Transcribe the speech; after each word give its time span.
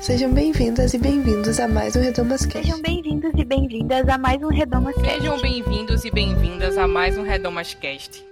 Sejam 0.00 0.32
bem-vindas 0.32 0.94
e 0.94 0.98
bem-vindos 0.98 1.60
a 1.60 1.68
mais 1.68 1.94
um 1.94 2.00
Redomas 2.00 2.46
Cast. 2.46 2.62
Sejam 2.62 2.80
bem-vindos 2.80 3.32
e 3.36 3.44
bem-vindas 3.44 4.08
a 4.08 4.16
mais 4.16 4.42
um 4.42 4.48
Redomas 4.48 4.94
Cast. 4.94 5.10
Sejam 5.10 5.38
bem-vindos 5.42 6.04
e 6.06 6.10
bem-vindas 6.10 6.78
a 6.78 6.88
mais 6.88 7.18
um 7.18 7.22
Redomas 7.22 7.74
Cast. 7.74 8.24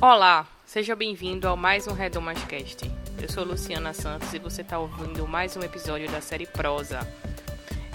Olá, 0.00 0.48
seja 0.66 0.96
bem-vindo 0.96 1.46
a 1.46 1.54
mais 1.54 1.86
um 1.86 1.92
Redomas 1.92 2.42
Cast. 2.46 2.90
Eu 3.22 3.28
sou 3.28 3.44
Luciana 3.44 3.92
Santos 3.92 4.34
e 4.34 4.40
você 4.40 4.62
está 4.62 4.80
ouvindo 4.80 5.28
mais 5.28 5.56
um 5.56 5.60
episódio 5.60 6.10
da 6.10 6.20
série 6.20 6.46
Prosa, 6.46 7.06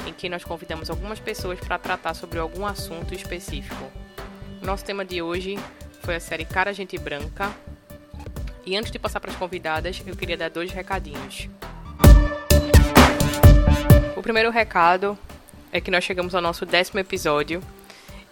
em 0.07 0.13
que 0.13 0.29
nós 0.29 0.45
convidamos 0.45 0.89
algumas 0.89 1.19
pessoas 1.19 1.59
para 1.59 1.77
tratar 1.77 2.13
sobre 2.13 2.39
algum 2.39 2.65
assunto 2.65 3.13
específico. 3.13 4.04
Nosso 4.65 4.83
tema 4.83 5.05
de 5.05 5.21
hoje 5.21 5.59
foi 6.01 6.15
a 6.15 6.19
série 6.19 6.43
Cara 6.43 6.73
Gente 6.73 6.97
Branca. 6.97 7.55
E 8.65 8.75
antes 8.75 8.91
de 8.91 8.97
passar 8.97 9.19
para 9.19 9.29
as 9.29 9.37
convidadas, 9.37 10.01
eu 10.07 10.15
queria 10.15 10.35
dar 10.35 10.49
dois 10.49 10.71
recadinhos. 10.71 11.47
O 14.15 14.23
primeiro 14.23 14.49
recado 14.49 15.15
é 15.71 15.79
que 15.79 15.91
nós 15.91 16.03
chegamos 16.03 16.33
ao 16.33 16.41
nosso 16.41 16.65
décimo 16.65 16.99
episódio. 16.99 17.61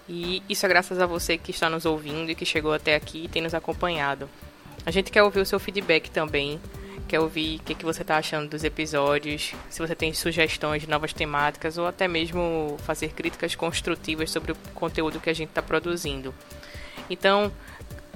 E 0.09 0.41
isso 0.49 0.65
é 0.65 0.69
graças 0.69 0.99
a 0.99 1.05
você 1.05 1.37
que 1.37 1.51
está 1.51 1.69
nos 1.69 1.85
ouvindo 1.85 2.31
e 2.31 2.35
que 2.35 2.45
chegou 2.45 2.73
até 2.73 2.95
aqui 2.95 3.25
e 3.25 3.27
tem 3.27 3.43
nos 3.43 3.53
acompanhado. 3.53 4.27
A 4.87 4.89
gente 4.89 5.11
quer 5.11 5.21
ouvir 5.21 5.39
o 5.39 5.45
seu 5.45 5.59
feedback 5.59 6.09
também. 6.09 6.59
Quer 7.07 7.19
ouvir 7.19 7.59
o 7.59 7.63
que, 7.63 7.75
que 7.75 7.85
você 7.85 8.01
está 8.01 8.17
achando 8.17 8.49
dos 8.49 8.63
episódios, 8.63 9.53
se 9.69 9.79
você 9.79 9.95
tem 9.95 10.13
sugestões 10.13 10.81
de 10.81 10.89
novas 10.89 11.13
temáticas 11.13 11.77
ou 11.77 11.85
até 11.85 12.07
mesmo 12.07 12.77
fazer 12.79 13.09
críticas 13.09 13.55
construtivas 13.55 14.31
sobre 14.31 14.51
o 14.51 14.55
conteúdo 14.73 15.19
que 15.19 15.29
a 15.29 15.33
gente 15.33 15.49
está 15.49 15.61
produzindo. 15.61 16.33
Então, 17.09 17.51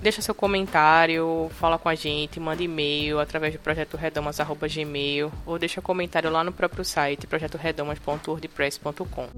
deixa 0.02 0.22
seu 0.22 0.34
comentário, 0.34 1.52
fala 1.60 1.78
com 1.78 1.90
a 1.90 1.96
gente, 1.96 2.40
manda 2.40 2.64
e-mail 2.64 3.20
através 3.20 3.54
do 3.54 3.60
projeto 3.60 3.98
redomas@gmail 3.98 5.32
ou 5.46 5.60
deixa 5.60 5.82
comentário 5.82 6.32
lá 6.32 6.44
no 6.44 6.52
próprio 6.52 6.84
site 6.84 7.28
projetoredomas.wordpress.com. 7.28 9.30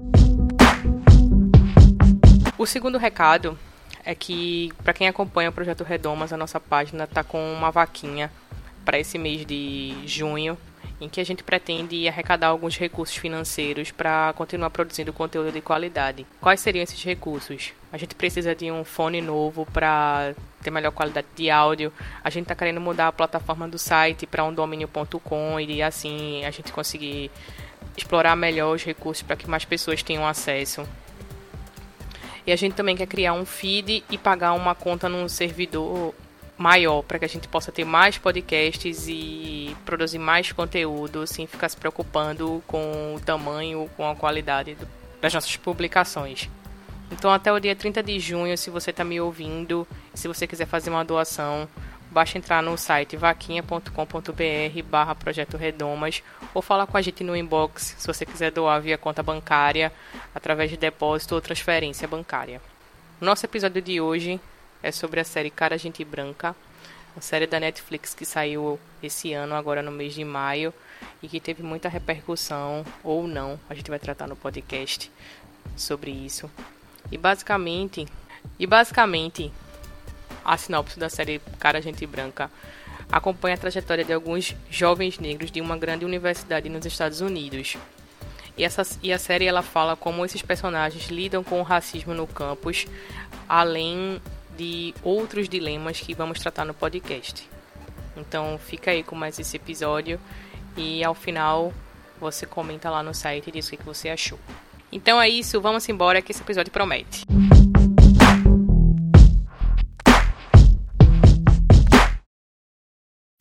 O 2.56 2.66
segundo 2.66 2.98
recado 2.98 3.58
é 4.04 4.14
que 4.14 4.72
para 4.82 4.92
quem 4.92 5.08
acompanha 5.08 5.50
o 5.50 5.52
projeto 5.52 5.84
Redomas, 5.84 6.32
a 6.32 6.36
nossa 6.36 6.60
página 6.60 7.04
está 7.04 7.22
com 7.22 7.54
uma 7.54 7.70
vaquinha 7.70 8.30
para 8.84 8.98
esse 8.98 9.18
mês 9.18 9.44
de 9.44 9.94
junho, 10.06 10.56
em 11.00 11.08
que 11.08 11.20
a 11.20 11.24
gente 11.24 11.42
pretende 11.42 12.06
arrecadar 12.06 12.48
alguns 12.48 12.76
recursos 12.76 13.16
financeiros 13.16 13.90
para 13.90 14.32
continuar 14.34 14.70
produzindo 14.70 15.12
conteúdo 15.12 15.50
de 15.50 15.60
qualidade. 15.60 16.26
Quais 16.40 16.60
seriam 16.60 16.82
esses 16.82 17.02
recursos? 17.02 17.72
A 17.92 17.96
gente 17.96 18.14
precisa 18.14 18.54
de 18.54 18.70
um 18.70 18.84
fone 18.84 19.20
novo 19.20 19.66
para 19.72 20.34
ter 20.62 20.70
melhor 20.70 20.92
qualidade 20.92 21.26
de 21.34 21.50
áudio. 21.50 21.92
A 22.22 22.28
gente 22.28 22.44
está 22.44 22.54
querendo 22.54 22.80
mudar 22.80 23.08
a 23.08 23.12
plataforma 23.12 23.66
do 23.66 23.78
site 23.78 24.26
para 24.26 24.44
um 24.44 24.52
domínio.com 24.52 25.58
e 25.58 25.82
assim 25.82 26.44
a 26.44 26.50
gente 26.50 26.72
conseguir 26.72 27.30
explorar 27.96 28.36
melhor 28.36 28.74
os 28.74 28.84
recursos 28.84 29.22
para 29.22 29.36
que 29.36 29.48
mais 29.48 29.64
pessoas 29.64 30.02
tenham 30.02 30.26
acesso. 30.26 30.86
E 32.46 32.52
a 32.52 32.56
gente 32.56 32.74
também 32.74 32.96
quer 32.96 33.06
criar 33.06 33.32
um 33.32 33.44
feed 33.44 34.04
e 34.10 34.18
pagar 34.18 34.52
uma 34.52 34.74
conta 34.74 35.08
num 35.08 35.28
servidor 35.28 36.14
maior 36.60 37.02
para 37.02 37.18
que 37.18 37.24
a 37.24 37.28
gente 37.28 37.48
possa 37.48 37.72
ter 37.72 37.86
mais 37.86 38.18
podcasts 38.18 39.06
e 39.08 39.74
produzir 39.86 40.18
mais 40.18 40.52
conteúdo 40.52 41.26
sem 41.26 41.46
ficar 41.46 41.70
se 41.70 41.76
preocupando 41.76 42.62
com 42.66 43.14
o 43.16 43.20
tamanho, 43.20 43.88
com 43.96 44.06
a 44.06 44.14
qualidade 44.14 44.76
das 45.22 45.32
nossas 45.32 45.56
publicações. 45.56 46.50
Então 47.10 47.30
até 47.30 47.50
o 47.50 47.58
dia 47.58 47.74
30 47.74 48.02
de 48.02 48.20
junho, 48.20 48.58
se 48.58 48.68
você 48.68 48.90
está 48.90 49.02
me 49.02 49.18
ouvindo, 49.18 49.88
se 50.12 50.28
você 50.28 50.46
quiser 50.46 50.66
fazer 50.66 50.90
uma 50.90 51.02
doação, 51.02 51.66
basta 52.10 52.36
entrar 52.36 52.62
no 52.62 52.76
site 52.76 53.16
vaquinha.com.br 53.16 54.82
barra 54.84 55.14
Projeto 55.14 55.56
Redomas 55.56 56.22
ou 56.52 56.60
falar 56.60 56.86
com 56.86 56.98
a 56.98 57.02
gente 57.02 57.24
no 57.24 57.34
inbox 57.34 57.96
se 57.98 58.06
você 58.06 58.26
quiser 58.26 58.50
doar 58.50 58.82
via 58.82 58.98
conta 58.98 59.22
bancária, 59.22 59.90
através 60.34 60.68
de 60.68 60.76
depósito 60.76 61.34
ou 61.34 61.40
transferência 61.40 62.06
bancária. 62.06 62.60
Nosso 63.18 63.46
episódio 63.46 63.80
de 63.80 63.98
hoje 63.98 64.38
é 64.82 64.90
sobre 64.92 65.20
a 65.20 65.24
série 65.24 65.50
Cara 65.50 65.78
Gente 65.78 66.04
Branca, 66.04 66.54
uma 67.14 67.22
série 67.22 67.46
da 67.46 67.58
Netflix 67.58 68.14
que 68.14 68.24
saiu 68.24 68.78
esse 69.02 69.32
ano, 69.32 69.54
agora 69.54 69.82
no 69.82 69.90
mês 69.90 70.14
de 70.14 70.24
maio, 70.24 70.72
e 71.22 71.28
que 71.28 71.40
teve 71.40 71.62
muita 71.62 71.88
repercussão, 71.88 72.84
ou 73.02 73.26
não, 73.26 73.58
a 73.68 73.74
gente 73.74 73.90
vai 73.90 73.98
tratar 73.98 74.26
no 74.26 74.36
podcast 74.36 75.10
sobre 75.76 76.10
isso. 76.10 76.50
E 77.10 77.18
basicamente, 77.18 78.06
e 78.58 78.66
basicamente, 78.66 79.52
a 80.44 80.56
sinopse 80.56 80.98
da 80.98 81.08
série 81.08 81.40
Cara 81.58 81.82
Gente 81.82 82.06
Branca 82.06 82.50
acompanha 83.10 83.54
a 83.54 83.58
trajetória 83.58 84.04
de 84.04 84.12
alguns 84.12 84.54
jovens 84.70 85.18
negros 85.18 85.50
de 85.50 85.60
uma 85.60 85.76
grande 85.76 86.04
universidade 86.04 86.68
nos 86.68 86.86
Estados 86.86 87.20
Unidos. 87.20 87.76
E, 88.56 88.64
essa, 88.64 88.86
e 89.02 89.12
a 89.12 89.18
série 89.18 89.46
ela 89.46 89.62
fala 89.62 89.96
como 89.96 90.24
esses 90.24 90.42
personagens 90.42 91.08
lidam 91.08 91.42
com 91.42 91.60
o 91.60 91.64
racismo 91.64 92.14
no 92.14 92.26
campus, 92.26 92.86
além 93.48 94.20
de 94.60 94.94
outros 95.02 95.48
dilemas 95.48 95.98
que 96.00 96.12
vamos 96.12 96.38
tratar 96.38 96.66
no 96.66 96.74
podcast. 96.74 97.48
Então 98.14 98.58
fica 98.58 98.90
aí 98.90 99.02
com 99.02 99.16
mais 99.16 99.38
esse 99.38 99.56
episódio 99.56 100.20
e 100.76 101.02
ao 101.02 101.14
final 101.14 101.72
você 102.20 102.44
comenta 102.44 102.90
lá 102.90 103.02
no 103.02 103.14
site 103.14 103.48
e 103.48 103.52
diz 103.52 103.68
o 103.68 103.70
que 103.70 103.82
você 103.82 104.10
achou. 104.10 104.38
Então 104.92 105.18
é 105.18 105.30
isso, 105.30 105.62
vamos 105.62 105.88
embora 105.88 106.20
que 106.20 106.30
esse 106.30 106.42
episódio 106.42 106.70
promete. 106.70 107.24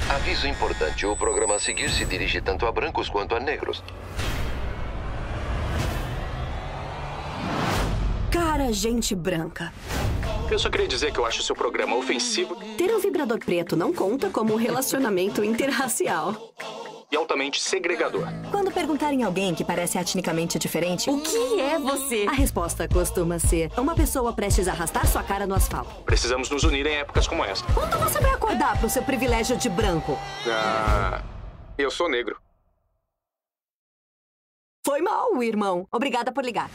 Aviso 0.07 0.47
importante: 0.47 1.05
o 1.05 1.17
programa 1.17 1.55
a 1.55 1.59
seguir 1.59 1.89
se 1.89 2.05
dirige 2.05 2.39
tanto 2.39 2.65
a 2.65 2.71
brancos 2.71 3.09
quanto 3.09 3.35
a 3.35 3.41
negros. 3.41 3.83
Cara, 8.31 8.71
gente 8.71 9.13
branca. 9.13 9.73
Eu 10.51 10.57
só 10.57 10.69
queria 10.69 10.87
dizer 10.87 11.11
que 11.13 11.19
eu 11.19 11.25
acho 11.25 11.43
seu 11.43 11.55
programa 11.55 11.95
ofensivo 11.95 12.55
Ter 12.77 12.93
um 12.93 12.99
vibrador 12.99 13.37
preto 13.39 13.75
não 13.75 13.93
conta 13.93 14.29
como 14.29 14.53
um 14.53 14.57
relacionamento 14.57 15.43
interracial. 15.43 16.53
e 17.11 17.15
altamente 17.15 17.59
segregador. 17.61 18.27
Quando 18.51 18.71
perguntarem 18.71 19.23
a 19.23 19.27
alguém 19.27 19.53
que 19.55 19.63
parece 19.63 19.97
etnicamente 19.97 20.57
diferente, 20.59 21.09
O 21.09 21.19
que 21.21 21.59
é 21.59 21.77
você? 21.79 22.25
a 22.27 22.31
resposta 22.33 22.87
costuma 22.87 23.39
ser 23.39 23.71
uma 23.77 23.95
pessoa 23.95 24.31
prestes 24.33 24.67
a 24.67 24.71
arrastar 24.71 25.07
sua 25.07 25.23
cara 25.23 25.45
no 25.47 25.55
asfalto. 25.55 26.03
Precisamos 26.03 26.49
nos 26.49 26.63
unir 26.63 26.85
em 26.85 26.95
épocas 26.97 27.27
como 27.27 27.43
essa. 27.43 27.63
Quando 27.73 27.97
você 27.99 28.19
vai 28.19 28.31
acordar 28.31 28.77
pro 28.79 28.89
seu 28.89 29.01
privilégio 29.03 29.57
de 29.57 29.69
branco? 29.69 30.17
Ah, 30.47 31.21
eu 31.77 31.89
sou 31.89 32.07
negro. 32.09 32.39
Foi 34.85 35.01
mal, 35.01 35.41
irmão. 35.43 35.87
Obrigada 35.91 36.31
por 36.31 36.43
ligar. 36.45 36.69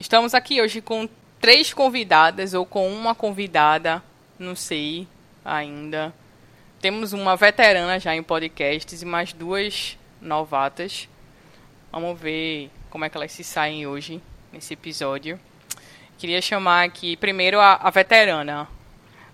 Estamos 0.00 0.34
aqui 0.34 0.60
hoje 0.60 0.80
com 0.82 1.08
três 1.40 1.72
convidadas 1.72 2.54
ou 2.54 2.64
com 2.64 2.88
uma 2.88 3.14
convidada, 3.14 4.02
não 4.38 4.54
sei 4.56 5.06
ainda. 5.44 6.12
Temos 6.80 7.12
uma 7.12 7.36
veterana 7.36 7.98
já 7.98 8.14
em 8.14 8.22
podcasts 8.22 9.02
e 9.02 9.04
mais 9.04 9.32
duas 9.32 9.96
novatas. 10.20 11.08
Vamos 11.90 12.18
ver 12.18 12.70
como 12.90 13.04
é 13.04 13.08
que 13.08 13.16
elas 13.16 13.32
se 13.32 13.42
saem 13.42 13.86
hoje 13.86 14.20
nesse 14.52 14.74
episódio. 14.74 15.38
Queria 16.18 16.40
chamar 16.40 16.84
aqui 16.84 17.16
primeiro 17.16 17.60
a, 17.60 17.74
a 17.74 17.90
veterana. 17.90 18.68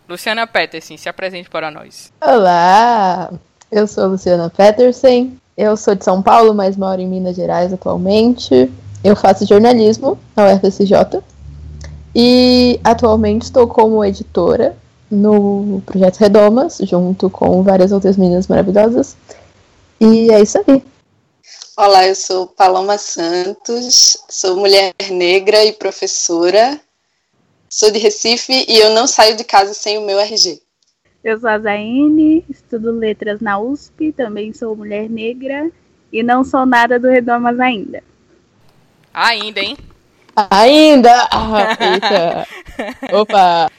Luciana 0.09 0.47
Peterson, 0.47 0.97
se 0.97 1.09
apresente 1.09 1.49
para 1.49 1.71
nós. 1.71 2.13
Olá, 2.21 3.33
eu 3.71 3.87
sou 3.87 4.09
Luciana 4.09 4.51
Peterson, 4.51 5.33
eu 5.57 5.77
sou 5.77 5.95
de 5.95 6.05
São 6.05 6.21
Paulo, 6.21 6.53
mas 6.53 6.77
moro 6.77 7.01
em 7.01 7.07
Minas 7.07 7.37
Gerais 7.37 7.73
atualmente. 7.73 8.71
Eu 9.03 9.17
faço 9.17 9.47
jornalismo 9.47 10.19
na 10.37 10.55
UFSJ 10.55 11.23
e 12.15 12.79
atualmente 12.85 13.43
estou 13.43 13.67
como 13.67 14.05
editora 14.05 14.77
no 15.11 15.83
Projeto 15.85 16.19
Redomas, 16.19 16.79
junto 16.83 17.29
com 17.29 17.63
várias 17.63 17.93
outras 17.93 18.17
meninas 18.17 18.47
maravilhosas. 18.47 19.17
E 20.01 20.31
é 20.31 20.41
isso 20.41 20.59
aí. 20.67 20.83
Olá, 21.77 22.07
eu 22.07 22.15
sou 22.15 22.47
Paloma 22.47 22.99
Santos, 22.99 24.17
sou 24.29 24.57
mulher 24.57 24.93
negra 25.11 25.65
e 25.65 25.73
professora. 25.73 26.81
Sou 27.69 27.91
de 27.91 27.99
Recife 27.99 28.67
e 28.69 28.77
eu 28.77 28.91
não 28.91 29.07
saio 29.07 29.37
de 29.37 29.45
casa 29.45 29.73
sem 29.73 29.97
o 29.97 30.03
meu 30.03 30.21
RG. 30.21 30.61
Eu 31.25 31.39
sou 31.39 31.49
a 31.49 31.59
Zaine, 31.59 32.45
estudo 32.51 32.91
letras 32.91 33.41
na 33.41 33.59
USP, 33.59 34.13
também 34.13 34.53
sou 34.53 34.77
mulher 34.77 35.09
negra 35.09 35.71
e 36.13 36.23
não 36.23 36.45
sou 36.45 36.67
nada 36.67 36.99
do 36.99 37.09
Redomas 37.09 37.59
ainda. 37.59 38.03
Ainda, 39.15 39.61
hein? 39.61 39.77
Ainda! 40.37 41.29
Ah. 41.31 42.47
Opa! 43.13 43.71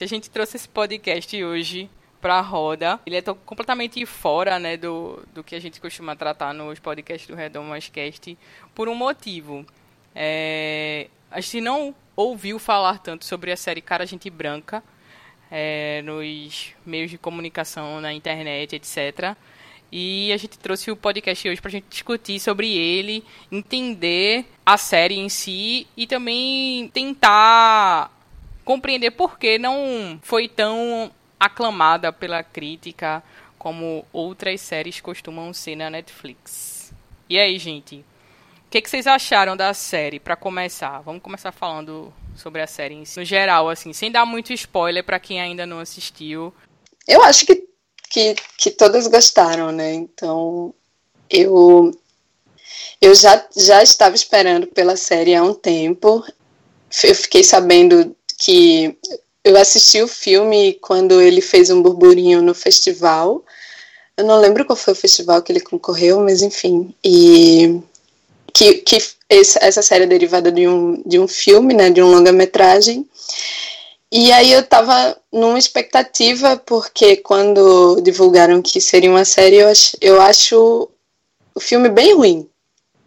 A 0.00 0.06
gente 0.06 0.30
trouxe 0.30 0.56
esse 0.56 0.68
podcast 0.68 1.42
hoje 1.42 1.90
pra 2.20 2.40
roda. 2.40 3.00
Ele 3.06 3.16
é 3.16 3.22
completamente 3.22 4.04
fora, 4.06 4.58
né, 4.58 4.76
do, 4.76 5.22
do 5.32 5.42
que 5.42 5.54
a 5.54 5.60
gente 5.60 5.80
costuma 5.80 6.14
tratar 6.14 6.52
nos 6.52 6.78
podcasts 6.78 7.26
do 7.26 7.34
Redomas 7.34 7.88
Cast 7.88 8.36
por 8.74 8.88
um 8.88 8.94
motivo. 8.94 9.66
É, 10.14 11.08
a 11.30 11.40
gente 11.40 11.60
não 11.60 11.94
ouviu 12.14 12.58
falar 12.58 12.98
tanto 12.98 13.24
sobre 13.24 13.50
a 13.50 13.56
série 13.56 13.80
Cara 13.80 14.06
Gente 14.06 14.30
Branca 14.30 14.82
é, 15.50 16.02
nos 16.02 16.74
meios 16.84 17.10
de 17.10 17.18
comunicação, 17.18 18.00
na 18.00 18.12
internet, 18.12 18.76
etc. 18.76 19.36
E 19.90 20.32
a 20.32 20.36
gente 20.36 20.58
trouxe 20.58 20.90
o 20.90 20.96
podcast 20.96 21.48
hoje 21.48 21.60
para 21.60 21.68
a 21.68 21.72
gente 21.72 21.86
discutir 21.88 22.40
sobre 22.40 22.76
ele, 22.76 23.24
entender 23.50 24.44
a 24.64 24.76
série 24.76 25.16
em 25.16 25.28
si 25.28 25.86
e 25.96 26.06
também 26.06 26.88
tentar 26.88 28.10
compreender 28.64 29.12
por 29.12 29.38
que 29.38 29.58
não 29.58 30.18
foi 30.22 30.48
tão 30.48 31.10
aclamada 31.38 32.12
pela 32.12 32.42
crítica 32.42 33.22
como 33.58 34.04
outras 34.12 34.60
séries 34.60 35.00
costumam 35.00 35.52
ser 35.52 35.76
na 35.76 35.90
Netflix. 35.90 36.92
E 37.28 37.38
aí, 37.38 37.58
gente? 37.58 38.04
O 38.66 38.70
que, 38.70 38.82
que 38.82 38.90
vocês 38.90 39.06
acharam 39.06 39.56
da 39.56 39.72
série, 39.72 40.18
para 40.18 40.36
começar? 40.36 41.00
Vamos 41.00 41.22
começar 41.22 41.52
falando 41.52 42.12
sobre 42.34 42.60
a 42.60 42.66
série 42.66 43.06
si. 43.06 43.18
no 43.18 43.24
geral, 43.24 43.68
assim, 43.68 43.92
sem 43.92 44.10
dar 44.10 44.26
muito 44.26 44.52
spoiler 44.52 45.04
para 45.04 45.20
quem 45.20 45.40
ainda 45.40 45.64
não 45.64 45.78
assistiu. 45.78 46.52
Eu 47.06 47.22
acho 47.22 47.46
que, 47.46 47.68
que, 48.10 48.36
que 48.58 48.70
todas 48.70 49.06
gostaram, 49.06 49.72
né? 49.72 49.94
Então, 49.94 50.74
eu 51.30 51.92
eu 53.00 53.14
já, 53.14 53.46
já 53.54 53.82
estava 53.82 54.14
esperando 54.14 54.66
pela 54.66 54.96
série 54.96 55.34
há 55.34 55.42
um 55.42 55.54
tempo. 55.54 56.24
Eu 57.04 57.14
fiquei 57.14 57.44
sabendo 57.44 58.16
que 58.38 58.96
eu 59.44 59.56
assisti 59.56 60.02
o 60.02 60.08
filme 60.08 60.74
quando 60.80 61.20
ele 61.20 61.40
fez 61.40 61.70
um 61.70 61.82
burburinho 61.82 62.42
no 62.42 62.54
festival. 62.54 63.44
Eu 64.16 64.24
não 64.24 64.40
lembro 64.40 64.64
qual 64.64 64.76
foi 64.76 64.92
o 64.92 64.96
festival 64.96 65.42
que 65.42 65.52
ele 65.52 65.60
concorreu, 65.60 66.20
mas 66.20 66.42
enfim. 66.42 66.94
E 67.04 67.80
que, 68.52 68.74
que 68.74 68.98
essa 69.28 69.82
série 69.82 70.04
é 70.04 70.06
derivada 70.06 70.50
de 70.50 70.66
um, 70.66 71.02
de 71.04 71.18
um 71.18 71.28
filme, 71.28 71.74
né, 71.74 71.90
de 71.90 72.02
um 72.02 72.10
longa-metragem. 72.10 73.06
E 74.10 74.30
aí 74.32 74.52
eu 74.52 74.62
tava 74.62 75.16
numa 75.32 75.58
expectativa, 75.58 76.56
porque 76.64 77.16
quando 77.16 78.00
divulgaram 78.00 78.62
que 78.62 78.80
seria 78.80 79.10
uma 79.10 79.24
série, 79.24 79.56
eu 79.56 79.68
acho, 79.68 79.96
eu 80.00 80.20
acho 80.20 80.88
o 81.54 81.60
filme 81.60 81.88
bem 81.88 82.14
ruim. 82.14 82.48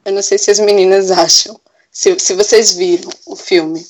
Eu 0.03 0.11
não 0.13 0.21
sei 0.21 0.37
se 0.37 0.51
as 0.51 0.59
meninas 0.59 1.11
acham, 1.11 1.59
se, 1.91 2.19
se 2.19 2.33
vocês 2.33 2.73
viram 2.73 3.09
o 3.25 3.35
filme. 3.35 3.85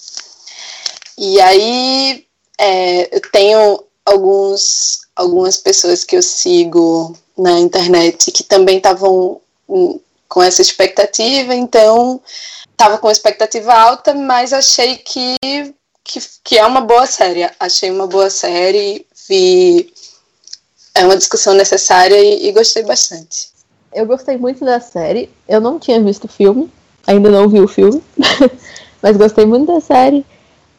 E 1.17 1.39
aí 1.41 2.25
é, 2.57 3.15
eu 3.15 3.21
tenho 3.31 3.83
alguns, 4.05 5.00
algumas 5.15 5.57
pessoas 5.57 6.03
que 6.03 6.15
eu 6.15 6.21
sigo 6.21 7.17
na 7.38 7.59
internet 7.59 8.31
que 8.31 8.44
também 8.44 8.77
estavam 8.77 9.41
com 10.27 10.44
essa 10.44 10.62
expectativa, 10.62 11.55
então 11.55 12.21
estava 12.71 12.97
com 12.97 13.09
expectativa 13.09 13.73
alta, 13.73 14.13
mas 14.13 14.53
achei 14.53 14.97
que, 14.97 15.35
que, 16.09 16.19
que, 16.44 16.57
é 16.57 16.65
uma 16.65 16.81
boa 16.81 17.06
série. 17.06 17.50
Achei 17.59 17.91
uma 17.91 18.07
boa 18.07 18.29
série, 18.29 19.06
vi. 19.27 19.94
É 20.95 21.06
uma 21.06 21.15
discussão 21.15 21.53
necessária 21.53 22.17
e, 22.17 22.47
e 22.47 22.51
gostei 22.51 22.83
bastante. 22.83 23.50
Eu 23.94 24.06
gostei 24.06 24.38
muito 24.38 24.65
da 24.65 24.79
série. 24.79 25.29
Eu 25.47 25.61
não 25.61 25.79
tinha 25.79 26.01
visto 26.01 26.25
o 26.25 26.27
filme, 26.27 26.69
ainda 27.06 27.29
não 27.29 27.47
vi 27.47 27.59
o 27.59 27.67
filme, 27.67 28.01
mas 29.01 29.17
gostei 29.17 29.45
muito 29.45 29.71
da 29.71 29.79
série. 29.79 30.25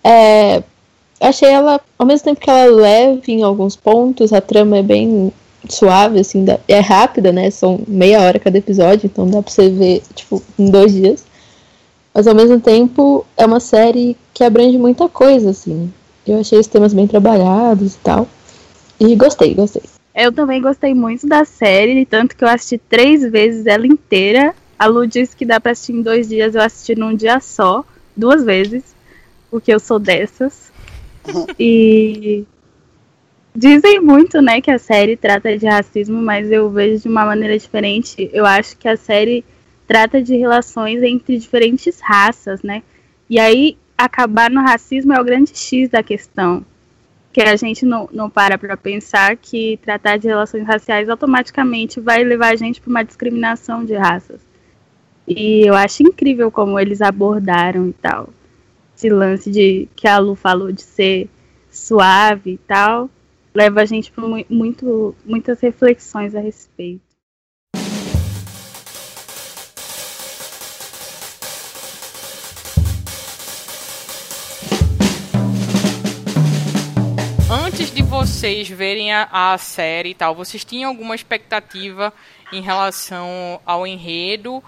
É, 0.03 0.63
achei 1.21 1.49
ela, 1.49 1.81
ao 1.99 2.07
mesmo 2.07 2.25
tempo 2.25 2.41
que 2.41 2.51
ela 2.51 2.61
é 2.61 2.69
leve 2.69 3.33
em 3.33 3.43
alguns 3.43 3.77
pontos, 3.77 4.33
a 4.33 4.41
trama 4.41 4.79
é 4.79 4.83
bem 4.83 5.33
suave, 5.69 6.21
assim, 6.21 6.45
é 6.67 6.81
rápida, 6.81 7.33
né? 7.33 7.51
São 7.51 7.81
meia 7.87 8.21
hora 8.21 8.39
cada 8.39 8.59
episódio, 8.59 9.07
então 9.07 9.29
dá 9.29 9.43
pra 9.43 9.53
você 9.53 9.71
ver, 9.71 10.03
tipo, 10.15 10.43
em 10.59 10.71
dois 10.71 10.93
dias. 10.93 11.25
Mas 12.15 12.27
ao 12.27 12.35
mesmo 12.35 12.61
tempo 12.61 13.25
é 13.37 13.47
uma 13.47 13.61
série 13.61 14.17
que 14.35 14.45
abrange 14.45 14.77
muita 14.79 15.09
coisa, 15.09 15.51
assim. 15.51 15.93
Eu 16.27 16.41
achei 16.41 16.59
os 16.59 16.67
temas 16.67 16.93
bem 16.93 17.07
trabalhados 17.07 17.95
e 17.95 17.99
tal. 17.99 18.29
E 18.99 19.15
gostei, 19.17 19.55
gostei. 19.55 19.83
Eu 20.15 20.33
também 20.33 20.61
gostei 20.61 20.95
muito 20.95 21.27
da 21.27 21.45
série, 21.45 22.05
tanto 22.05 22.37
que 22.37 22.45
eu 22.45 22.49
assisti 22.49 22.79
três 22.79 23.23
vezes 23.23 23.67
ela 23.67 23.87
inteira. 23.87 24.55
A 24.79 24.87
Lu 24.87 25.07
disse 25.07 25.37
que 25.37 25.45
dá 25.45 25.61
pra 25.61 25.73
assistir 25.73 25.93
em 25.93 26.03
dois 26.03 26.29
dias, 26.29 26.55
eu 26.55 26.63
assisti 26.63 26.95
num 26.95 27.15
dia 27.15 27.39
só, 27.41 27.85
duas 28.17 28.45
vezes, 28.45 28.83
porque 29.51 29.73
eu 29.73 29.79
sou 29.79 29.99
dessas. 29.99 30.73
e 31.59 32.45
Dizem 33.55 34.01
muito, 34.01 34.41
né, 34.41 34.61
que 34.61 34.71
a 34.71 34.79
série 34.79 35.17
trata 35.17 35.59
de 35.59 35.67
racismo, 35.67 36.23
mas 36.23 36.51
eu 36.53 36.71
vejo 36.71 37.03
de 37.03 37.09
uma 37.09 37.27
maneira 37.27 37.59
diferente. 37.59 38.31
Eu 38.33 38.47
acho 38.47 38.77
que 38.77 38.89
a 38.89 38.97
série 38.97 39.45
trata 39.91 40.23
de 40.23 40.37
relações 40.37 41.03
entre 41.03 41.37
diferentes 41.37 41.99
raças, 41.99 42.63
né? 42.63 42.85
E 43.29 43.41
aí 43.41 43.77
acabar 43.99 44.49
no 44.49 44.61
racismo 44.61 45.13
é 45.13 45.21
o 45.21 45.25
grande 45.25 45.51
X 45.53 45.89
da 45.89 46.01
questão. 46.01 46.65
Que 47.33 47.41
a 47.41 47.57
gente 47.57 47.85
não, 47.85 48.09
não 48.13 48.31
para 48.31 48.57
para 48.57 48.77
pensar 48.77 49.37
que 49.37 49.81
tratar 49.83 50.17
de 50.17 50.29
relações 50.29 50.65
raciais 50.65 51.09
automaticamente 51.09 51.99
vai 51.99 52.23
levar 52.23 52.53
a 52.53 52.57
gente 52.57 52.81
para 52.81 52.89
uma 52.89 53.03
discriminação 53.03 53.85
de 53.85 53.95
raças. 53.95 54.41
E 55.27 55.67
eu 55.67 55.75
acho 55.75 56.05
incrível 56.05 56.53
como 56.53 56.79
eles 56.79 57.03
abordaram 57.03 57.89
e 57.89 57.93
tal. 57.95 58.29
Esse 58.97 59.11
lance 59.11 59.51
de 59.51 59.89
que 59.97 60.07
a 60.07 60.19
Lu 60.19 60.37
falou 60.37 60.71
de 60.71 60.83
ser 60.83 61.29
suave 61.69 62.53
e 62.53 62.59
tal 62.59 63.11
leva 63.53 63.81
a 63.81 63.85
gente 63.85 64.13
para 64.13 64.25
muito, 64.49 65.17
muitas 65.27 65.59
reflexões 65.59 66.37
a 66.37 66.41
respeito. 66.41 67.10
Vocês 78.21 78.69
verem 78.69 79.11
a, 79.15 79.29
a 79.33 79.57
série 79.57 80.11
e 80.11 80.15
tal, 80.15 80.35
vocês 80.35 80.63
tinham 80.63 80.91
alguma 80.91 81.15
expectativa 81.15 82.13
em 82.53 82.61
relação 82.61 83.59
ao 83.65 83.87
enredo 83.87 84.63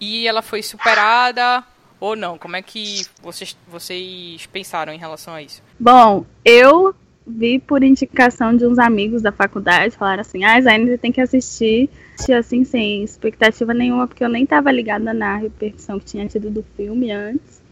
e 0.00 0.26
ela 0.26 0.40
foi 0.40 0.62
superada 0.62 1.62
ou 2.00 2.16
não? 2.16 2.38
Como 2.38 2.56
é 2.56 2.62
que 2.62 3.04
vocês, 3.22 3.54
vocês 3.68 4.46
pensaram 4.46 4.90
em 4.90 4.96
relação 4.96 5.34
a 5.34 5.42
isso? 5.42 5.62
Bom, 5.78 6.24
eu 6.42 6.94
vi 7.26 7.58
por 7.58 7.82
indicação 7.82 8.56
de 8.56 8.66
uns 8.66 8.78
amigos 8.78 9.20
da 9.20 9.30
faculdade, 9.30 9.94
falaram 9.94 10.22
assim, 10.22 10.42
ah, 10.42 10.58
Zaine, 10.58 10.96
tem 10.96 11.12
que 11.12 11.20
assistir, 11.20 11.90
assim, 12.34 12.64
sem 12.64 13.04
expectativa 13.04 13.74
nenhuma, 13.74 14.06
porque 14.06 14.24
eu 14.24 14.30
nem 14.30 14.44
estava 14.44 14.72
ligada 14.72 15.12
na 15.12 15.36
repercussão 15.36 15.98
que 15.98 16.06
tinha 16.06 16.26
tido 16.26 16.50
do 16.50 16.64
filme 16.74 17.12
antes. 17.12 17.62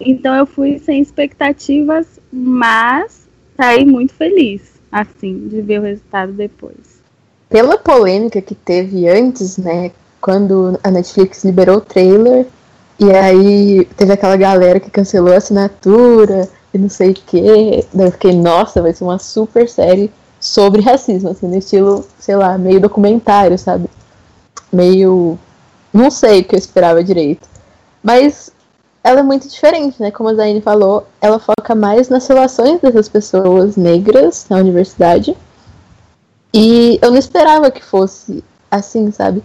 Então 0.00 0.34
eu 0.34 0.46
fui 0.46 0.78
sem 0.78 1.02
expectativas, 1.02 2.18
mas 2.32 3.28
saí 3.54 3.84
muito 3.84 4.14
feliz, 4.14 4.77
assim, 4.90 5.48
de 5.48 5.60
ver 5.62 5.80
o 5.80 5.82
resultado 5.82 6.32
depois. 6.32 6.98
Pela 7.48 7.78
polêmica 7.78 8.42
que 8.42 8.54
teve 8.54 9.08
antes, 9.08 9.56
né, 9.56 9.90
quando 10.20 10.78
a 10.82 10.90
Netflix 10.90 11.44
liberou 11.44 11.78
o 11.78 11.80
trailer, 11.80 12.46
e 12.98 13.10
aí 13.10 13.84
teve 13.96 14.12
aquela 14.12 14.36
galera 14.36 14.80
que 14.80 14.90
cancelou 14.90 15.32
a 15.32 15.36
assinatura, 15.36 16.48
e 16.72 16.78
não 16.78 16.88
sei 16.88 17.10
o 17.10 17.14
que. 17.14 17.86
Daí 17.94 18.06
eu 18.06 18.12
fiquei, 18.12 18.34
nossa, 18.34 18.82
vai 18.82 18.92
ser 18.92 19.04
uma 19.04 19.18
super 19.18 19.68
série 19.68 20.10
sobre 20.40 20.82
racismo, 20.82 21.30
assim, 21.30 21.46
no 21.46 21.56
estilo, 21.56 22.04
sei 22.18 22.36
lá, 22.36 22.58
meio 22.58 22.80
documentário, 22.80 23.58
sabe? 23.58 23.88
Meio. 24.72 25.38
Não 25.92 26.10
sei 26.10 26.40
o 26.40 26.44
que 26.44 26.54
eu 26.54 26.58
esperava 26.58 27.02
direito. 27.02 27.48
Mas 28.02 28.52
ela 29.08 29.20
é 29.20 29.22
muito 29.22 29.48
diferente, 29.48 29.96
né? 30.02 30.10
Como 30.10 30.28
a 30.28 30.34
Zaine 30.34 30.60
falou, 30.60 31.06
ela 31.18 31.38
foca 31.38 31.74
mais 31.74 32.10
nas 32.10 32.26
relações 32.26 32.78
dessas 32.78 33.08
pessoas 33.08 33.74
negras 33.74 34.44
na 34.50 34.58
universidade. 34.58 35.34
E 36.52 36.98
eu 37.00 37.10
não 37.10 37.16
esperava 37.16 37.70
que 37.70 37.82
fosse 37.82 38.44
assim, 38.70 39.10
sabe? 39.10 39.42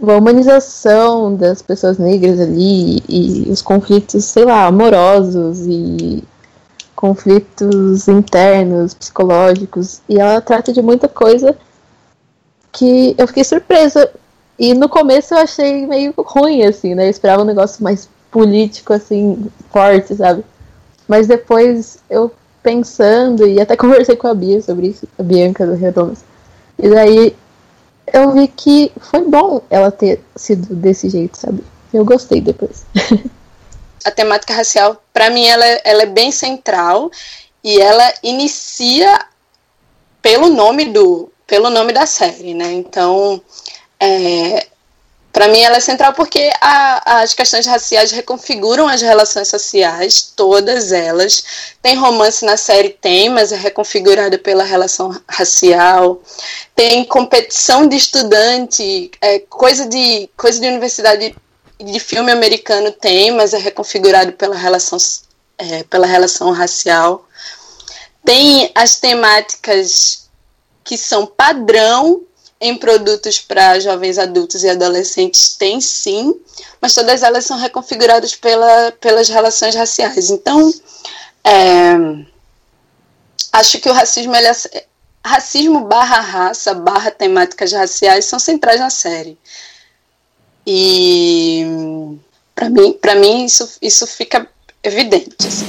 Uma 0.00 0.16
humanização 0.16 1.36
das 1.36 1.62
pessoas 1.62 1.98
negras 1.98 2.40
ali 2.40 3.00
e 3.08 3.46
os 3.48 3.62
conflitos, 3.62 4.24
sei 4.24 4.44
lá, 4.44 4.66
amorosos 4.66 5.60
e 5.68 6.24
conflitos 6.96 8.08
internos, 8.08 8.92
psicológicos, 8.92 10.00
e 10.08 10.18
ela 10.18 10.40
trata 10.40 10.72
de 10.72 10.82
muita 10.82 11.06
coisa 11.08 11.56
que 12.72 13.14
eu 13.16 13.28
fiquei 13.28 13.44
surpresa. 13.44 14.10
E 14.58 14.74
no 14.74 14.88
começo 14.88 15.32
eu 15.32 15.38
achei 15.38 15.86
meio 15.86 16.12
ruim, 16.16 16.64
assim, 16.64 16.96
né? 16.96 17.06
Eu 17.06 17.10
esperava 17.10 17.42
um 17.42 17.46
negócio 17.46 17.84
mais 17.84 18.08
político, 18.30 18.92
assim, 18.92 19.46
forte, 19.70 20.14
sabe? 20.14 20.44
Mas 21.08 21.26
depois 21.26 21.98
eu 22.10 22.32
pensando, 22.62 23.46
e 23.46 23.60
até 23.60 23.76
conversei 23.78 24.16
com 24.16 24.26
a 24.26 24.34
Bia 24.34 24.60
sobre 24.60 24.88
isso, 24.88 25.06
a 25.18 25.22
Bianca 25.22 25.66
do 25.66 25.74
Redomas. 25.74 26.24
E 26.78 26.88
daí 26.88 27.36
eu 28.12 28.32
vi 28.32 28.48
que 28.48 28.92
foi 28.98 29.22
bom 29.22 29.62
ela 29.70 29.90
ter 29.90 30.20
sido 30.34 30.74
desse 30.74 31.08
jeito, 31.08 31.36
sabe? 31.36 31.62
Eu 31.92 32.04
gostei 32.04 32.40
depois. 32.40 32.84
a 34.04 34.10
temática 34.10 34.54
racial, 34.54 35.02
para 35.12 35.30
mim, 35.30 35.46
ela, 35.46 35.64
ela 35.84 36.02
é 36.02 36.06
bem 36.06 36.30
central 36.30 37.10
e 37.62 37.80
ela 37.80 38.14
inicia 38.22 39.26
pelo 40.22 40.48
nome 40.48 40.86
do 40.86 41.30
pelo 41.46 41.70
nome 41.70 41.92
da 41.92 42.06
série, 42.06 42.54
né? 42.54 42.72
Então, 42.72 43.40
é, 44.00 44.66
para 45.36 45.48
mim 45.48 45.60
ela 45.60 45.76
é 45.76 45.80
central 45.80 46.14
porque 46.14 46.50
a, 46.62 47.20
as 47.20 47.34
questões 47.34 47.66
raciais 47.66 48.10
reconfiguram 48.10 48.88
as 48.88 49.02
relações 49.02 49.48
sociais, 49.48 50.32
todas 50.34 50.92
elas. 50.92 51.44
Tem 51.82 51.94
romance 51.94 52.42
na 52.42 52.56
série, 52.56 52.88
tem, 52.88 53.28
mas 53.28 53.52
é 53.52 53.56
reconfigurada 53.56 54.38
pela 54.38 54.64
relação 54.64 55.14
racial. 55.28 56.22
Tem 56.74 57.04
competição 57.04 57.86
de 57.86 57.96
estudante, 57.96 59.10
é, 59.20 59.40
coisa 59.40 59.84
de 59.86 60.26
coisa 60.38 60.58
de 60.58 60.68
universidade 60.68 61.36
de 61.78 62.00
filme 62.00 62.32
americano 62.32 62.90
tem, 62.90 63.30
mas 63.30 63.52
é 63.52 63.58
reconfigurado 63.58 64.32
pela 64.32 64.56
relação 64.56 64.96
é, 65.58 65.82
pela 65.82 66.06
relação 66.06 66.50
racial. 66.50 67.28
Tem 68.24 68.72
as 68.74 68.98
temáticas 68.98 70.30
que 70.82 70.96
são 70.96 71.26
padrão 71.26 72.24
em 72.66 72.76
produtos 72.76 73.40
para 73.40 73.78
jovens 73.78 74.18
adultos 74.18 74.62
e 74.64 74.68
adolescentes 74.68 75.54
tem 75.56 75.80
sim, 75.80 76.34
mas 76.80 76.94
todas 76.94 77.22
elas 77.22 77.44
são 77.44 77.56
reconfiguradas 77.58 78.34
pela, 78.34 78.92
pelas 78.92 79.28
relações 79.28 79.74
raciais. 79.74 80.30
Então, 80.30 80.72
é, 81.44 81.94
acho 83.52 83.78
que 83.78 83.88
o 83.88 83.92
racismo, 83.92 84.34
ele, 84.34 84.48
racismo 85.24 85.80
barra 85.86 86.20
raça, 86.20 86.74
barra 86.74 87.10
temáticas 87.10 87.72
raciais 87.72 88.24
são 88.24 88.38
centrais 88.38 88.80
na 88.80 88.90
série. 88.90 89.38
E 90.66 91.64
para 92.54 92.68
mim, 92.68 92.92
para 92.94 93.14
mim 93.14 93.44
isso, 93.44 93.68
isso 93.80 94.06
fica 94.06 94.48
evidente. 94.82 95.46
Assim. 95.46 95.66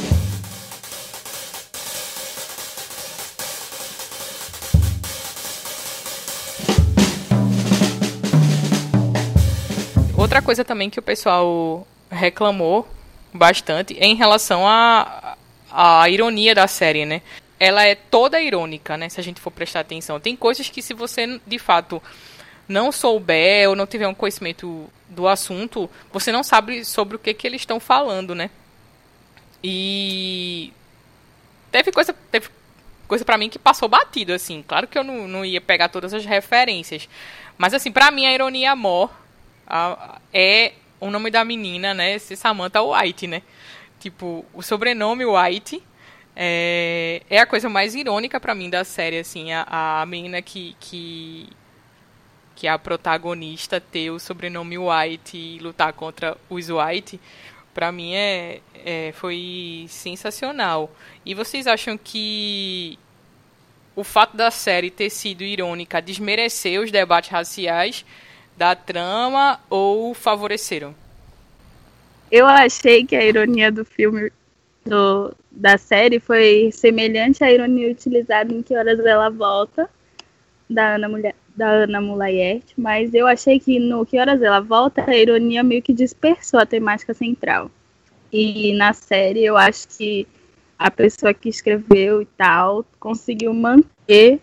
Outra 10.28 10.42
coisa 10.42 10.66
também 10.66 10.90
que 10.90 11.00
o 11.00 11.02
pessoal 11.02 11.88
reclamou 12.12 12.86
bastante 13.34 13.98
é 13.98 14.06
em 14.06 14.14
relação 14.14 14.68
à 14.68 15.38
a, 15.72 16.02
a, 16.02 16.10
ironia 16.10 16.54
da 16.54 16.68
série, 16.68 17.06
né? 17.06 17.22
Ela 17.58 17.86
é 17.86 17.96
toda 17.96 18.42
irônica, 18.42 18.98
né? 18.98 19.08
Se 19.08 19.22
a 19.22 19.24
gente 19.24 19.40
for 19.40 19.52
prestar 19.52 19.80
atenção. 19.80 20.20
Tem 20.20 20.36
coisas 20.36 20.68
que 20.68 20.82
se 20.82 20.94
você, 20.94 21.40
de 21.48 21.58
fato, 21.58 22.04
não 22.68 22.92
souber 22.92 23.70
ou 23.70 23.76
não 23.76 23.88
tiver 23.88 24.06
um 24.06 24.14
conhecimento 24.14 24.90
do 25.08 25.30
assunto, 25.30 25.90
você 26.12 26.30
não 26.30 26.44
sabe 26.44 26.84
sobre 26.84 27.16
o 27.16 27.20
que, 27.20 27.34
que 27.34 27.48
eles 27.48 27.62
estão 27.62 27.80
falando, 27.80 28.36
né? 28.36 28.50
E 29.64 30.74
teve 31.72 31.90
coisa, 31.90 32.14
teve 32.30 32.50
coisa 33.08 33.24
para 33.24 33.38
mim 33.38 33.50
que 33.50 33.58
passou 33.58 33.88
batido, 33.88 34.34
assim. 34.34 34.62
Claro 34.68 34.88
que 34.88 34.98
eu 34.98 35.06
não, 35.06 35.26
não 35.26 35.46
ia 35.46 35.62
pegar 35.62 35.88
todas 35.88 36.14
as 36.14 36.26
referências. 36.26 37.08
Mas, 37.58 37.74
assim, 37.74 37.94
para 37.94 38.12
mim 38.12 38.26
a 38.26 38.34
ironia 38.34 38.76
mor 38.76 39.10
a, 39.68 40.20
é 40.34 40.74
o 41.00 41.10
nome 41.10 41.30
da 41.30 41.44
menina, 41.44 41.94
né? 41.94 42.18
Samantha 42.20 42.82
White, 42.82 43.28
né? 43.28 43.42
Tipo, 44.00 44.46
o 44.54 44.62
sobrenome 44.62 45.26
White 45.26 45.84
é, 46.36 47.22
é 47.30 47.40
a 47.40 47.46
coisa 47.46 47.68
mais 47.68 47.96
irônica 47.96 48.40
para 48.40 48.56
mim 48.56 48.70
da 48.70 48.84
série, 48.84 49.20
assim. 49.20 49.52
A, 49.52 50.02
a 50.02 50.06
menina 50.06 50.42
que, 50.42 50.76
que, 50.80 51.50
que 52.56 52.68
é 52.68 52.70
a 52.70 52.80
protagonista 52.80 53.82
ter 53.82 54.12
o 54.12 54.20
sobrenome 54.20 54.78
White 54.78 55.38
e 55.38 55.60
lutar 55.60 55.94
contra 55.94 56.38
os 56.50 56.70
White, 56.70 57.20
para 57.74 57.92
mim 57.92 58.14
é, 58.14 58.62
é, 58.86 59.12
foi 59.14 59.86
sensacional. 59.90 60.92
E 61.26 61.34
vocês 61.34 61.68
acham 61.68 61.98
que 61.98 62.98
o 63.96 64.04
fato 64.04 64.38
da 64.38 64.52
série 64.52 64.92
ter 64.92 65.10
sido 65.10 65.44
irônica 65.44 66.00
desmereceu 66.02 66.84
os 66.84 66.92
debates 66.92 67.32
raciais 67.32 68.06
da 68.58 68.76
trama 68.76 69.60
ou 69.70 70.14
favoreceram? 70.14 70.94
Eu 72.32 72.46
achei 72.48 73.06
que 73.06 73.16
a 73.16 73.24
ironia 73.24 73.72
do 73.72 73.86
filme 73.86 74.32
do, 74.84 75.34
da 75.52 75.78
série 75.78 76.20
foi 76.20 76.72
semelhante 76.74 77.44
à 77.44 77.52
ironia 77.52 77.92
utilizada 77.92 78.52
em 78.54 78.62
Que 78.62 78.76
Horas 78.76 79.00
Ela 79.00 79.30
Volta, 79.30 79.90
da 80.70 80.96
Ana, 80.96 81.08
Mulher, 81.08 81.36
da 81.56 81.70
Ana 81.70 82.02
Mulayert, 82.02 82.66
mas 82.78 83.14
eu 83.14 83.28
achei 83.28 83.60
que 83.60 83.80
no 83.80 84.06
Que 84.06 84.20
Horas 84.20 84.42
Ela 84.42 84.60
Volta, 84.60 85.06
a 85.08 85.16
ironia 85.16 85.64
meio 85.64 85.82
que 85.82 85.94
dispersou 85.94 86.60
a 86.60 86.66
temática 86.66 87.14
central. 87.14 87.72
E 88.32 88.74
na 88.74 88.92
série 88.92 89.46
eu 89.46 89.56
acho 89.56 89.88
que 89.88 90.28
a 90.78 90.92
pessoa 90.92 91.34
que 91.34 91.48
escreveu 91.48 92.22
e 92.22 92.26
tal 92.26 92.86
conseguiu 93.00 93.54
manter 93.54 94.42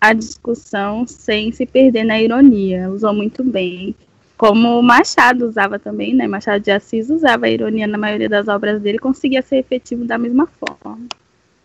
a 0.00 0.12
discussão 0.12 1.06
sem 1.06 1.50
se 1.52 1.66
perder 1.66 2.04
na 2.04 2.20
ironia. 2.20 2.90
Usou 2.90 3.12
muito 3.12 3.42
bem. 3.42 3.94
Como 4.36 4.80
Machado 4.80 5.46
usava 5.46 5.78
também, 5.78 6.14
né? 6.14 6.28
Machado 6.28 6.62
de 6.62 6.70
Assis 6.70 7.10
usava 7.10 7.46
a 7.46 7.50
ironia 7.50 7.86
na 7.86 7.98
maioria 7.98 8.28
das 8.28 8.46
obras 8.46 8.80
dele 8.80 8.98
e 8.98 9.00
conseguia 9.00 9.42
ser 9.42 9.56
efetivo 9.56 10.04
da 10.04 10.16
mesma 10.16 10.46
forma. 10.46 11.06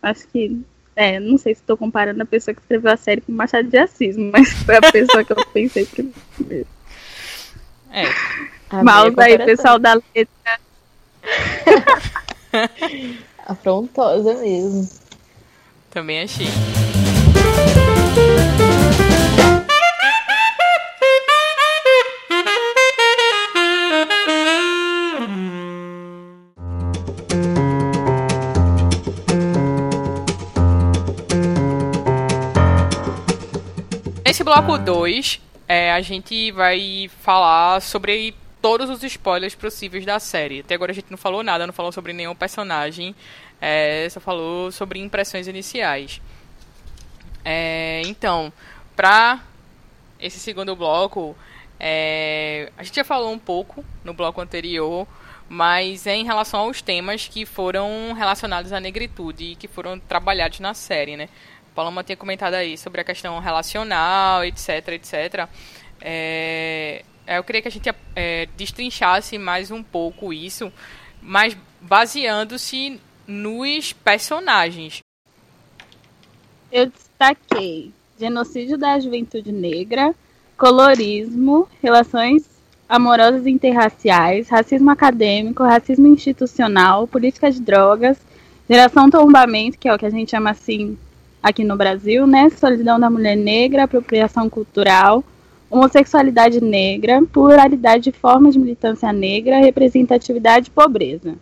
Acho 0.02 0.26
que. 0.28 0.60
É, 0.96 1.18
não 1.18 1.36
sei 1.36 1.54
se 1.54 1.60
estou 1.60 1.76
comparando 1.76 2.22
a 2.22 2.26
pessoa 2.26 2.54
que 2.54 2.60
escreveu 2.60 2.92
a 2.92 2.96
série 2.96 3.20
com 3.20 3.32
Machado 3.32 3.68
de 3.68 3.78
Assis, 3.78 4.16
mas 4.32 4.52
foi 4.64 4.76
a 4.76 4.92
pessoa 4.92 5.24
que 5.24 5.32
eu 5.32 5.46
pensei 5.52 5.86
primeiro. 5.86 6.66
É. 7.90 8.04
Mal 8.82 9.06
aí, 9.18 9.38
pessoal 9.38 9.78
da 9.78 9.94
letra. 9.94 10.58
Afrontosa 13.46 14.34
mesmo. 14.34 14.88
Também 15.90 16.22
achei. 16.22 16.46
Bloco 34.54 34.78
2, 34.78 35.40
é, 35.66 35.90
a 35.90 36.00
gente 36.00 36.52
vai 36.52 37.10
falar 37.22 37.80
sobre 37.80 38.34
todos 38.62 38.88
os 38.88 39.02
spoilers 39.02 39.54
possíveis 39.54 40.06
da 40.06 40.20
série. 40.20 40.60
Até 40.60 40.74
agora 40.74 40.92
a 40.92 40.94
gente 40.94 41.10
não 41.10 41.18
falou 41.18 41.42
nada, 41.42 41.66
não 41.66 41.72
falou 41.72 41.90
sobre 41.90 42.12
nenhum 42.12 42.36
personagem, 42.36 43.16
é, 43.60 44.06
só 44.08 44.20
falou 44.20 44.70
sobre 44.70 45.00
impressões 45.00 45.48
iniciais. 45.48 46.20
É, 47.44 48.02
então, 48.06 48.52
pra 48.96 49.40
esse 50.18 50.38
segundo 50.38 50.74
bloco, 50.74 51.36
é, 51.78 52.72
a 52.78 52.82
gente 52.82 52.96
já 52.96 53.04
falou 53.04 53.32
um 53.32 53.38
pouco 53.38 53.84
no 54.02 54.14
bloco 54.14 54.40
anterior, 54.40 55.06
mas 55.48 56.06
é 56.06 56.14
em 56.14 56.24
relação 56.24 56.60
aos 56.60 56.80
temas 56.80 57.28
que 57.28 57.44
foram 57.44 58.12
relacionados 58.14 58.72
à 58.72 58.80
negritude 58.80 59.44
e 59.44 59.56
que 59.56 59.68
foram 59.68 59.98
trabalhados 59.98 60.60
na 60.60 60.72
série, 60.72 61.16
né? 61.16 61.28
Paloma 61.74 62.04
tinha 62.04 62.16
comentado 62.16 62.54
aí 62.54 62.78
sobre 62.78 63.00
a 63.00 63.04
questão 63.04 63.38
relacional, 63.40 64.44
etc, 64.44 64.88
etc. 64.88 65.48
É, 66.00 67.04
eu 67.26 67.42
queria 67.42 67.62
que 67.62 67.68
a 67.68 67.70
gente 67.70 67.90
é, 68.14 68.46
destrinchasse 68.56 69.36
mais 69.38 69.70
um 69.70 69.82
pouco 69.82 70.32
isso, 70.32 70.72
mas 71.20 71.56
baseando-se 71.80 73.00
nos 73.26 73.92
personagens. 73.92 75.00
Eu 76.70 76.90
destaquei 77.24 77.90
genocídio 78.18 78.76
da 78.76 79.00
juventude 79.00 79.50
negra, 79.50 80.14
colorismo, 80.58 81.66
relações 81.82 82.44
amorosas 82.86 83.46
interraciais, 83.46 84.48
racismo 84.48 84.90
acadêmico, 84.90 85.62
racismo 85.62 86.06
institucional, 86.06 87.06
política 87.06 87.50
de 87.50 87.60
drogas, 87.60 88.18
geração 88.68 89.08
tombamento, 89.08 89.78
que 89.78 89.88
é 89.88 89.94
o 89.94 89.98
que 89.98 90.04
a 90.04 90.10
gente 90.10 90.30
chama 90.30 90.50
assim 90.50 90.98
aqui 91.42 91.64
no 91.64 91.76
Brasil, 91.76 92.26
né? 92.26 92.50
Solidão 92.50 93.00
da 93.00 93.08
mulher 93.08 93.36
negra, 93.36 93.84
apropriação 93.84 94.50
cultural, 94.50 95.24
homossexualidade 95.70 96.60
negra, 96.60 97.22
pluralidade 97.32 98.04
de 98.04 98.12
formas 98.12 98.52
de 98.52 98.60
militância 98.60 99.10
negra, 99.12 99.58
representatividade 99.58 100.68
e 100.68 100.70
pobreza. 100.70 101.34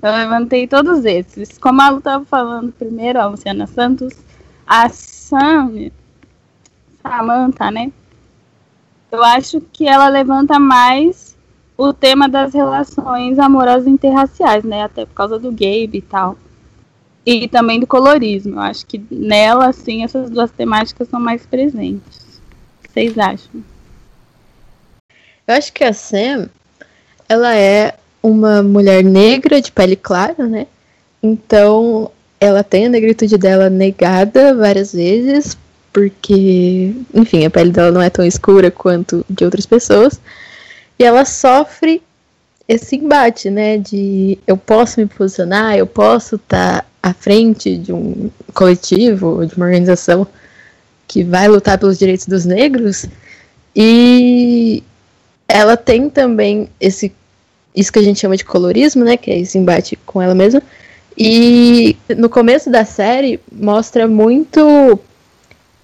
Eu 0.00 0.12
levantei 0.12 0.66
todos 0.66 1.04
esses. 1.04 1.58
Como 1.58 1.82
a 1.82 1.90
Lu 1.90 1.98
estava 1.98 2.24
falando 2.24 2.72
primeiro, 2.72 3.20
a 3.20 3.26
Luciana 3.26 3.66
Santos, 3.66 4.14
a 4.66 4.88
Sam, 4.88 5.90
Samantha, 7.02 7.70
né? 7.70 7.92
Eu 9.10 9.24
acho 9.24 9.60
que 9.60 9.88
ela 9.88 10.08
levanta 10.08 10.58
mais 10.60 11.36
o 11.76 11.92
tema 11.92 12.28
das 12.28 12.54
relações 12.54 13.38
amorosas 13.38 13.88
interraciais, 13.88 14.62
né? 14.62 14.82
Até 14.82 15.04
por 15.04 15.14
causa 15.14 15.38
do 15.38 15.50
Gabe 15.50 15.98
e 15.98 16.02
tal. 16.02 16.36
E 17.26 17.48
também 17.48 17.80
do 17.80 17.86
colorismo. 17.86 18.54
Eu 18.54 18.60
acho 18.60 18.86
que 18.86 19.02
nela, 19.10 19.68
assim, 19.68 20.04
essas 20.04 20.30
duas 20.30 20.50
temáticas 20.52 21.08
são 21.08 21.18
mais 21.18 21.44
presentes. 21.44 22.40
Vocês 22.88 23.18
acham? 23.18 23.64
Eu 25.46 25.54
acho 25.54 25.72
que 25.72 25.82
a 25.82 25.92
Sam, 25.92 26.48
ela 27.28 27.56
é 27.56 27.98
uma 28.22 28.62
mulher 28.62 29.02
negra 29.04 29.60
de 29.60 29.70
pele 29.72 29.96
clara, 29.96 30.46
né? 30.46 30.66
Então, 31.22 32.10
ela 32.40 32.62
tem 32.62 32.86
a 32.86 32.88
negritude 32.88 33.36
dela 33.36 33.68
negada 33.68 34.54
várias 34.54 34.92
vezes, 34.92 35.56
porque, 35.92 36.94
enfim, 37.12 37.44
a 37.44 37.50
pele 37.50 37.70
dela 37.70 37.90
não 37.90 38.02
é 38.02 38.10
tão 38.10 38.24
escura 38.24 38.70
quanto 38.70 39.24
de 39.28 39.44
outras 39.44 39.66
pessoas. 39.66 40.20
E 40.98 41.04
ela 41.04 41.24
sofre 41.24 42.02
esse 42.68 42.96
embate, 42.96 43.50
né? 43.50 43.78
De 43.78 44.38
eu 44.46 44.56
posso 44.56 45.00
me 45.00 45.06
posicionar, 45.06 45.76
eu 45.76 45.86
posso 45.86 46.36
estar 46.36 46.82
tá 46.82 46.86
à 47.02 47.12
frente 47.12 47.76
de 47.76 47.92
um 47.92 48.30
coletivo, 48.52 49.46
de 49.46 49.56
uma 49.56 49.66
organização 49.66 50.26
que 51.06 51.24
vai 51.24 51.48
lutar 51.48 51.78
pelos 51.78 51.98
direitos 51.98 52.26
dos 52.26 52.44
negros. 52.44 53.06
E 53.74 54.82
ela 55.48 55.76
tem 55.76 56.10
também 56.10 56.68
esse 56.78 57.12
isso 57.78 57.92
que 57.92 57.98
a 57.98 58.02
gente 58.02 58.18
chama 58.18 58.36
de 58.36 58.44
colorismo, 58.44 59.04
né? 59.04 59.16
Que 59.16 59.30
é 59.30 59.38
esse 59.38 59.56
embate 59.56 59.96
com 60.04 60.20
ela 60.20 60.34
mesma. 60.34 60.60
E 61.16 61.96
no 62.16 62.28
começo 62.28 62.70
da 62.70 62.84
série 62.84 63.40
mostra 63.50 64.06
muito 64.08 64.98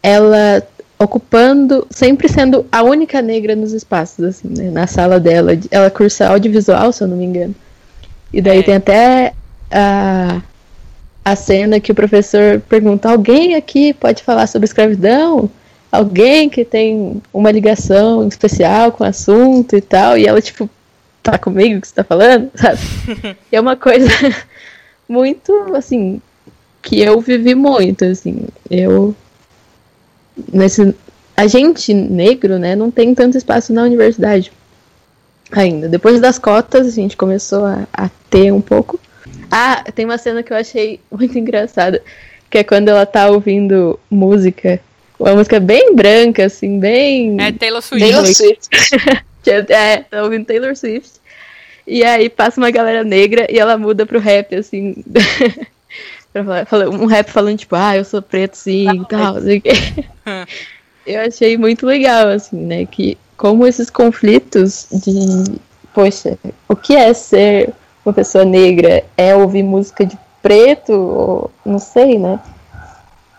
ela 0.02 0.62
ocupando, 0.98 1.86
sempre 1.90 2.28
sendo 2.28 2.66
a 2.70 2.82
única 2.82 3.20
negra 3.20 3.54
nos 3.54 3.72
espaços, 3.72 4.24
assim, 4.24 4.48
né? 4.48 4.70
Na 4.70 4.86
sala 4.86 5.20
dela. 5.20 5.52
Ela 5.70 5.90
cursa 5.90 6.28
audiovisual, 6.28 6.92
se 6.92 7.02
eu 7.02 7.08
não 7.08 7.16
me 7.16 7.24
engano. 7.24 7.54
E 8.32 8.40
daí 8.40 8.58
é. 8.58 8.62
tem 8.62 8.74
até 8.74 9.32
a, 9.70 10.42
a 11.24 11.36
cena 11.36 11.78
que 11.78 11.92
o 11.92 11.94
professor 11.94 12.60
pergunta: 12.68 13.08
alguém 13.08 13.54
aqui 13.54 13.94
pode 13.94 14.22
falar 14.22 14.46
sobre 14.46 14.66
escravidão? 14.66 15.48
Alguém 15.92 16.48
que 16.48 16.64
tem 16.64 17.22
uma 17.32 17.52
ligação 17.52 18.26
especial 18.26 18.90
com 18.90 19.04
o 19.04 19.06
assunto 19.06 19.76
e 19.76 19.80
tal? 19.80 20.18
E 20.18 20.26
ela, 20.26 20.40
tipo, 20.40 20.68
tá 21.24 21.38
comigo 21.38 21.80
que 21.80 21.88
você 21.88 21.94
tá 21.94 22.04
falando? 22.04 22.50
Sabe? 22.54 22.78
é 23.50 23.60
uma 23.60 23.76
coisa 23.76 24.08
muito, 25.08 25.52
assim, 25.74 26.20
que 26.82 27.00
eu 27.00 27.20
vivi 27.20 27.54
muito, 27.54 28.04
assim. 28.04 28.46
Eu. 28.70 29.16
Nesse, 30.52 30.94
a 31.36 31.46
gente 31.46 31.94
negro, 31.94 32.58
né, 32.58 32.76
não 32.76 32.90
tem 32.90 33.14
tanto 33.14 33.38
espaço 33.38 33.72
na 33.72 33.82
universidade 33.82 34.52
ainda. 35.50 35.88
Depois 35.88 36.20
das 36.20 36.38
cotas, 36.38 36.86
a 36.86 36.90
gente 36.90 37.16
começou 37.16 37.64
a, 37.64 37.86
a 37.92 38.10
ter 38.28 38.52
um 38.52 38.60
pouco. 38.60 39.00
Ah, 39.50 39.84
tem 39.94 40.04
uma 40.04 40.18
cena 40.18 40.42
que 40.42 40.52
eu 40.52 40.56
achei 40.56 41.00
muito 41.10 41.38
engraçada, 41.38 42.02
que 42.50 42.58
é 42.58 42.64
quando 42.64 42.88
ela 42.88 43.06
tá 43.06 43.28
ouvindo 43.28 43.98
música, 44.10 44.80
uma 45.18 45.34
música 45.34 45.60
bem 45.60 45.94
branca, 45.94 46.44
assim, 46.44 46.78
bem. 46.78 47.40
É 47.40 47.52
Taylor 47.52 47.80
Swift. 47.80 48.06
Taylor 48.06 48.26
Swift. 48.26 48.68
é, 49.50 49.98
tá 49.98 50.22
ouvindo 50.22 50.46
Taylor 50.46 50.76
Swift. 50.76 51.20
E 51.86 52.02
aí 52.02 52.30
passa 52.30 52.60
uma 52.60 52.70
galera 52.70 53.04
negra 53.04 53.46
e 53.50 53.58
ela 53.58 53.76
muda 53.76 54.06
pro 54.06 54.18
rap, 54.18 54.54
assim. 54.54 55.04
pra 56.32 56.64
falar, 56.64 56.88
um 56.88 57.06
rap 57.06 57.30
falando, 57.30 57.58
tipo, 57.58 57.76
ah, 57.76 57.96
eu 57.96 58.04
sou 58.04 58.22
preto 58.22 58.56
sim 58.56 59.02
e 59.02 59.06
tal. 59.06 59.36
Assim. 59.36 59.62
eu 61.06 61.20
achei 61.20 61.58
muito 61.58 61.86
legal, 61.86 62.28
assim, 62.28 62.56
né? 62.56 62.86
Que 62.86 63.18
como 63.36 63.66
esses 63.66 63.90
conflitos 63.90 64.86
de, 64.90 65.60
poxa, 65.92 66.38
o 66.68 66.74
que 66.74 66.96
é 66.96 67.12
ser 67.12 67.72
uma 68.04 68.14
pessoa 68.14 68.44
negra? 68.44 69.04
É 69.16 69.34
ouvir 69.34 69.62
música 69.62 70.06
de 70.06 70.18
preto? 70.42 70.92
Ou, 70.92 71.50
não 71.64 71.78
sei, 71.78 72.18
né? 72.18 72.40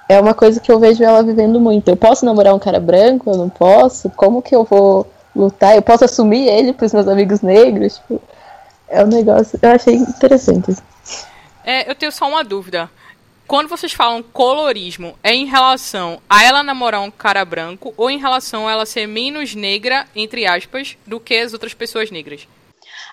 É 0.07 0.21
uma 0.21 0.35
coisa 0.35 0.59
que 0.59 0.71
eu 0.71 0.79
vejo 0.79 1.03
ela 1.03 1.23
vivendo 1.23 1.59
muito. 1.59 1.89
Eu 1.89 1.95
posso 1.95 2.25
namorar 2.25 2.53
um 2.53 2.59
cara 2.59 2.79
branco? 2.79 3.31
Eu 3.31 3.37
não 3.37 3.49
posso? 3.49 4.07
Como 4.11 4.41
que 4.41 4.55
eu 4.55 4.63
vou 4.63 5.07
lutar? 5.35 5.75
Eu 5.75 5.81
posso 5.81 6.05
assumir 6.05 6.47
ele 6.47 6.73
pros 6.73 6.93
meus 6.93 7.07
amigos 7.07 7.41
negros? 7.41 7.95
Tipo, 7.95 8.21
é 8.87 9.03
um 9.03 9.07
negócio. 9.07 9.59
Eu 9.61 9.69
achei 9.71 9.95
interessante. 9.95 10.75
É, 11.63 11.89
eu 11.89 11.95
tenho 11.95 12.11
só 12.11 12.27
uma 12.27 12.43
dúvida. 12.43 12.89
Quando 13.47 13.69
vocês 13.69 13.93
falam 13.93 14.23
colorismo, 14.23 15.17
é 15.21 15.33
em 15.33 15.45
relação 15.45 16.19
a 16.27 16.43
ela 16.43 16.63
namorar 16.63 17.01
um 17.01 17.11
cara 17.11 17.45
branco 17.45 17.93
ou 17.95 18.09
em 18.09 18.17
relação 18.17 18.67
a 18.67 18.71
ela 18.71 18.85
ser 18.85 19.07
menos 19.07 19.53
negra, 19.53 20.07
entre 20.15 20.47
aspas, 20.47 20.97
do 21.05 21.19
que 21.19 21.35
as 21.35 21.53
outras 21.53 21.73
pessoas 21.73 22.09
negras? 22.09 22.47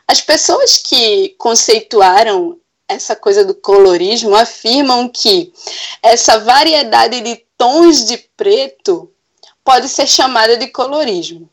As 0.09 0.21
pessoas 0.21 0.79
que 0.79 1.35
conceituaram 1.38 2.58
essa 2.89 3.15
coisa 3.15 3.45
do 3.45 3.54
colorismo 3.54 4.35
afirmam 4.35 5.08
que 5.08 5.52
essa 6.02 6.39
variedade 6.39 7.21
de 7.21 7.45
tons 7.56 8.04
de 8.04 8.19
preto 8.37 9.11
pode 9.65 9.89
ser 9.89 10.06
chamada 10.06 10.56
de 10.56 10.69
colorismo. 10.69 11.49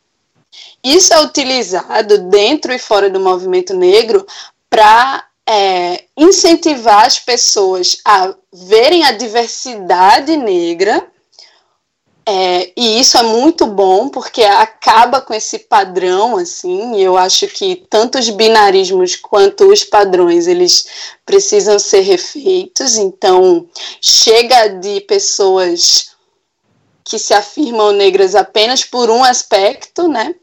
Isso 0.83 1.13
é 1.13 1.21
utilizado 1.21 2.17
dentro 2.29 2.73
e 2.73 2.79
fora 2.79 3.09
do 3.09 3.19
movimento 3.19 3.73
negro 3.73 4.25
para 4.69 5.25
é, 5.45 6.03
incentivar 6.15 7.05
as 7.05 7.17
pessoas 7.17 7.97
a 8.05 8.33
verem 8.53 9.03
a 9.03 9.11
diversidade 9.11 10.37
negra. 10.37 11.05
É, 12.25 12.71
e 12.77 12.99
isso 12.99 13.17
é 13.17 13.23
muito 13.23 13.65
bom 13.65 14.07
porque 14.07 14.43
acaba 14.43 15.19
com 15.19 15.33
esse 15.33 15.57
padrão 15.57 16.37
assim 16.37 16.97
e 16.97 17.01
eu 17.01 17.17
acho 17.17 17.47
que 17.47 17.87
tanto 17.89 18.19
os 18.19 18.29
binarismos 18.29 19.15
quanto 19.15 19.65
os 19.71 19.83
padrões 19.83 20.45
eles 20.45 20.85
precisam 21.25 21.79
ser 21.79 22.01
refeitos 22.01 22.97
então 22.97 23.67
chega 23.99 24.67
de 24.67 25.01
pessoas 25.01 26.11
que 27.03 27.17
se 27.17 27.33
afirmam 27.33 27.93
negras 27.93 28.35
apenas 28.35 28.83
por 28.83 29.09
um 29.09 29.23
aspecto 29.23 30.07
né 30.07 30.35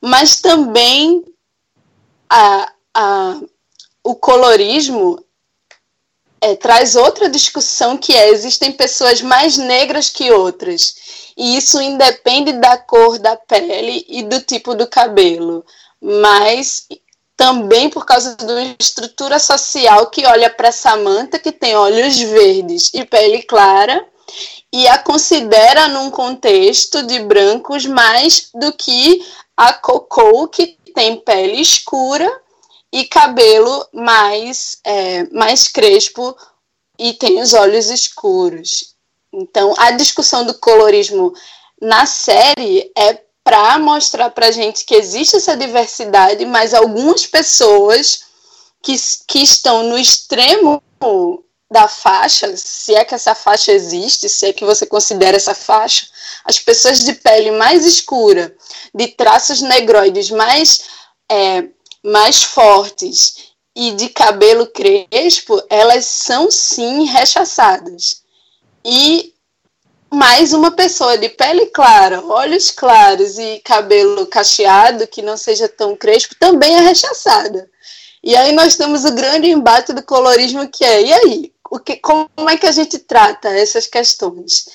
mas 0.00 0.40
também 0.40 1.24
a, 2.28 2.72
a, 2.94 3.40
o 4.04 4.14
colorismo 4.14 5.22
é, 6.40 6.54
traz 6.54 6.94
outra 6.94 7.28
discussão 7.28 7.96
que 7.96 8.14
é 8.14 8.30
existem 8.30 8.72
pessoas 8.72 9.20
mais 9.22 9.56
negras 9.56 10.08
que 10.08 10.30
outras 10.30 10.94
e 11.36 11.56
isso 11.56 11.80
independe 11.80 12.52
da 12.52 12.76
cor 12.76 13.18
da 13.18 13.36
pele 13.36 14.04
e 14.08 14.22
do 14.22 14.40
tipo 14.40 14.74
do 14.74 14.86
cabelo 14.86 15.64
mas 16.00 16.86
também 17.36 17.88
por 17.88 18.04
causa 18.04 18.36
de 18.36 18.44
uma 18.44 18.76
estrutura 18.78 19.38
social 19.38 20.06
que 20.10 20.26
olha 20.26 20.50
para 20.50 20.72
Samantha 20.72 21.38
que 21.38 21.52
tem 21.52 21.74
olhos 21.74 22.16
verdes 22.18 22.90
e 22.94 23.04
pele 23.04 23.42
clara 23.42 24.06
e 24.72 24.86
a 24.86 24.98
considera 24.98 25.88
num 25.88 26.10
contexto 26.10 27.02
de 27.02 27.20
brancos 27.20 27.86
mais 27.86 28.50
do 28.54 28.72
que 28.72 29.24
a 29.58 29.72
Coco, 29.72 30.46
que 30.46 30.78
tem 30.94 31.16
pele 31.16 31.60
escura 31.60 32.30
e 32.92 33.04
cabelo 33.04 33.84
mais, 33.92 34.78
é, 34.84 35.24
mais 35.32 35.66
crespo 35.66 36.36
e 36.96 37.12
tem 37.12 37.42
os 37.42 37.54
olhos 37.54 37.90
escuros. 37.90 38.94
Então, 39.32 39.74
a 39.76 39.90
discussão 39.90 40.46
do 40.46 40.54
colorismo 40.54 41.34
na 41.82 42.06
série 42.06 42.88
é 42.96 43.20
para 43.42 43.80
mostrar 43.80 44.30
para 44.30 44.52
gente 44.52 44.84
que 44.84 44.94
existe 44.94 45.34
essa 45.34 45.56
diversidade, 45.56 46.46
mas 46.46 46.72
algumas 46.72 47.26
pessoas 47.26 48.26
que, 48.80 48.94
que 49.26 49.40
estão 49.40 49.82
no 49.82 49.98
extremo 49.98 50.80
da 51.68 51.88
faixa, 51.88 52.56
se 52.56 52.94
é 52.94 53.04
que 53.04 53.14
essa 53.14 53.34
faixa 53.34 53.72
existe, 53.72 54.28
se 54.28 54.46
é 54.46 54.52
que 54.52 54.64
você 54.64 54.86
considera 54.86 55.36
essa 55.36 55.54
faixa, 55.54 56.06
as 56.44 56.58
pessoas 56.58 57.00
de 57.00 57.12
pele 57.14 57.50
mais 57.52 57.84
escura, 57.84 58.54
de 58.94 59.08
traços 59.08 59.60
negroides 59.60 60.30
mais, 60.30 60.84
é, 61.30 61.64
mais 62.02 62.42
fortes 62.42 63.52
e 63.74 63.92
de 63.92 64.08
cabelo 64.08 64.66
crespo, 64.66 65.62
elas 65.68 66.04
são 66.04 66.50
sim 66.50 67.04
rechaçadas. 67.04 68.22
E 68.84 69.34
mais 70.10 70.52
uma 70.52 70.70
pessoa 70.70 71.18
de 71.18 71.28
pele 71.28 71.66
clara, 71.66 72.24
olhos 72.24 72.70
claros 72.70 73.38
e 73.38 73.60
cabelo 73.64 74.26
cacheado, 74.26 75.06
que 75.06 75.22
não 75.22 75.36
seja 75.36 75.68
tão 75.68 75.94
crespo, 75.94 76.34
também 76.38 76.74
é 76.74 76.80
rechaçada. 76.80 77.68
E 78.24 78.34
aí 78.34 78.52
nós 78.52 78.76
temos 78.76 79.04
o 79.04 79.14
grande 79.14 79.48
embate 79.48 79.92
do 79.92 80.02
colorismo 80.02 80.68
que 80.68 80.84
é, 80.84 81.02
e 81.02 81.12
aí? 81.12 81.52
o 81.70 81.78
que, 81.78 81.96
como 81.96 82.28
é 82.48 82.56
que 82.56 82.66
a 82.66 82.72
gente 82.72 82.98
trata 82.98 83.48
essas 83.48 83.86
questões? 83.86 84.68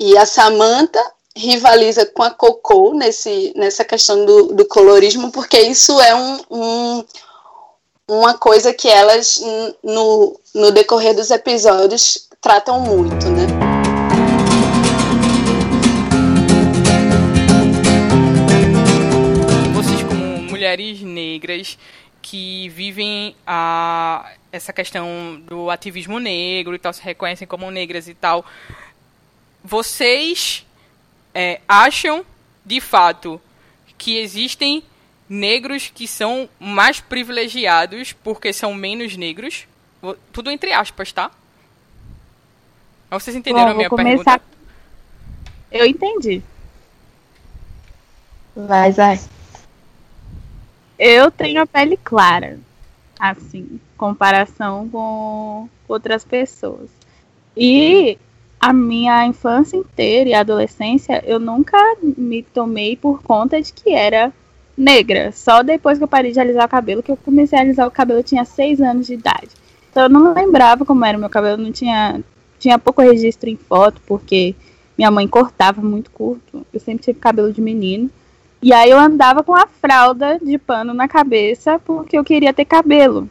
E 0.00 0.16
a 0.16 0.24
Samantha 0.24 1.04
rivaliza 1.34 2.06
com 2.06 2.22
a 2.22 2.30
Coco 2.30 2.94
nesse, 2.94 3.52
nessa 3.56 3.84
questão 3.84 4.24
do, 4.24 4.54
do 4.54 4.64
colorismo, 4.64 5.32
porque 5.32 5.58
isso 5.58 6.00
é 6.00 6.14
um, 6.14 6.40
um, 6.48 7.04
uma 8.06 8.34
coisa 8.34 8.72
que 8.72 8.88
elas, 8.88 9.42
no, 9.82 10.38
no 10.54 10.70
decorrer 10.70 11.16
dos 11.16 11.32
episódios, 11.32 12.28
tratam 12.40 12.80
muito, 12.80 13.26
né? 13.28 13.46
Vocês, 19.74 20.02
como 20.04 20.42
mulheres 20.48 21.02
negras, 21.02 21.76
que 22.22 22.68
vivem 22.68 23.34
a, 23.44 24.30
essa 24.52 24.72
questão 24.72 25.40
do 25.44 25.70
ativismo 25.70 26.20
negro 26.20 26.74
e 26.74 26.78
tal, 26.78 26.92
se 26.92 27.02
reconhecem 27.02 27.48
como 27.48 27.68
negras 27.70 28.06
e 28.06 28.14
tal. 28.14 28.44
Vocês 29.62 30.66
é, 31.34 31.60
acham, 31.68 32.24
de 32.64 32.80
fato, 32.80 33.40
que 33.96 34.18
existem 34.18 34.82
negros 35.28 35.90
que 35.94 36.08
são 36.08 36.48
mais 36.58 37.00
privilegiados 37.00 38.12
porque 38.12 38.52
são 38.52 38.72
menos 38.72 39.16
negros? 39.16 39.66
Tudo 40.32 40.50
entre 40.50 40.72
aspas, 40.72 41.12
tá? 41.12 41.30
Vocês 43.10 43.34
entenderam 43.34 43.68
Bom, 43.68 43.72
a 43.72 43.76
minha 43.76 43.90
começar. 43.90 44.38
pergunta? 44.38 44.58
Eu 45.70 45.86
entendi. 45.86 46.42
Vai, 48.54 48.92
vai. 48.92 49.20
Eu 50.98 51.30
tenho 51.30 51.62
a 51.62 51.66
pele 51.66 51.96
clara, 51.96 52.58
assim, 53.18 53.58
em 53.58 53.80
comparação 53.96 54.88
com 54.88 55.68
outras 55.86 56.24
pessoas. 56.24 56.90
E 57.56 58.18
a 58.60 58.72
minha 58.72 59.24
infância 59.26 59.76
inteira 59.76 60.30
e 60.30 60.34
adolescência, 60.34 61.22
eu 61.26 61.38
nunca 61.38 61.78
me 62.16 62.42
tomei 62.42 62.96
por 62.96 63.22
conta 63.22 63.60
de 63.60 63.72
que 63.72 63.90
era 63.90 64.32
negra. 64.76 65.32
Só 65.32 65.62
depois 65.62 65.98
que 65.98 66.04
eu 66.04 66.08
parei 66.08 66.32
de 66.32 66.40
alisar 66.40 66.66
o 66.66 66.70
cabelo, 66.70 67.02
que 67.02 67.10
eu 67.10 67.16
comecei 67.16 67.58
a 67.58 67.62
alisar 67.62 67.86
o 67.86 67.90
cabelo, 67.90 68.20
eu 68.20 68.24
tinha 68.24 68.44
seis 68.44 68.80
anos 68.80 69.06
de 69.06 69.14
idade. 69.14 69.50
Então 69.90 70.04
eu 70.04 70.08
não 70.08 70.34
lembrava 70.34 70.84
como 70.84 71.04
era 71.04 71.16
o 71.16 71.20
meu 71.20 71.30
cabelo, 71.30 71.62
não 71.62 71.72
tinha, 71.72 72.20
tinha 72.58 72.78
pouco 72.78 73.02
registro 73.02 73.48
em 73.48 73.56
foto, 73.56 74.00
porque 74.06 74.54
minha 74.96 75.10
mãe 75.10 75.28
cortava 75.28 75.80
muito 75.80 76.10
curto. 76.10 76.66
Eu 76.72 76.80
sempre 76.80 77.04
tive 77.04 77.20
cabelo 77.20 77.52
de 77.52 77.60
menino. 77.60 78.10
E 78.60 78.72
aí 78.72 78.90
eu 78.90 78.98
andava 78.98 79.42
com 79.44 79.54
a 79.54 79.68
fralda 79.68 80.38
de 80.42 80.58
pano 80.58 80.92
na 80.92 81.06
cabeça 81.06 81.78
porque 81.78 82.18
eu 82.18 82.24
queria 82.24 82.52
ter 82.52 82.64
cabelo. 82.64 83.28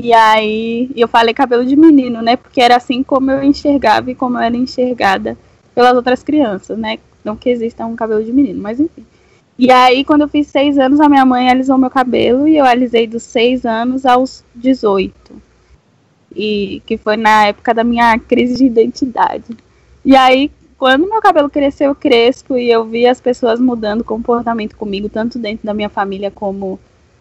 E 0.00 0.12
aí 0.12 0.88
eu 0.94 1.08
falei 1.08 1.34
cabelo 1.34 1.64
de 1.64 1.74
menino, 1.74 2.22
né? 2.22 2.36
Porque 2.36 2.60
era 2.60 2.76
assim 2.76 3.02
como 3.02 3.32
eu 3.32 3.42
enxergava 3.42 4.08
e 4.12 4.14
como 4.14 4.38
eu 4.38 4.42
era 4.42 4.56
enxergada 4.56 5.36
pelas 5.74 5.92
outras 5.96 6.22
crianças, 6.22 6.78
né? 6.78 6.98
Não 7.24 7.34
que 7.34 7.50
exista 7.50 7.84
um 7.84 7.96
cabelo 7.96 8.22
de 8.22 8.32
menino, 8.32 8.62
mas 8.62 8.78
enfim. 8.78 9.04
E 9.58 9.72
aí, 9.72 10.04
quando 10.04 10.20
eu 10.20 10.28
fiz 10.28 10.46
seis 10.46 10.78
anos, 10.78 11.00
a 11.00 11.08
minha 11.08 11.24
mãe 11.24 11.50
alisou 11.50 11.76
meu 11.76 11.90
cabelo 11.90 12.46
e 12.46 12.56
eu 12.56 12.64
alisei 12.64 13.08
dos 13.08 13.24
seis 13.24 13.66
anos 13.66 14.06
aos 14.06 14.44
18. 14.54 15.12
E 16.36 16.80
que 16.86 16.96
foi 16.96 17.16
na 17.16 17.46
época 17.46 17.74
da 17.74 17.82
minha 17.82 18.16
crise 18.20 18.54
de 18.54 18.66
identidade. 18.66 19.56
E 20.04 20.14
aí, 20.14 20.48
quando 20.78 21.08
meu 21.08 21.20
cabelo 21.20 21.50
cresceu 21.50 21.92
crespo 21.92 22.56
e 22.56 22.70
eu 22.70 22.84
vi 22.84 23.04
as 23.04 23.20
pessoas 23.20 23.58
mudando 23.58 24.04
comportamento 24.04 24.76
comigo, 24.76 25.08
tanto 25.08 25.40
dentro 25.40 25.66
da 25.66 25.74
minha 25.74 25.88
família 25.88 26.30
como 26.30 26.78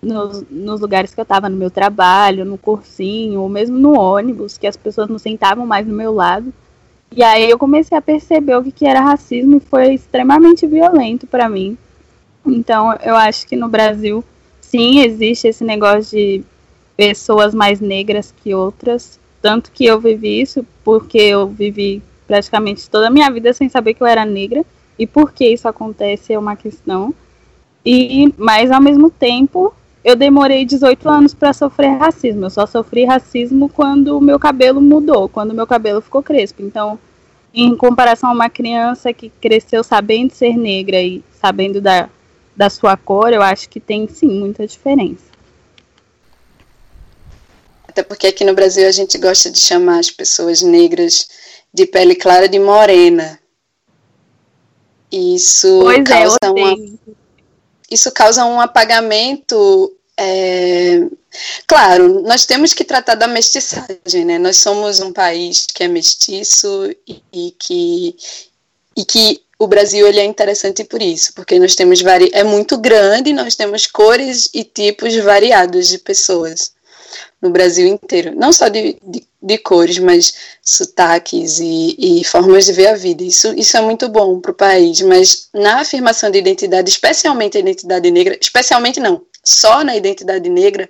nos, 0.08 0.44
nos 0.50 0.82
lugares 0.82 1.14
que 1.14 1.20
eu 1.20 1.24
estava 1.24 1.50
no 1.50 1.58
meu 1.58 1.70
trabalho, 1.70 2.46
no 2.46 2.58
cursinho, 2.58 3.42
ou 3.42 3.50
mesmo 3.50 3.78
no 3.78 4.00
ônibus, 4.00 4.58
que 4.58 4.66
as 4.66 4.78
pessoas 4.78 5.10
não 5.10 5.20
sentavam 5.20 5.66
mais 5.66 5.86
no 5.86 5.94
meu 5.94 6.14
lado. 6.14 6.54
E 7.12 7.24
aí 7.24 7.50
eu 7.50 7.58
comecei 7.58 7.98
a 7.98 8.02
perceber 8.02 8.56
o 8.56 8.64
que, 8.64 8.72
que 8.72 8.86
era 8.86 9.02
racismo 9.02 9.58
e 9.58 9.60
foi 9.60 9.94
extremamente 9.94 10.68
violento 10.68 11.26
para 11.28 11.50
mim. 11.50 11.78
Então 12.46 12.94
eu 13.04 13.16
acho 13.16 13.48
que 13.48 13.56
no 13.56 13.68
Brasil, 13.68 14.24
sim, 14.62 15.00
existe 15.00 15.48
esse 15.48 15.64
negócio 15.64 16.18
de 16.18 16.44
pessoas 16.96 17.54
mais 17.54 17.80
negras 17.80 18.34
que 18.44 18.54
outras. 18.54 19.20
Tanto 19.42 19.72
que 19.72 19.86
eu 19.86 20.00
vivi 20.00 20.42
isso 20.42 20.66
porque 20.84 21.20
eu 21.20 21.48
vivi 21.48 22.02
praticamente 22.26 22.90
toda 22.90 23.08
a 23.08 23.12
minha 23.12 23.30
vida 23.30 23.54
sem 23.54 23.70
saber 23.70 23.94
que 23.94 24.02
eu 24.02 24.08
era 24.08 24.26
negra. 24.26 24.66
E 25.00 25.06
por 25.06 25.32
que 25.32 25.48
isso 25.48 25.68
acontece 25.68 26.34
é 26.34 26.40
uma 26.40 26.56
questão. 26.56 27.14
E, 27.86 28.34
mas 28.38 28.70
ao 28.70 28.82
mesmo 28.82 29.10
tempo, 29.10 29.74
eu 30.08 30.16
demorei 30.16 30.64
18 30.64 31.10
anos 31.10 31.34
para 31.34 31.52
sofrer 31.52 31.98
racismo. 31.98 32.46
Eu 32.46 32.50
só 32.50 32.66
sofri 32.66 33.04
racismo 33.04 33.68
quando 33.68 34.18
o 34.18 34.22
meu 34.22 34.40
cabelo 34.40 34.80
mudou, 34.80 35.28
quando 35.28 35.52
o 35.52 35.54
meu 35.54 35.68
cabelo 35.68 36.00
ficou 36.00 36.24
crespo. 36.24 36.62
Então, 36.62 36.98
em 37.54 37.76
comparação 37.76 38.30
a 38.30 38.34
uma 38.34 38.50
criança 38.50 39.12
que 39.12 39.30
cresceu 39.30 39.84
sabendo 39.84 40.32
ser 40.32 40.56
negra 40.56 41.02
e 41.02 41.22
sabendo 41.42 41.82
da, 41.82 42.10
da 42.56 42.70
sua 42.70 42.96
cor, 42.96 43.34
eu 43.34 43.42
acho 43.42 43.68
que 43.68 43.82
tem 43.82 44.08
sim 44.08 44.28
muita 44.28 44.66
diferença. 44.66 45.26
Até 47.86 48.02
porque 48.02 48.28
aqui 48.28 48.46
no 48.46 48.54
Brasil 48.54 48.88
a 48.88 48.92
gente 48.92 49.18
gosta 49.18 49.52
de 49.52 49.60
chamar 49.60 50.00
as 50.00 50.10
pessoas 50.10 50.62
negras 50.62 51.28
de 51.74 51.86
pele 51.86 52.16
clara 52.16 52.48
de 52.48 52.60
morena. 52.60 53.38
Isso 55.12 55.80
Pois 55.82 56.00
é, 56.00 56.04
causa 56.04 56.38
eu 56.44 56.54
uma. 56.54 56.78
Isso 57.90 58.12
causa 58.12 58.46
um 58.46 58.60
apagamento. 58.60 59.94
é, 60.18 61.02
Claro, 61.68 62.22
nós 62.24 62.46
temos 62.46 62.74
que 62.74 62.84
tratar 62.84 63.16
da 63.16 63.28
mestiçagem, 63.28 64.26
né? 64.26 64.40
Nós 64.40 64.58
somos 64.58 65.00
um 65.00 65.14
país 65.14 65.68
que 65.68 65.84
é 65.84 65.88
mestiço 65.88 66.90
e, 67.08 67.22
e 67.32 67.52
que, 67.52 68.16
e 68.96 69.06
que 69.06 69.42
o 69.60 69.68
Brasil 69.68 70.08
ele 70.08 70.20
é 70.20 70.26
interessante 70.26 70.84
por 70.84 71.02
isso, 71.02 71.34
porque 71.34 71.60
nós 71.60 71.76
temos 71.76 72.02
vari... 72.02 72.30
é 72.34 72.44
muito 72.44 72.78
grande, 72.78 73.34
nós 73.34 73.56
temos 73.56 73.88
cores 73.88 74.50
e 74.54 74.64
tipos 74.64 75.16
variados 75.18 75.88
de 75.90 75.98
pessoas 76.00 76.72
no 77.42 77.50
Brasil 77.50 77.88
inteiro, 77.88 78.34
não 78.36 78.52
só 78.52 78.68
de, 78.68 78.98
de, 79.04 79.28
de 79.42 79.58
cores, 79.60 80.00
mas 80.00 80.34
sotaques 80.62 81.60
e, 81.60 81.96
e 81.98 82.24
formas 82.24 82.66
de 82.66 82.74
ver 82.74 82.88
a 82.88 82.96
vida. 82.96 83.24
Isso, 83.24 83.54
isso 83.56 83.78
é 83.78 83.82
muito 83.82 84.10
bom 84.10 84.40
para 84.40 84.52
o 84.52 84.56
país, 84.56 85.02
mas 85.02 85.50
na 85.54 85.82
afirmação 85.82 86.32
de 86.32 86.40
identidade, 86.40 86.90
especialmente 86.90 87.58
a 87.58 87.60
identidade 87.60 88.10
negra, 88.10 88.38
especialmente 88.42 89.00
não, 89.00 89.22
só 89.44 89.84
na 89.84 89.96
identidade 89.96 90.50
negra, 90.50 90.90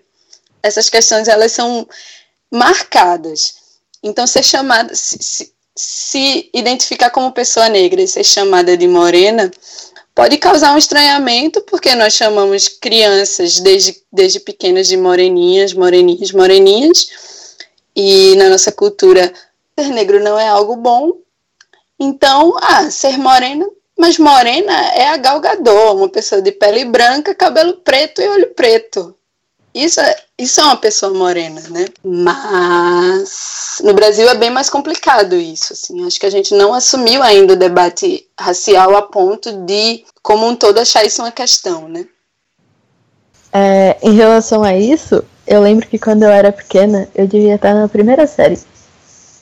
essas 0.64 0.90
questões 0.90 1.28
elas 1.28 1.52
são 1.52 1.88
marcadas. 2.52 3.56
Então, 4.02 4.26
ser 4.26 4.44
chamada, 4.44 4.96
se, 4.96 5.18
se, 5.22 5.54
se 5.76 6.50
identificar 6.54 7.10
como 7.10 7.32
pessoa 7.32 7.68
negra 7.68 8.02
e 8.02 8.08
ser 8.08 8.24
chamada 8.24 8.78
de 8.78 8.88
morena 8.88 9.52
pode 10.18 10.40
causar 10.40 10.74
um 10.74 10.80
estranhamento, 10.80 11.62
porque 11.62 11.94
nós 11.94 12.14
chamamos 12.14 12.68
crianças 12.68 13.60
desde, 13.60 14.02
desde 14.12 14.40
pequenas 14.40 14.88
de 14.88 14.98
moreninhas, 14.98 15.74
moreninhas, 15.74 16.32
moreninhas, 16.32 17.08
e 17.96 18.36
na 18.36 18.50
nossa 18.50 18.72
cultura 18.72 19.32
ser 19.80 19.90
negro 19.90 20.20
não 20.20 20.40
é 20.40 20.48
algo 20.48 20.76
bom. 20.76 21.14
Então, 22.00 22.58
ah, 22.60 22.90
ser 22.90 23.16
morena, 23.20 23.70
mas 23.96 24.18
morena 24.18 24.74
é 24.96 25.08
a 25.10 25.18
Gal 25.18 25.40
Gadot, 25.40 25.96
uma 25.96 26.10
pessoa 26.10 26.42
de 26.42 26.52
pele 26.52 26.84
branca, 26.86 27.36
cabelo 27.36 27.74
preto 27.74 28.20
e 28.20 28.28
olho 28.28 28.48
preto. 28.56 29.16
Isso 29.78 30.02
é, 30.02 30.16
isso 30.40 30.60
é 30.60 30.64
uma 30.64 30.76
pessoa 30.76 31.14
morena, 31.14 31.62
né? 31.70 31.86
Mas 32.04 33.80
no 33.84 33.94
Brasil 33.94 34.28
é 34.28 34.34
bem 34.34 34.50
mais 34.50 34.70
complicado 34.70 35.36
isso, 35.36 35.74
assim. 35.74 36.06
Acho 36.06 36.20
que 36.20 36.26
a 36.26 36.32
gente 36.32 36.56
não 36.56 36.74
assumiu 36.74 37.22
ainda 37.22 37.54
o 37.54 37.58
debate 37.58 38.26
racial 38.40 38.96
a 38.96 39.04
ponto 39.04 39.52
de, 39.66 40.04
como 40.24 40.48
um 40.48 40.56
todo, 40.56 40.80
achar 40.80 41.06
isso 41.06 41.22
uma 41.22 41.32
questão, 41.32 41.88
né? 41.88 42.06
É, 43.54 43.98
em 44.02 44.16
relação 44.16 44.64
a 44.64 44.76
isso, 44.76 45.24
eu 45.46 45.62
lembro 45.62 45.88
que 45.88 46.00
quando 46.00 46.24
eu 46.24 46.30
era 46.30 46.52
pequena, 46.52 47.08
eu 47.14 47.28
devia 47.28 47.56
estar 47.56 47.74
na 47.74 47.88
primeira 47.88 48.26
série. 48.26 48.60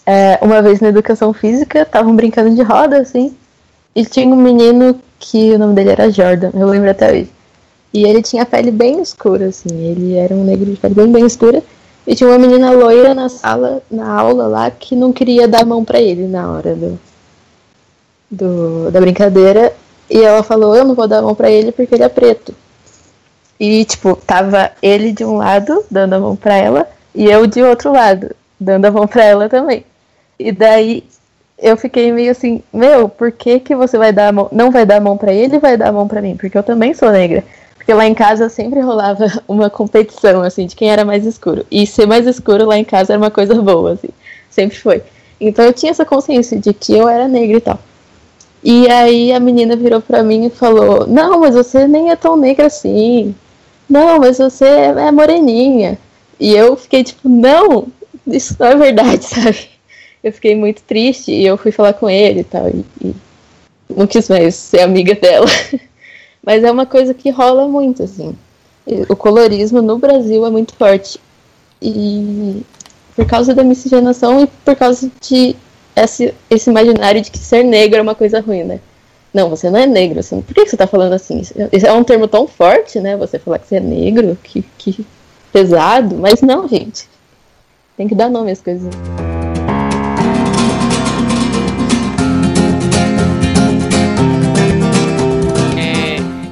É, 0.05 0.37
uma 0.41 0.61
vez 0.61 0.81
na 0.81 0.89
educação 0.89 1.33
física, 1.33 1.81
estavam 1.81 2.15
brincando 2.15 2.53
de 2.53 2.61
roda, 2.61 2.97
assim, 2.97 3.35
e 3.95 4.05
tinha 4.05 4.27
um 4.27 4.35
menino 4.35 5.01
que 5.17 5.53
o 5.53 5.57
nome 5.57 5.73
dele 5.73 5.91
era 5.91 6.11
Jordan, 6.11 6.51
eu 6.53 6.67
lembro 6.67 6.91
até 6.91 7.11
hoje. 7.11 7.34
E 7.95 8.03
ele 8.03 8.21
tinha 8.21 8.45
pele 8.45 8.71
bem 8.71 9.01
escura, 9.01 9.45
assim, 9.45 9.69
ele 9.73 10.15
era 10.15 10.35
um 10.35 10.43
negro 10.43 10.69
de 10.69 10.75
pele 10.75 10.93
bem, 10.93 11.09
bem 11.09 11.25
escura. 11.25 11.63
E 12.05 12.13
tinha 12.13 12.29
uma 12.29 12.37
menina 12.37 12.69
loira 12.71 13.13
na 13.13 13.29
sala, 13.29 13.81
na 13.89 14.19
aula 14.19 14.47
lá, 14.47 14.69
que 14.69 14.97
não 14.97 15.13
queria 15.13 15.47
dar 15.47 15.61
a 15.61 15.65
mão 15.65 15.85
pra 15.85 16.01
ele 16.01 16.27
na 16.27 16.51
hora 16.51 16.75
do, 16.75 16.99
do, 18.29 18.91
da 18.91 18.99
brincadeira. 18.99 19.71
E 20.09 20.21
ela 20.21 20.43
falou, 20.43 20.75
eu 20.75 20.83
não 20.83 20.93
vou 20.93 21.07
dar 21.07 21.19
a 21.19 21.21
mão 21.21 21.33
pra 21.33 21.49
ele 21.49 21.71
porque 21.71 21.95
ele 21.95 22.03
é 22.03 22.09
preto. 22.09 22.53
E, 23.57 23.85
tipo, 23.85 24.17
tava 24.27 24.73
ele 24.81 25.13
de 25.13 25.23
um 25.23 25.37
lado, 25.37 25.85
dando 25.89 26.15
a 26.15 26.19
mão 26.19 26.35
pra 26.35 26.57
ela, 26.57 26.89
e 27.15 27.31
eu 27.31 27.47
de 27.47 27.63
outro 27.63 27.93
lado, 27.93 28.35
dando 28.59 28.83
a 28.83 28.91
mão 28.91 29.07
pra 29.07 29.23
ela 29.23 29.47
também. 29.47 29.85
E 30.37 30.51
daí 30.51 31.01
eu 31.57 31.77
fiquei 31.77 32.11
meio 32.11 32.31
assim, 32.31 32.61
meu, 32.73 33.07
por 33.07 33.31
que 33.31 33.57
que 33.61 33.73
você 33.73 33.97
vai 33.97 34.11
dar 34.11 34.27
a 34.27 34.31
mão, 34.33 34.49
não 34.51 34.69
vai 34.69 34.85
dar 34.85 34.97
a 34.97 34.99
mão 34.99 35.15
pra 35.15 35.33
ele 35.33 35.59
vai 35.59 35.77
dar 35.77 35.87
a 35.87 35.93
mão 35.93 36.09
pra 36.09 36.21
mim? 36.21 36.35
Porque 36.35 36.57
eu 36.57 36.63
também 36.63 36.93
sou 36.93 37.09
negra. 37.09 37.41
Porque 37.85 37.93
lá 37.93 38.07
em 38.07 38.15
casa 38.15 38.49
sempre 38.49 38.79
rolava 38.79 39.27
uma 39.47 39.69
competição, 39.69 40.41
assim, 40.41 40.65
de 40.65 40.75
quem 40.75 40.89
era 40.89 41.05
mais 41.05 41.23
escuro. 41.23 41.63
E 41.69 41.85
ser 41.85 42.07
mais 42.07 42.25
escuro 42.25 42.65
lá 42.65 42.79
em 42.79 42.83
casa 42.83 43.13
era 43.13 43.21
uma 43.21 43.29
coisa 43.29 43.53
boa, 43.61 43.91
assim. 43.91 44.09
Sempre 44.49 44.75
foi. 44.75 45.03
Então 45.39 45.63
eu 45.63 45.71
tinha 45.71 45.91
essa 45.91 46.03
consciência 46.03 46.59
de 46.59 46.73
que 46.73 46.93
eu 46.93 47.07
era 47.07 47.27
negra 47.27 47.57
e 47.57 47.61
tal. 47.61 47.79
E 48.63 48.89
aí 48.89 49.31
a 49.31 49.39
menina 49.39 49.75
virou 49.75 50.01
pra 50.01 50.23
mim 50.23 50.47
e 50.47 50.49
falou: 50.49 51.05
Não, 51.05 51.41
mas 51.41 51.53
você 51.53 51.87
nem 51.87 52.09
é 52.09 52.15
tão 52.15 52.35
negra 52.35 52.65
assim. 52.65 53.35
Não, 53.87 54.17
mas 54.19 54.39
você 54.39 54.65
é 54.65 55.11
moreninha. 55.11 55.99
E 56.39 56.55
eu 56.55 56.75
fiquei 56.75 57.03
tipo: 57.03 57.29
Não, 57.29 57.87
isso 58.25 58.55
não 58.59 58.65
é 58.65 58.75
verdade, 58.75 59.25
sabe? 59.29 59.69
Eu 60.23 60.33
fiquei 60.33 60.55
muito 60.55 60.81
triste 60.81 61.31
e 61.31 61.45
eu 61.45 61.55
fui 61.55 61.71
falar 61.71 61.93
com 61.93 62.09
ele 62.09 62.39
e 62.39 62.43
tal. 62.43 62.67
E, 62.67 62.83
e 63.03 63.15
não 63.95 64.07
quis 64.07 64.27
mais 64.27 64.55
ser 64.55 64.79
amiga 64.79 65.13
dela. 65.13 65.45
Mas 66.45 66.63
é 66.63 66.71
uma 66.71 66.85
coisa 66.85 67.13
que 67.13 67.29
rola 67.29 67.67
muito, 67.67 68.03
assim. 68.03 68.35
O 69.09 69.15
colorismo 69.15 69.81
no 69.81 69.97
Brasil 69.97 70.45
é 70.45 70.49
muito 70.49 70.75
forte. 70.75 71.19
E 71.81 72.61
por 73.15 73.25
causa 73.25 73.53
da 73.53 73.63
miscigenação 73.63 74.43
e 74.43 74.47
por 74.47 74.75
causa 74.75 75.09
de 75.21 75.55
esse, 75.95 76.33
esse 76.49 76.69
imaginário 76.69 77.21
de 77.21 77.31
que 77.31 77.37
ser 77.37 77.63
negro 77.63 77.97
é 77.97 78.01
uma 78.01 78.15
coisa 78.15 78.39
ruim, 78.41 78.63
né? 78.63 78.79
Não, 79.33 79.49
você 79.49 79.69
não 79.69 79.79
é 79.79 79.87
negro. 79.87 80.19
Assim, 80.19 80.41
por 80.41 80.53
que 80.53 80.65
você 80.65 80.77
tá 80.77 80.85
falando 80.85 81.13
assim? 81.13 81.41
É 81.71 81.91
um 81.91 82.03
termo 82.03 82.27
tão 82.27 82.47
forte, 82.47 82.99
né? 82.99 83.17
Você 83.17 83.39
falar 83.39 83.59
que 83.59 83.67
você 83.67 83.77
é 83.77 83.79
negro, 83.79 84.37
que, 84.43 84.63
que 84.77 85.05
pesado. 85.51 86.15
Mas 86.15 86.41
não, 86.41 86.67
gente. 86.67 87.07
Tem 87.97 88.07
que 88.07 88.15
dar 88.15 88.29
nome 88.29 88.51
às 88.51 88.61
coisas. 88.61 88.93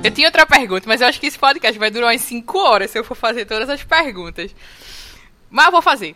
Eu 0.03 0.11
tinha 0.11 0.27
outra 0.27 0.45
pergunta, 0.45 0.85
mas 0.85 0.99
eu 0.99 1.07
acho 1.07 1.17
que 1.17 1.27
esse 1.27 1.39
podcast 1.39 1.79
vai 1.79 1.89
durar 1.89 2.09
umas 2.09 2.21
5 2.21 2.57
horas 2.59 2.91
se 2.91 2.99
eu 2.99 3.05
for 3.05 3.15
fazer 3.15 3.45
todas 3.45 3.69
as 3.69 3.83
perguntas. 3.83 4.53
Mas 5.49 5.67
eu 5.67 5.71
vou 5.71 5.81
fazer. 5.81 6.13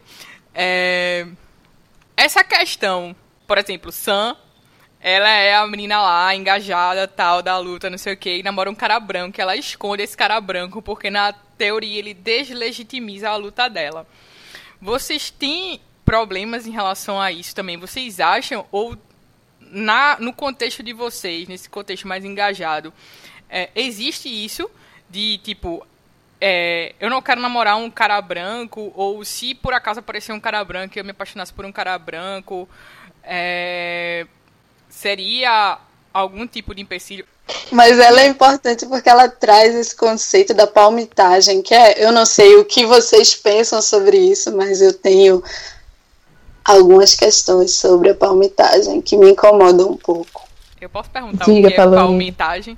É... 0.53 1.25
Essa 2.17 2.43
questão, 2.43 3.15
por 3.47 3.57
exemplo, 3.57 3.89
Sam, 3.89 4.35
ela 4.99 5.29
é 5.29 5.55
a 5.55 5.65
menina 5.65 6.01
lá, 6.01 6.35
engajada, 6.35 7.07
tal, 7.07 7.41
da 7.41 7.57
luta, 7.57 7.89
não 7.89 7.97
sei 7.97 8.13
o 8.13 8.17
que, 8.17 8.39
e 8.39 8.43
namora 8.43 8.69
um 8.69 8.75
cara 8.75 8.99
branco. 8.99 9.39
Ela 9.39 9.55
esconde 9.55 10.03
esse 10.03 10.17
cara 10.17 10.41
branco 10.41 10.81
porque, 10.81 11.09
na 11.09 11.31
teoria, 11.31 11.97
ele 11.97 12.13
deslegitimiza 12.13 13.29
a 13.29 13.37
luta 13.37 13.69
dela. 13.69 14.05
Vocês 14.81 15.29
têm 15.29 15.79
problemas 16.03 16.67
em 16.67 16.71
relação 16.71 17.21
a 17.21 17.31
isso 17.31 17.55
também? 17.55 17.77
Vocês 17.77 18.19
acham, 18.19 18.65
ou 18.69 18.97
na, 19.61 20.17
no 20.19 20.33
contexto 20.33 20.83
de 20.83 20.91
vocês, 20.91 21.47
nesse 21.47 21.69
contexto 21.69 22.05
mais 22.05 22.25
engajado, 22.25 22.93
é, 23.49 23.69
existe 23.75 24.27
isso 24.27 24.69
de 25.09 25.37
tipo. 25.39 25.85
É, 26.39 26.93
eu 26.99 27.09
não 27.09 27.21
quero 27.21 27.41
namorar 27.41 27.77
um 27.77 27.89
cara 27.89 28.21
branco, 28.21 28.91
ou 28.95 29.25
se 29.25 29.55
por 29.55 29.73
acaso 29.73 30.01
aparecer 30.01 30.31
um 30.31 30.39
cara 30.39 30.63
branco 30.63 30.95
e 30.95 30.99
eu 30.99 31.05
me 31.05 31.11
apaixonasse 31.11 31.51
por 31.51 31.65
um 31.65 31.71
cara 31.71 31.97
branco, 31.97 32.69
é, 33.23 34.27
seria 34.87 35.79
algum 36.13 36.45
tipo 36.45 36.75
de 36.75 36.81
empecilho? 36.81 37.25
Mas 37.71 37.97
ela 37.97 38.21
é 38.21 38.27
importante 38.27 38.85
porque 38.85 39.09
ela 39.09 39.27
traz 39.29 39.73
esse 39.73 39.95
conceito 39.95 40.53
da 40.53 40.67
palmitagem, 40.67 41.61
que 41.61 41.73
é, 41.73 42.05
eu 42.05 42.11
não 42.11 42.25
sei 42.25 42.55
o 42.55 42.65
que 42.65 42.85
vocês 42.85 43.33
pensam 43.33 43.81
sobre 43.81 44.17
isso, 44.17 44.55
mas 44.55 44.81
eu 44.81 44.93
tenho 44.93 45.43
algumas 46.63 47.15
questões 47.15 47.73
sobre 47.73 48.09
a 48.09 48.15
palmitagem 48.15 49.01
que 49.01 49.17
me 49.17 49.31
incomodam 49.31 49.91
um 49.91 49.97
pouco. 49.97 50.47
Eu 50.79 50.89
posso 50.89 51.09
perguntar 51.09 51.45
Diga, 51.45 51.67
o 51.67 51.71
que 51.71 51.79
é 51.79 51.85
palmitagem? 51.85 52.77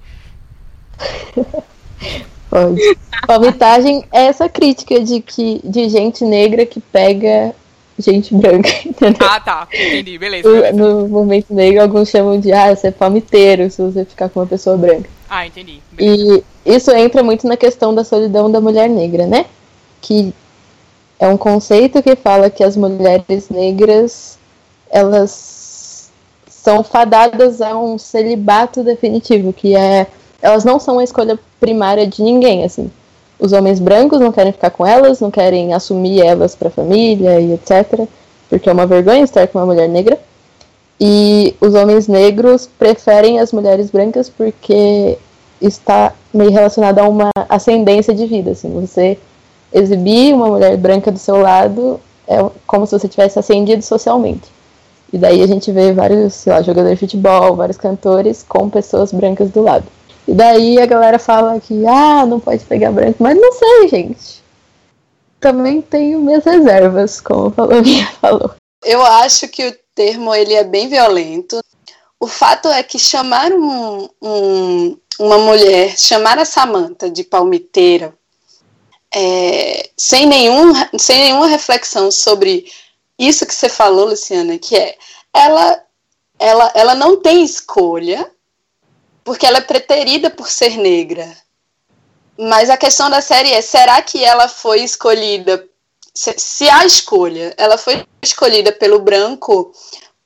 Pode. 2.50 2.98
Palmitagem 3.28 4.04
é 4.12 4.26
essa 4.26 4.50
crítica 4.50 5.00
de 5.00 5.22
que 5.22 5.62
de 5.64 5.88
gente 5.88 6.24
negra 6.24 6.66
que 6.66 6.80
pega 6.80 7.54
gente 8.00 8.34
branca, 8.34 8.70
entendeu? 8.86 9.28
Ah, 9.28 9.40
tá. 9.40 9.68
Entendi. 9.72 10.18
Beleza, 10.18 10.50
beleza. 10.50 10.74
No 10.74 11.08
movimento 11.08 11.54
negro, 11.54 11.82
alguns 11.82 12.10
chamam 12.10 12.40
de, 12.40 12.52
ah, 12.52 12.76
você 12.76 12.88
é 12.88 12.92
palmiteiro 12.92 13.70
se 13.70 13.82
você 13.82 14.06
ficar 14.06 14.30
com 14.30 14.40
uma 14.40 14.48
pessoa 14.48 14.78
branca. 14.78 15.10
Ah, 15.30 15.46
entendi. 15.46 15.82
Beleza. 15.92 16.44
E 16.66 16.76
isso 16.76 16.92
entra 16.92 17.22
muito 17.22 17.48
na 17.48 17.58
questão 17.58 17.94
da 17.94 18.04
solidão 18.04 18.50
da 18.50 18.62
mulher 18.62 18.90
negra, 18.90 19.28
né? 19.28 19.46
Que 20.02 20.34
é 21.20 21.28
um 21.28 21.38
conceito 21.38 22.02
que 22.02 22.16
fala 22.16 22.50
que 22.50 22.64
as 22.64 22.78
mulheres 22.78 23.50
negras, 23.50 24.40
elas 24.90 26.10
são 26.48 26.84
fadadas 26.84 27.62
a 27.62 27.78
um 27.78 27.98
celibato 27.98 28.84
definitivo, 28.84 29.52
que 29.52 29.76
é 29.76 30.08
elas 30.42 30.64
não 30.64 30.80
são 30.80 31.00
a 31.00 31.04
escolha 31.04 31.38
primária 31.60 32.08
de 32.08 32.22
ninguém, 32.22 32.64
assim. 32.64 32.90
Os 33.40 33.54
homens 33.54 33.80
brancos 33.80 34.20
não 34.20 34.32
querem 34.32 34.52
ficar 34.52 34.70
com 34.70 34.86
elas, 34.86 35.20
não 35.20 35.32
querem 35.32 35.74
assumir 35.74 36.22
elas 36.22 36.56
para 36.56 36.68
a 36.68 36.72
família 36.72 37.40
e 37.40 37.54
etc, 37.54 38.08
porque 38.50 38.70
é 38.70 38.74
uma 38.74 38.86
vergonha 38.86 39.24
estar 39.24 39.48
com 39.48 39.60
uma 39.60 39.66
mulher 39.66 39.88
negra. 39.88 40.20
E 41.00 41.56
os 41.62 41.74
homens 41.74 42.08
negros 42.08 42.68
preferem 42.78 43.40
as 43.40 43.54
mulheres 43.54 43.90
brancas 43.90 44.30
porque 44.30 45.18
está 45.62 46.14
meio 46.34 46.52
relacionado 46.52 47.00
a 47.00 47.08
uma 47.08 47.30
ascendência 47.48 48.14
de 48.14 48.26
vida, 48.26 48.52
assim. 48.52 48.70
Você 48.82 49.18
exibir 49.72 50.34
uma 50.34 50.48
mulher 50.48 50.76
branca 50.76 51.12
do 51.12 51.20
seu 51.20 51.38
lado 51.38 52.00
é 52.28 52.38
como 52.68 52.86
se 52.86 52.98
você 52.98 53.08
tivesse 53.08 53.40
ascendido 53.40 53.82
socialmente. 53.82 54.50
E 55.12 55.18
daí 55.18 55.42
a 55.42 55.48
gente 55.48 55.72
vê 55.72 55.92
vários, 55.94 56.34
sei 56.34 56.54
lá, 56.54 56.62
jogadores 56.62 57.00
de 57.00 57.06
futebol, 57.06 57.56
vários 57.56 57.78
cantores 57.78 58.46
com 58.48 58.70
pessoas 58.70 59.12
brancas 59.12 59.50
do 59.50 59.62
lado. 59.62 59.86
E 60.30 60.34
daí 60.36 60.80
a 60.80 60.86
galera 60.86 61.18
fala 61.18 61.60
que, 61.60 61.88
ah, 61.88 62.24
não 62.24 62.40
pode 62.40 62.64
pegar 62.66 62.92
branco, 62.92 63.16
mas 63.18 63.36
não 63.36 63.52
sei, 63.52 63.88
gente. 63.88 64.44
Também 65.40 65.82
tenho 65.82 66.20
minhas 66.20 66.46
reservas, 66.46 67.20
como 67.20 67.52
a 67.58 67.82
minha 67.82 68.06
falou. 68.22 68.54
Eu 68.86 69.04
acho 69.04 69.48
que 69.48 69.68
o 69.68 69.76
termo 69.96 70.36
ele 70.36 70.54
é 70.54 70.64
bem 70.64 70.88
violento. 70.88 71.60
O 72.20 72.28
fato 72.28 72.68
é 72.68 72.84
que 72.84 73.00
chamar 73.00 73.52
um, 73.52 74.08
um, 74.22 74.98
uma 75.20 75.40
mulher, 75.40 75.98
chamar 75.98 76.38
a 76.38 76.46
Samantha 76.46 77.10
de 77.10 77.24
palmiteira, 77.24 78.14
é, 79.12 79.90
sem, 79.98 80.28
nenhum, 80.28 80.74
sem 81.00 81.24
nenhuma 81.24 81.48
reflexão 81.48 82.12
sobre 82.12 82.72
isso 83.18 83.48
que 83.48 83.56
você 83.56 83.68
falou, 83.68 84.10
Luciana, 84.10 84.60
que 84.60 84.76
é 84.76 84.96
ela, 85.34 85.84
ela, 86.38 86.72
ela 86.76 86.94
não 86.94 87.20
tem 87.20 87.44
escolha 87.44 88.30
porque 89.24 89.46
ela 89.46 89.58
é 89.58 89.62
preterida 89.62 90.30
por 90.30 90.50
ser 90.50 90.78
negra. 90.78 91.28
Mas 92.38 92.70
a 92.70 92.78
questão 92.78 93.10
da 93.10 93.22
série 93.22 93.52
é: 93.52 93.62
será 93.62 94.02
que 94.02 94.24
ela 94.24 94.48
foi 94.48 94.82
escolhida? 94.84 95.66
Se, 96.14 96.34
se 96.38 96.70
a 96.70 96.86
escolha, 96.86 97.54
ela 97.58 97.78
foi 97.78 98.06
escolhida 98.22 98.72
pelo 98.72 99.00
branco 99.00 99.72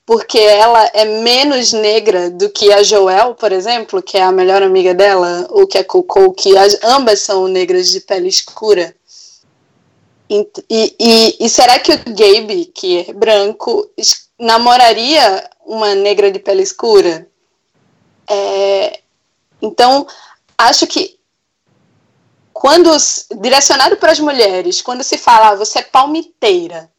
porque 0.05 0.37
ela 0.37 0.89
é 0.93 1.05
menos 1.05 1.71
negra 1.71 2.29
do 2.29 2.49
que 2.49 2.71
a 2.73 2.83
Joel, 2.83 3.35
por 3.35 3.51
exemplo, 3.51 4.01
que 4.01 4.17
é 4.17 4.21
a 4.21 4.31
melhor 4.31 4.61
amiga 4.61 4.93
dela, 4.93 5.47
ou 5.49 5.65
que 5.65 5.77
é 5.77 5.83
Coco, 5.83 6.33
que 6.33 6.57
as, 6.57 6.77
ambas 6.83 7.21
são 7.21 7.47
negras 7.47 7.89
de 7.89 8.01
pele 8.01 8.27
escura. 8.27 8.93
E, 10.29 10.47
e, 10.69 11.37
e, 11.39 11.49
será 11.49 11.79
que 11.79 11.93
o 11.93 11.97
Gabe, 12.07 12.65
que 12.65 13.05
é 13.07 13.13
branco, 13.13 13.89
namoraria 14.39 15.49
uma 15.65 15.93
negra 15.95 16.31
de 16.31 16.39
pele 16.39 16.63
escura? 16.63 17.27
É, 18.27 18.99
então, 19.61 20.07
acho 20.57 20.87
que 20.87 21.19
quando 22.53 22.89
direcionado 23.41 23.97
para 23.97 24.11
as 24.11 24.19
mulheres, 24.19 24.81
quando 24.81 25.03
se 25.03 25.17
fala 25.17 25.49
ah, 25.49 25.55
você 25.55 25.79
é 25.79 25.83
palmiteira 25.83 26.89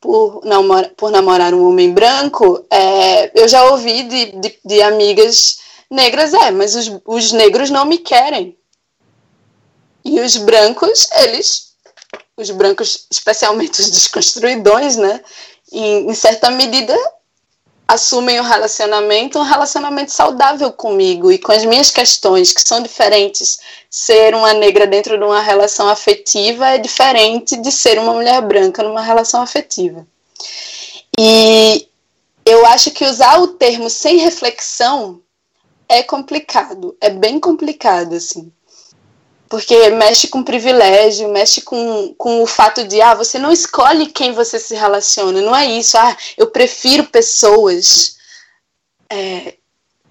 por, 0.00 0.42
namora, 0.44 0.92
por 0.96 1.10
namorar 1.10 1.52
um 1.52 1.68
homem 1.68 1.92
branco, 1.92 2.64
é, 2.70 3.30
eu 3.38 3.48
já 3.48 3.64
ouvi 3.70 4.04
de, 4.04 4.26
de, 4.40 4.58
de, 4.64 4.82
amigas 4.82 5.58
negras, 5.90 6.32
é, 6.32 6.50
mas 6.50 6.74
os, 6.76 7.00
os 7.04 7.32
negros 7.32 7.70
não 7.70 7.84
me 7.84 7.98
querem. 7.98 8.56
E 10.04 10.20
os 10.20 10.36
brancos, 10.36 11.08
eles, 11.12 11.74
os 12.36 12.50
brancos, 12.50 13.06
especialmente 13.10 13.80
os 13.80 13.90
desconstruidões, 13.90 14.96
né, 14.96 15.20
em, 15.72 16.08
em 16.08 16.14
certa 16.14 16.50
medida, 16.50 16.96
assumem 17.88 18.38
o 18.38 18.42
relacionamento, 18.42 19.38
um 19.38 19.42
relacionamento 19.42 20.12
saudável 20.12 20.70
comigo 20.70 21.32
e 21.32 21.38
com 21.38 21.50
as 21.50 21.64
minhas 21.64 21.90
questões, 21.90 22.52
que 22.52 22.60
são 22.60 22.82
diferentes. 22.82 23.58
Ser 23.88 24.34
uma 24.34 24.52
negra 24.52 24.86
dentro 24.86 25.16
de 25.16 25.24
uma 25.24 25.40
relação 25.40 25.88
afetiva 25.88 26.68
é 26.68 26.78
diferente 26.78 27.56
de 27.56 27.72
ser 27.72 27.98
uma 27.98 28.12
mulher 28.12 28.42
branca 28.42 28.82
numa 28.82 29.00
relação 29.00 29.40
afetiva. 29.40 30.06
E 31.18 31.88
eu 32.44 32.66
acho 32.66 32.90
que 32.90 33.06
usar 33.06 33.40
o 33.40 33.48
termo 33.48 33.88
sem 33.88 34.18
reflexão 34.18 35.22
é 35.88 36.02
complicado, 36.02 36.94
é 37.00 37.08
bem 37.08 37.40
complicado, 37.40 38.14
assim 38.14 38.52
porque 39.48 39.90
mexe 39.90 40.28
com 40.28 40.42
privilégio, 40.42 41.28
mexe 41.28 41.60
com, 41.62 42.14
com 42.16 42.42
o 42.42 42.46
fato 42.46 42.84
de, 42.84 43.00
ah, 43.00 43.14
você 43.14 43.38
não 43.38 43.50
escolhe 43.50 44.06
quem 44.06 44.32
você 44.32 44.58
se 44.58 44.74
relaciona, 44.74 45.40
não 45.40 45.56
é 45.56 45.66
isso, 45.66 45.96
ah, 45.96 46.16
eu 46.36 46.48
prefiro 46.48 47.04
pessoas 47.04 48.16
é, 49.10 49.54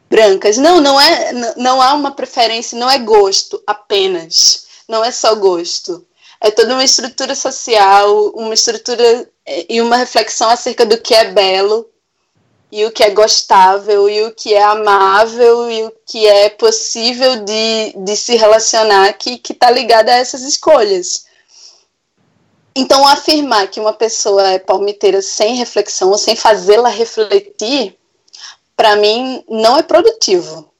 brancas. 0.09 0.57
Não, 0.57 0.81
não 0.81 0.99
é, 0.99 1.33
não 1.55 1.81
há 1.81 1.93
uma 1.93 2.11
preferência, 2.11 2.77
não 2.77 2.89
é 2.89 2.97
gosto 2.97 3.61
apenas, 3.67 4.65
não 4.87 5.03
é 5.03 5.11
só 5.11 5.35
gosto. 5.35 6.05
É 6.39 6.51
toda 6.51 6.73
uma 6.73 6.83
estrutura 6.83 7.33
social, 7.35 8.29
uma 8.35 8.53
estrutura 8.53 9.29
é, 9.45 9.65
e 9.69 9.81
uma 9.81 9.97
reflexão 9.97 10.49
acerca 10.49 10.85
do 10.85 10.99
que 10.99 11.13
é 11.13 11.31
belo, 11.31 11.89
e 12.71 12.85
o 12.85 12.91
que 12.91 13.03
é 13.03 13.09
gostável, 13.11 14.09
e 14.09 14.23
o 14.23 14.33
que 14.33 14.53
é 14.53 14.61
amável, 14.61 15.71
e 15.71 15.83
o 15.83 15.93
que 16.05 16.27
é 16.27 16.49
possível 16.49 17.43
de, 17.43 17.93
de 17.95 18.15
se 18.17 18.35
relacionar, 18.35 19.13
que 19.13 19.41
está 19.49 19.71
ligada 19.71 20.11
a 20.11 20.17
essas 20.17 20.41
escolhas. 20.41 21.25
Então, 22.75 23.07
afirmar 23.07 23.67
que 23.69 23.79
uma 23.79 23.93
pessoa 23.93 24.49
é 24.49 24.59
palmiteira 24.59 25.21
sem 25.21 25.55
reflexão, 25.55 26.09
ou 26.09 26.17
sem 26.17 26.35
fazê-la 26.35 26.89
refletir, 26.89 27.97
para 28.75 28.95
mim, 28.97 29.43
não 29.49 29.77
é 29.77 29.83
produtivo. 29.83 30.71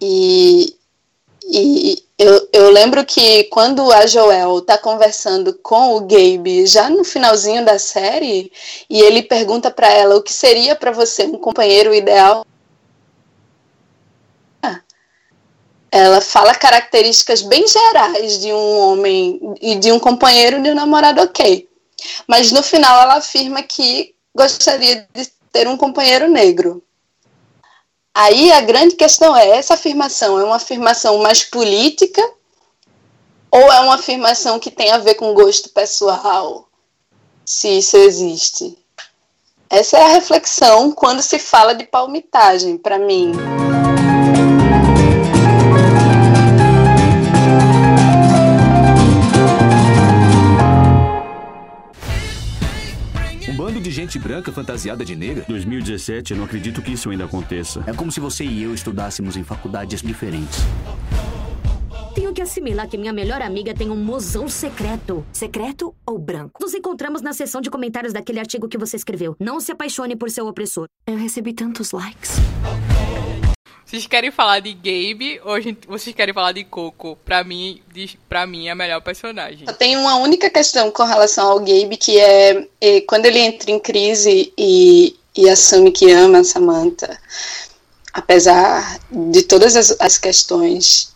E, 0.00 0.76
e 1.56 2.04
eu, 2.18 2.48
eu 2.52 2.70
lembro 2.70 3.04
que 3.04 3.44
quando 3.44 3.90
a 3.92 4.06
Joel 4.06 4.60
tá 4.60 4.78
conversando 4.78 5.52
com 5.54 5.96
o 5.96 6.00
Gabe, 6.00 6.66
já 6.66 6.88
no 6.88 7.04
finalzinho 7.04 7.64
da 7.64 7.78
série, 7.78 8.52
e 8.88 9.00
ele 9.00 9.22
pergunta 9.22 9.70
para 9.70 9.88
ela 9.90 10.16
o 10.16 10.22
que 10.22 10.32
seria 10.32 10.76
para 10.76 10.92
você 10.92 11.24
um 11.24 11.38
companheiro 11.38 11.92
ideal. 11.92 12.46
Ela 15.90 16.20
fala 16.20 16.56
características 16.56 17.40
bem 17.42 17.64
gerais 17.68 18.40
de 18.40 18.52
um 18.52 18.78
homem 18.80 19.40
e 19.62 19.76
de 19.76 19.92
um 19.92 20.00
companheiro 20.00 20.60
de 20.60 20.70
um 20.70 20.74
namorado 20.74 21.22
ok. 21.22 21.68
Mas 22.26 22.50
no 22.50 22.64
final 22.64 23.00
ela 23.02 23.14
afirma 23.14 23.62
que 23.62 24.12
gostaria 24.34 25.06
de 25.14 25.30
ter 25.52 25.68
um 25.68 25.76
companheiro 25.76 26.28
negro. 26.28 26.82
Aí 28.14 28.52
a 28.52 28.60
grande 28.60 28.94
questão 28.94 29.36
é: 29.36 29.48
essa 29.48 29.74
afirmação 29.74 30.38
é 30.38 30.44
uma 30.44 30.56
afirmação 30.56 31.18
mais 31.18 31.42
política 31.42 32.22
ou 33.50 33.60
é 33.72 33.80
uma 33.80 33.96
afirmação 33.96 34.60
que 34.60 34.70
tem 34.70 34.92
a 34.92 34.98
ver 34.98 35.14
com 35.14 35.34
gosto 35.34 35.70
pessoal? 35.70 36.68
Se 37.44 37.78
isso 37.78 37.96
existe. 37.96 38.78
Essa 39.68 39.98
é 39.98 40.02
a 40.04 40.08
reflexão 40.08 40.92
quando 40.92 41.20
se 41.20 41.38
fala 41.38 41.74
de 41.74 41.84
palmitagem, 41.84 42.78
para 42.78 42.98
mim. 42.98 43.32
Gente 54.04 54.18
branca 54.18 54.52
fantasiada 54.52 55.04
de 55.04 55.16
negra? 55.16 55.44
2017, 55.48 56.32
eu 56.32 56.36
não 56.36 56.44
acredito 56.44 56.82
que 56.82 56.92
isso 56.92 57.10
ainda 57.10 57.24
aconteça. 57.24 57.82
É 57.86 57.92
como 57.92 58.12
se 58.12 58.20
você 58.20 58.44
e 58.44 58.62
eu 58.62 58.74
estudássemos 58.74 59.36
em 59.36 59.42
faculdades 59.42 60.02
diferentes. 60.02 60.58
Tenho 62.14 62.32
que 62.32 62.40
assimilar 62.40 62.88
que 62.88 62.96
minha 62.96 63.12
melhor 63.12 63.42
amiga 63.42 63.74
tem 63.74 63.90
um 63.90 63.96
mozão 63.96 64.48
secreto. 64.48 65.26
Secreto 65.32 65.94
ou 66.06 66.18
branco? 66.18 66.60
Nos 66.60 66.74
encontramos 66.74 67.22
na 67.22 67.32
sessão 67.32 67.60
de 67.60 67.70
comentários 67.70 68.12
daquele 68.12 68.38
artigo 68.38 68.68
que 68.68 68.78
você 68.78 68.96
escreveu. 68.96 69.34
Não 69.40 69.58
se 69.58 69.72
apaixone 69.72 70.14
por 70.14 70.30
seu 70.30 70.46
opressor. 70.46 70.86
Eu 71.06 71.16
recebi 71.16 71.52
tantos 71.52 71.90
likes. 71.90 72.36
Vocês 73.86 74.06
querem 74.06 74.30
falar 74.30 74.60
de 74.60 74.72
Gabe 74.72 75.40
ou 75.44 75.60
gente, 75.60 75.86
vocês 75.86 76.16
querem 76.16 76.32
falar 76.32 76.52
de 76.52 76.64
Coco? 76.64 77.18
Pra 77.24 77.44
mim, 77.44 77.82
de, 77.92 78.18
pra 78.28 78.46
mim 78.46 78.66
é 78.66 78.70
a 78.70 78.74
melhor 78.74 79.00
personagem. 79.02 79.64
Eu 79.66 79.74
tenho 79.74 80.00
uma 80.00 80.16
única 80.16 80.48
questão 80.48 80.90
com 80.90 81.04
relação 81.04 81.50
ao 81.50 81.60
Gabe, 81.60 81.96
que 81.96 82.18
é, 82.18 82.66
é 82.80 83.00
quando 83.02 83.26
ele 83.26 83.38
entra 83.38 83.70
em 83.70 83.78
crise 83.78 84.52
e, 84.56 85.16
e 85.36 85.48
assume 85.50 85.92
que 85.92 86.10
ama 86.10 86.38
a 86.38 86.44
Samantha, 86.44 87.18
apesar 88.12 88.98
de 89.10 89.42
todas 89.42 89.76
as, 89.76 89.94
as 90.00 90.16
questões 90.16 91.12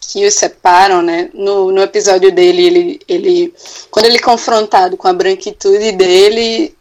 que 0.00 0.24
os 0.26 0.34
separam, 0.34 1.02
né? 1.02 1.30
No, 1.34 1.72
no 1.72 1.82
episódio 1.82 2.30
dele, 2.30 2.66
ele, 2.66 3.00
ele, 3.08 3.54
quando 3.90 4.06
ele 4.06 4.18
é 4.18 4.20
confrontado 4.20 4.96
com 4.96 5.08
a 5.08 5.12
branquitude 5.12 5.92
dele, 5.92 6.76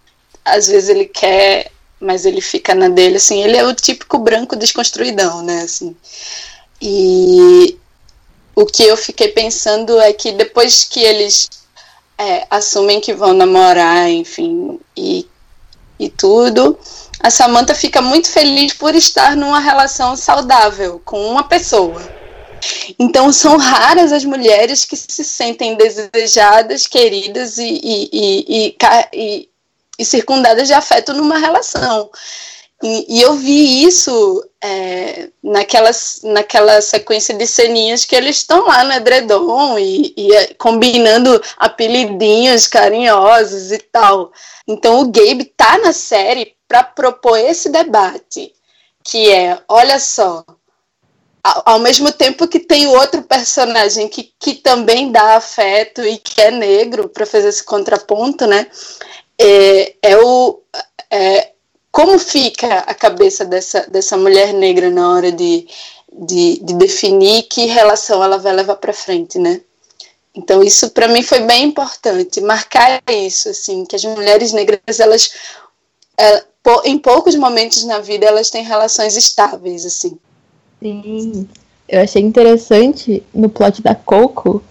às 0.46 0.68
vezes 0.68 0.90
ele 0.90 1.06
quer 1.06 1.71
mas 2.02 2.26
ele 2.26 2.42
fica 2.42 2.74
na 2.74 2.90
dele, 2.90 3.18
assim, 3.18 3.44
ele 3.44 3.56
é 3.56 3.64
o 3.64 3.76
típico 3.76 4.18
branco 4.18 4.56
desconstruidão, 4.56 5.44
né, 5.44 5.62
assim. 5.62 5.96
E 6.82 7.78
o 8.56 8.66
que 8.66 8.84
eu 8.84 8.98
fiquei 8.98 9.30
pensando 9.30 10.00
é 10.00 10.12
que 10.12 10.32
depois 10.32 10.84
que 10.84 11.00
eles 11.00 11.48
é, 12.18 12.46
assumem 12.50 13.00
que 13.00 13.14
vão 13.14 13.34
namorar, 13.34 14.10
enfim, 14.10 14.80
e, 14.98 15.28
e 16.00 16.10
tudo, 16.10 16.78
a 17.20 17.30
Samantha 17.30 17.76
fica 17.76 18.02
muito 18.02 18.30
feliz 18.30 18.74
por 18.74 18.96
estar 18.96 19.36
numa 19.36 19.60
relação 19.60 20.16
saudável 20.16 21.00
com 21.06 21.24
uma 21.28 21.44
pessoa. 21.44 22.02
Então 23.00 23.32
são 23.32 23.58
raras 23.58 24.12
as 24.12 24.24
mulheres 24.24 24.86
que 24.86 24.96
se 24.96 25.24
sentem 25.24 25.76
desejadas, 25.76 26.86
queridas 26.86 27.58
e, 27.58 27.80
e, 27.84 28.10
e, 28.12 28.76
e 29.14 29.50
e 30.02 30.06
circundadas 30.06 30.68
de 30.68 30.74
afeto 30.74 31.14
numa 31.14 31.38
relação. 31.38 32.10
E, 32.84 33.22
eu 33.22 33.36
vi 33.36 33.84
isso 33.84 34.44
é, 34.60 35.30
naquela, 35.44 35.92
naquela 36.24 36.82
sequência 36.82 37.36
de 37.36 37.46
ceninhas 37.46 38.06
que 38.06 38.16
eles 38.16 38.38
estão 38.38 38.66
lá 38.66 38.84
no 38.84 38.94
edredom 38.94 39.78
e, 39.78 40.14
e 40.18 40.34
é, 40.34 40.54
combinando 40.56 41.40
apelidinhos 41.58 42.66
carinhosos 42.66 43.72
e 43.72 43.78
tal. 43.78 44.32
Então 44.68 45.00
o 45.00 45.12
Gabe 45.12 45.46
tá 45.56 45.78
na 45.78 45.94
série 45.94 46.56
para 46.68 46.84
propor 46.84 47.38
esse 47.38 47.70
debate, 47.70 48.52
que 49.04 49.30
é, 49.30 49.62
olha 49.68 50.00
só, 50.00 50.44
ao, 51.44 51.64
ao 51.66 51.80
mesmo 51.80 52.12
tempo 52.12 52.48
que 52.48 52.60
tem 52.60 52.88
outro 52.88 53.22
personagem 53.24 54.08
que, 54.08 54.32
que 54.40 54.56
também 54.56 55.12
dá 55.12 55.36
afeto 55.36 56.02
e 56.02 56.18
que 56.18 56.42
é 56.42 56.52
negro, 56.52 57.10
para 57.10 57.26
fazer 57.26 57.50
esse 57.50 57.64
contraponto, 57.64 58.48
né? 58.48 58.68
É, 59.42 59.96
é 60.02 60.18
o 60.18 60.60
é, 61.10 61.52
como 61.92 62.18
fica 62.18 62.80
a 62.80 62.94
cabeça 62.94 63.44
dessa, 63.44 63.86
dessa 63.90 64.16
mulher 64.16 64.54
negra 64.54 64.90
na 64.90 65.10
hora 65.10 65.32
de, 65.32 65.68
de, 66.12 66.60
de 66.64 66.74
definir 66.76 67.44
que 67.44 67.66
relação 67.66 68.24
ela 68.24 68.38
vai 68.38 68.54
levar 68.54 68.76
para 68.76 68.94
frente, 68.94 69.38
né? 69.38 69.60
Então 70.34 70.64
isso 70.64 70.90
para 70.92 71.10
mim 71.10 71.22
foi 71.22 71.42
bem 71.42 71.66
importante, 71.66 72.40
marcar 72.40 73.02
isso, 73.10 73.50
assim, 73.50 73.84
que 73.84 73.96
as 73.98 74.06
mulheres 74.06 74.54
negras 74.54 75.00
elas, 75.00 75.34
é, 76.18 76.44
em 76.86 76.98
poucos 76.98 77.36
momentos 77.36 77.84
na 77.84 78.00
vida 78.00 78.26
elas 78.26 78.50
têm 78.50 78.64
relações 78.64 79.18
estáveis, 79.18 79.86
assim. 79.86 80.18
Sim, 80.82 81.50
eu 81.90 82.02
achei 82.02 82.22
interessante 82.22 83.22
no 83.34 83.50
plot 83.50 83.82
da 83.82 83.94
Coco 83.94 84.64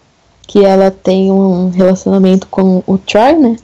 que 0.49 0.65
ela 0.65 0.91
tem 0.91 1.31
um 1.31 1.69
relacionamento 1.69 2.47
com 2.47 2.83
o 2.87 2.97
Troy, 2.97 3.35
né? 3.35 3.57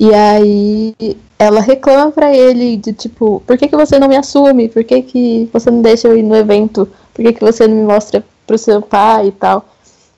E 0.00 0.14
aí 0.14 0.96
ela 1.38 1.60
reclama 1.60 2.10
pra 2.10 2.34
ele 2.34 2.78
de 2.78 2.90
tipo, 2.94 3.42
por 3.46 3.58
que, 3.58 3.68
que 3.68 3.76
você 3.76 3.98
não 3.98 4.08
me 4.08 4.16
assume? 4.16 4.66
Por 4.66 4.82
que, 4.82 5.02
que 5.02 5.50
você 5.52 5.70
não 5.70 5.82
deixa 5.82 6.08
eu 6.08 6.16
ir 6.16 6.22
no 6.22 6.34
evento? 6.34 6.88
Por 7.12 7.22
que, 7.22 7.34
que 7.34 7.40
você 7.40 7.68
não 7.68 7.76
me 7.76 7.84
mostra 7.84 8.24
pro 8.46 8.56
seu 8.56 8.80
pai 8.80 9.26
e 9.26 9.32
tal? 9.32 9.62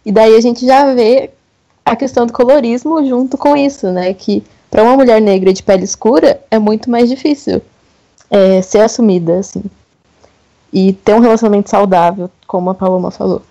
E 0.06 0.12
daí 0.12 0.36
a 0.36 0.40
gente 0.40 0.64
já 0.64 0.94
vê 0.94 1.30
a 1.84 1.96
questão 1.96 2.26
do 2.26 2.32
colorismo 2.32 3.04
junto 3.04 3.36
com 3.36 3.56
isso, 3.56 3.90
né? 3.90 4.14
Que 4.14 4.44
para 4.70 4.84
uma 4.84 4.96
mulher 4.96 5.20
negra 5.20 5.52
de 5.52 5.64
pele 5.64 5.82
escura 5.82 6.40
é 6.48 6.60
muito 6.60 6.88
mais 6.88 7.08
difícil 7.10 7.60
é, 8.30 8.62
ser 8.62 8.82
assumida, 8.82 9.40
assim. 9.40 9.64
E 10.72 10.92
ter 10.92 11.12
um 11.14 11.20
relacionamento 11.20 11.68
saudável, 11.68 12.30
como 12.46 12.70
a 12.70 12.74
Paloma 12.74 13.10
falou. 13.10 13.42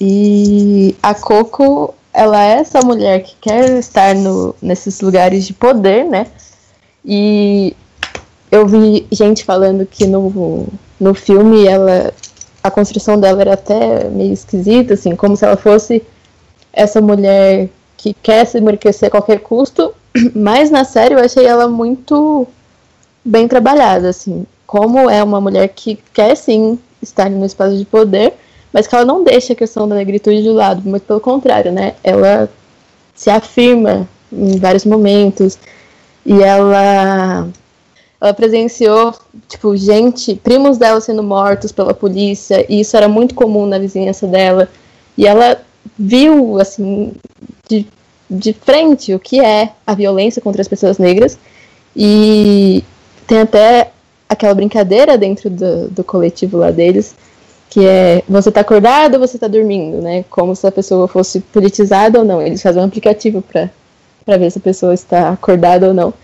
E 0.00 0.96
a 1.02 1.14
Coco 1.14 1.94
ela 2.18 2.44
é 2.44 2.58
essa 2.58 2.80
mulher 2.80 3.22
que 3.22 3.36
quer 3.40 3.78
estar 3.78 4.12
no, 4.12 4.52
nesses 4.60 5.00
lugares 5.00 5.46
de 5.46 5.52
poder, 5.52 6.04
né? 6.04 6.26
E 7.04 7.76
eu 8.50 8.66
vi 8.66 9.06
gente 9.12 9.44
falando 9.44 9.86
que 9.86 10.04
no, 10.04 10.66
no 10.98 11.14
filme 11.14 11.64
ela 11.64 12.12
a 12.60 12.72
construção 12.72 13.20
dela 13.20 13.40
era 13.40 13.54
até 13.54 14.08
meio 14.08 14.32
esquisita, 14.32 14.94
assim, 14.94 15.14
como 15.14 15.36
se 15.36 15.44
ela 15.44 15.56
fosse 15.56 16.02
essa 16.72 17.00
mulher 17.00 17.68
que 17.96 18.12
quer 18.14 18.44
se 18.44 18.58
enriquecer 18.58 19.06
a 19.06 19.10
qualquer 19.12 19.38
custo, 19.38 19.94
mas 20.34 20.72
na 20.72 20.82
série 20.82 21.14
eu 21.14 21.20
achei 21.20 21.46
ela 21.46 21.68
muito 21.68 22.48
bem 23.24 23.46
trabalhada, 23.46 24.08
assim, 24.08 24.44
como 24.66 25.08
é 25.08 25.22
uma 25.22 25.40
mulher 25.40 25.68
que 25.68 25.96
quer 26.12 26.36
sim 26.36 26.80
estar 27.00 27.30
no 27.30 27.46
espaço 27.46 27.76
de 27.78 27.84
poder, 27.84 28.34
mas 28.72 28.86
que 28.86 28.94
ela 28.94 29.04
não 29.04 29.24
deixa 29.24 29.52
a 29.52 29.56
questão 29.56 29.88
da 29.88 29.94
negritude 29.94 30.42
de 30.42 30.50
lado, 30.50 30.82
muito 30.88 31.04
pelo 31.04 31.20
contrário, 31.20 31.72
né? 31.72 31.94
Ela 32.02 32.50
se 33.14 33.30
afirma 33.30 34.08
em 34.32 34.58
vários 34.58 34.84
momentos 34.84 35.58
e 36.24 36.42
ela 36.42 37.48
ela 38.20 38.34
presenciou, 38.34 39.14
tipo, 39.48 39.76
gente, 39.76 40.34
primos 40.34 40.76
dela 40.76 41.00
sendo 41.00 41.22
mortos 41.22 41.70
pela 41.70 41.94
polícia, 41.94 42.66
e 42.68 42.80
isso 42.80 42.96
era 42.96 43.08
muito 43.08 43.34
comum 43.34 43.64
na 43.64 43.78
vizinhança 43.78 44.26
dela. 44.26 44.68
E 45.16 45.26
ela 45.26 45.60
viu, 45.96 46.58
assim, 46.58 47.12
de, 47.68 47.86
de 48.28 48.52
frente 48.52 49.14
o 49.14 49.20
que 49.20 49.40
é 49.40 49.72
a 49.86 49.94
violência 49.94 50.42
contra 50.42 50.60
as 50.60 50.66
pessoas 50.66 50.98
negras. 50.98 51.38
E 51.94 52.82
tem 53.26 53.40
até 53.40 53.92
aquela 54.28 54.54
brincadeira 54.54 55.16
dentro 55.16 55.48
do, 55.48 55.88
do 55.88 56.02
coletivo 56.02 56.58
lá 56.58 56.72
deles, 56.72 57.14
que 57.70 57.86
é 57.86 58.22
você 58.28 58.50
tá 58.50 58.60
acordado 58.60 59.14
ou 59.14 59.20
você 59.20 59.38
tá 59.38 59.46
dormindo, 59.46 60.00
né? 60.00 60.24
Como 60.30 60.56
se 60.56 60.66
a 60.66 60.72
pessoa 60.72 61.06
fosse 61.06 61.40
politizada 61.40 62.18
ou 62.18 62.24
não. 62.24 62.40
Eles 62.40 62.62
fazem 62.62 62.80
um 62.80 62.86
aplicativo 62.86 63.42
para 63.42 64.36
ver 64.36 64.50
se 64.50 64.58
a 64.58 64.62
pessoa 64.62 64.94
está 64.94 65.30
acordada 65.30 65.88
ou 65.88 65.94
não. 65.94 66.14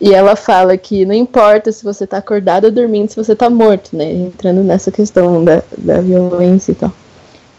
E 0.00 0.12
ela 0.12 0.36
fala 0.36 0.76
que 0.76 1.04
não 1.04 1.14
importa 1.14 1.72
se 1.72 1.84
você 1.84 2.06
tá 2.06 2.18
acordado 2.18 2.64
ou 2.66 2.70
dormindo, 2.70 3.08
se 3.10 3.16
você 3.16 3.34
tá 3.34 3.48
morto, 3.48 3.96
né? 3.96 4.12
Entrando 4.12 4.62
nessa 4.62 4.90
questão 4.90 5.44
da, 5.44 5.62
da 5.76 6.00
violência 6.00 6.72
e 6.72 6.74
tal. 6.74 6.92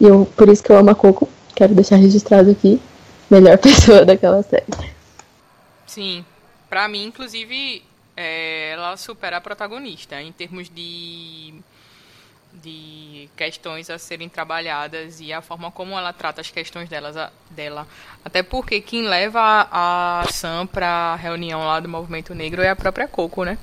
E 0.00 0.04
eu, 0.04 0.26
por 0.36 0.48
isso 0.48 0.62
que 0.62 0.70
eu 0.70 0.76
amo 0.76 0.90
a 0.90 0.94
Coco, 0.94 1.28
quero 1.54 1.74
deixar 1.74 1.96
registrado 1.96 2.50
aqui, 2.50 2.80
melhor 3.30 3.56
pessoa 3.58 4.04
daquela 4.04 4.42
série. 4.42 4.64
Sim, 5.86 6.24
pra 6.68 6.88
mim, 6.88 7.06
inclusive, 7.06 7.82
é, 8.16 8.72
ela 8.72 8.96
supera 8.96 9.38
a 9.38 9.40
protagonista 9.40 10.20
em 10.20 10.30
termos 10.32 10.68
de 10.68 11.54
de 12.62 13.28
questões 13.36 13.90
a 13.90 13.98
serem 13.98 14.28
trabalhadas 14.28 15.20
e 15.20 15.32
a 15.32 15.40
forma 15.40 15.70
como 15.70 15.96
ela 15.96 16.12
trata 16.12 16.40
as 16.40 16.50
questões 16.50 16.88
delas, 16.88 17.16
a, 17.16 17.30
dela. 17.50 17.86
Até 18.24 18.42
porque 18.42 18.80
quem 18.80 19.02
leva 19.02 19.68
a, 19.70 20.24
Sam 20.30 20.66
para 20.66 20.88
a 20.88 21.16
reunião 21.16 21.60
lá 21.60 21.80
do 21.80 21.88
Movimento 21.88 22.34
Negro 22.34 22.62
é 22.62 22.70
a 22.70 22.76
própria 22.76 23.06
Coco, 23.06 23.44
né? 23.44 23.58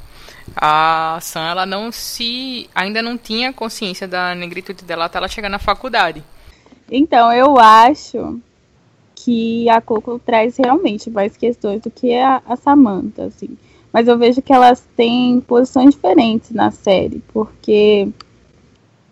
A 0.55 1.17
Sam, 1.21 1.49
ela 1.49 1.65
não 1.65 1.91
se... 1.91 2.69
ainda 2.75 3.01
não 3.01 3.17
tinha 3.17 3.53
consciência 3.53 4.07
da 4.07 4.35
negritude 4.35 4.83
dela 4.83 5.05
até 5.05 5.17
ela 5.17 5.27
chegar 5.27 5.49
na 5.49 5.59
faculdade. 5.59 6.23
Então, 6.91 7.31
eu 7.31 7.57
acho 7.57 8.39
que 9.15 9.69
a 9.69 9.79
Coco 9.79 10.19
traz 10.19 10.57
realmente 10.57 11.09
mais 11.09 11.37
questões 11.37 11.81
do 11.81 11.89
que 11.89 12.13
a, 12.15 12.41
a 12.45 12.55
Samantha, 12.55 13.25
assim. 13.25 13.57
Mas 13.91 14.07
eu 14.07 14.17
vejo 14.17 14.41
que 14.41 14.51
elas 14.51 14.83
têm 14.97 15.39
posições 15.39 15.93
diferentes 15.93 16.51
na 16.51 16.71
série, 16.71 17.23
porque 17.31 18.09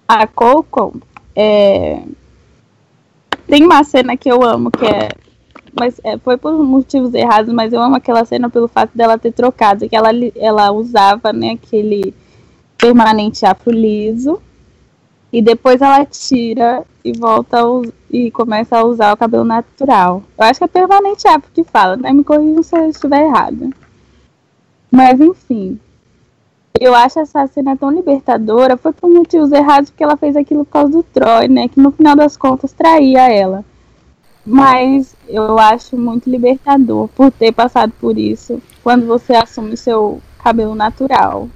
a 0.07 0.27
Coco 0.27 0.99
é... 1.35 2.03
tem 3.47 3.63
uma 3.63 3.83
cena 3.83 4.17
que 4.17 4.29
eu 4.29 4.43
amo, 4.43 4.71
que 4.71 4.85
é. 4.85 5.09
Mas 5.73 6.01
é, 6.03 6.17
foi 6.17 6.35
por 6.35 6.51
motivos 6.63 7.13
errados, 7.13 7.53
mas 7.53 7.71
eu 7.71 7.81
amo 7.81 7.95
aquela 7.95 8.25
cena 8.25 8.49
pelo 8.49 8.67
fato 8.67 8.91
dela 8.93 9.17
ter 9.17 9.31
trocado, 9.31 9.87
que 9.87 9.95
ela, 9.95 10.09
ela 10.35 10.71
usava 10.71 11.31
né, 11.31 11.51
aquele 11.51 12.13
permanente 12.77 13.45
afro 13.45 13.71
liso 13.71 14.41
e 15.31 15.41
depois 15.41 15.81
ela 15.81 16.05
tira 16.05 16.83
e 17.05 17.13
volta 17.13 17.57
e 18.09 18.29
começa 18.31 18.77
a 18.77 18.83
usar 18.83 19.13
o 19.13 19.17
cabelo 19.17 19.45
natural. 19.45 20.23
Eu 20.37 20.43
acho 20.43 20.59
que 20.59 20.65
é 20.65 20.67
permanente 20.67 21.27
afro 21.27 21.49
que 21.53 21.63
fala, 21.63 21.95
né? 21.95 22.11
Me 22.11 22.23
corrijam 22.23 22.61
se 22.61 22.77
eu 22.77 22.89
estiver 22.89 23.25
errada. 23.25 23.69
Mas 24.91 25.21
enfim, 25.21 25.79
eu 26.81 26.95
acho 26.95 27.19
essa 27.19 27.45
cena 27.45 27.77
tão 27.77 27.91
libertadora. 27.91 28.75
Foi 28.75 28.91
por 28.91 29.07
motivos 29.07 29.51
errados 29.51 29.91
porque 29.91 30.03
ela 30.03 30.17
fez 30.17 30.35
aquilo 30.35 30.65
por 30.65 30.71
causa 30.71 30.91
do 30.91 31.03
Troy, 31.03 31.47
né? 31.47 31.67
Que 31.67 31.79
no 31.79 31.91
final 31.91 32.15
das 32.15 32.35
contas 32.35 32.73
traía 32.73 33.31
ela. 33.31 33.63
Mas 34.43 35.15
eu 35.29 35.59
acho 35.59 35.95
muito 35.95 36.27
libertador 36.27 37.07
por 37.09 37.31
ter 37.31 37.51
passado 37.51 37.93
por 38.01 38.17
isso. 38.17 38.59
Quando 38.83 39.05
você 39.05 39.35
assume 39.35 39.77
seu 39.77 40.19
cabelo 40.43 40.73
natural. 40.73 41.47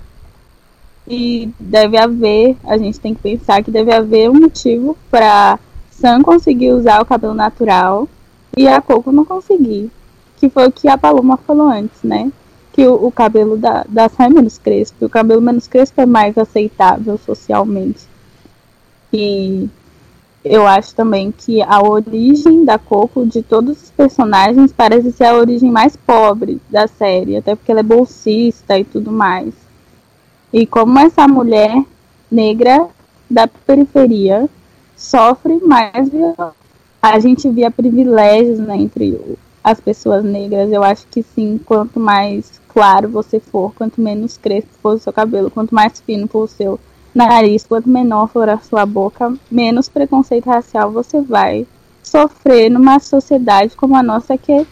E 1.07 1.49
deve 1.59 1.97
haver, 1.97 2.55
a 2.63 2.77
gente 2.77 2.99
tem 2.99 3.15
que 3.15 3.21
pensar 3.21 3.63
que 3.63 3.71
deve 3.71 3.91
haver 3.91 4.29
um 4.29 4.41
motivo 4.41 4.95
para 5.09 5.57
Sam 5.89 6.21
conseguir 6.21 6.71
usar 6.71 7.01
o 7.01 7.05
cabelo 7.05 7.33
natural 7.33 8.07
e 8.55 8.67
a 8.67 8.79
Coco 8.79 9.11
não 9.11 9.25
conseguir. 9.25 9.89
Que 10.37 10.49
foi 10.49 10.67
o 10.67 10.71
que 10.71 10.87
a 10.87 10.99
Paloma 10.99 11.37
falou 11.37 11.67
antes, 11.67 12.03
né? 12.03 12.31
Que 12.75 12.85
o, 12.85 13.07
o 13.07 13.09
cabelo 13.09 13.55
da, 13.55 13.85
da 13.87 14.11
é 14.19 14.29
menos 14.29 14.57
crespo. 14.57 15.05
O 15.05 15.09
cabelo 15.09 15.41
menos 15.41 15.65
crespo 15.65 16.01
é 16.01 16.05
mais 16.05 16.37
aceitável 16.37 17.17
socialmente. 17.17 18.01
E 19.13 19.69
eu 20.43 20.67
acho 20.67 20.93
também 20.93 21.31
que 21.31 21.61
a 21.61 21.81
origem 21.81 22.65
da 22.65 22.77
Coco, 22.77 23.25
de 23.25 23.41
todos 23.41 23.81
os 23.81 23.91
personagens, 23.91 24.73
parece 24.73 25.13
ser 25.13 25.23
a 25.23 25.35
origem 25.35 25.71
mais 25.71 25.95
pobre 25.95 26.59
da 26.69 26.85
série. 26.85 27.37
Até 27.37 27.55
porque 27.55 27.71
ela 27.71 27.79
é 27.79 27.83
bolsista 27.83 28.77
e 28.77 28.83
tudo 28.83 29.09
mais. 29.09 29.53
E 30.51 30.67
como 30.67 30.99
essa 30.99 31.25
mulher 31.29 31.81
negra 32.29 32.89
da 33.31 33.47
periferia 33.47 34.49
sofre 34.97 35.61
mais 35.63 36.09
violência. 36.09 36.51
A 37.01 37.19
gente 37.19 37.49
via 37.49 37.71
privilégios 37.71 38.59
né, 38.59 38.75
entre 38.75 39.37
as 39.63 39.79
pessoas 39.79 40.25
negras. 40.25 40.69
Eu 40.73 40.83
acho 40.83 41.07
que 41.07 41.23
sim, 41.23 41.57
quanto 41.65 42.01
mais 42.01 42.64
claro 42.75 43.07
você 43.07 43.39
for, 43.39 43.73
quanto 43.73 44.01
menos 44.01 44.37
crespo 44.37 44.69
for 44.81 44.95
o 44.95 44.99
seu 44.99 45.13
cabelo, 45.13 45.49
quanto 45.49 45.73
mais 45.73 46.01
fino 46.01 46.27
for 46.27 46.43
o 46.43 46.47
seu 46.47 46.77
nariz, 47.15 47.65
quanto 47.65 47.87
menor 47.87 48.27
for 48.27 48.49
a 48.49 48.57
sua 48.57 48.85
boca, 48.85 49.33
menos 49.49 49.87
preconceito 49.87 50.47
racial 50.47 50.91
você 50.91 51.21
vai 51.21 51.65
sofrer 52.03 52.69
numa 52.69 52.99
sociedade 52.99 53.77
como 53.77 53.95
a 53.95 54.03
nossa 54.03 54.37
que 54.37 54.67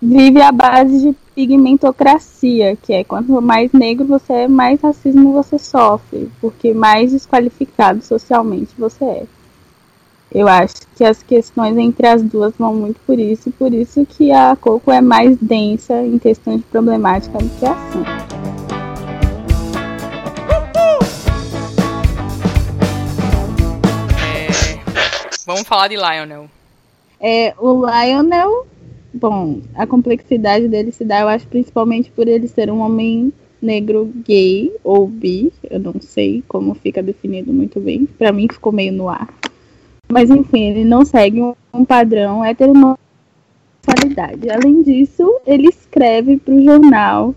vive 0.00 0.40
à 0.40 0.50
base 0.50 0.98
de 1.02 1.16
pigmentocracia, 1.34 2.74
que 2.74 2.94
é 2.94 3.04
quanto 3.04 3.40
mais 3.42 3.70
negro 3.70 4.06
você 4.06 4.32
é, 4.32 4.48
mais 4.48 4.80
racismo 4.80 5.32
você 5.32 5.58
sofre, 5.58 6.30
porque 6.40 6.72
mais 6.72 7.12
desqualificado 7.12 8.02
socialmente 8.02 8.74
você 8.78 9.04
é. 9.04 9.26
Eu 10.34 10.48
acho 10.48 10.76
que 10.96 11.04
as 11.04 11.22
questões 11.22 11.76
entre 11.76 12.06
as 12.06 12.22
duas 12.22 12.54
vão 12.58 12.74
muito 12.74 12.98
por 13.06 13.18
isso, 13.18 13.50
e 13.50 13.52
por 13.52 13.74
isso 13.74 14.06
que 14.06 14.32
a 14.32 14.56
Coco 14.56 14.90
é 14.90 14.98
mais 14.98 15.36
densa 15.36 16.02
em 16.02 16.18
questões 16.18 16.60
de 16.60 16.62
problemática 16.62 17.36
do 17.36 17.50
que 17.50 17.66
a 17.66 17.74
Sam. 17.74 18.04
É, 24.24 24.80
vamos 25.44 25.68
falar 25.68 25.88
de 25.88 25.96
Lionel. 25.96 26.48
É, 27.20 27.54
o 27.58 27.84
Lionel, 27.86 28.66
bom, 29.12 29.60
a 29.74 29.86
complexidade 29.86 30.66
dele 30.66 30.92
se 30.92 31.04
dá, 31.04 31.20
eu 31.20 31.28
acho, 31.28 31.46
principalmente 31.46 32.10
por 32.10 32.26
ele 32.26 32.48
ser 32.48 32.70
um 32.70 32.80
homem 32.80 33.30
negro 33.60 34.10
gay 34.26 34.74
ou 34.82 35.06
bi, 35.06 35.52
eu 35.70 35.78
não 35.78 36.00
sei 36.00 36.42
como 36.48 36.74
fica 36.74 37.02
definido 37.02 37.52
muito 37.52 37.78
bem. 37.78 38.06
Para 38.06 38.32
mim 38.32 38.48
ficou 38.50 38.72
meio 38.72 38.94
no 38.94 39.10
ar. 39.10 39.28
Mas 40.12 40.28
enfim, 40.28 40.68
ele 40.68 40.84
não 40.84 41.06
segue 41.06 41.40
um 41.72 41.86
padrão 41.86 42.44
heterossexualidade. 42.44 44.50
Além 44.50 44.82
disso, 44.82 45.40
ele 45.46 45.68
escreve 45.68 46.36
para 46.36 46.52
o 46.52 46.62
jornal 46.62 47.34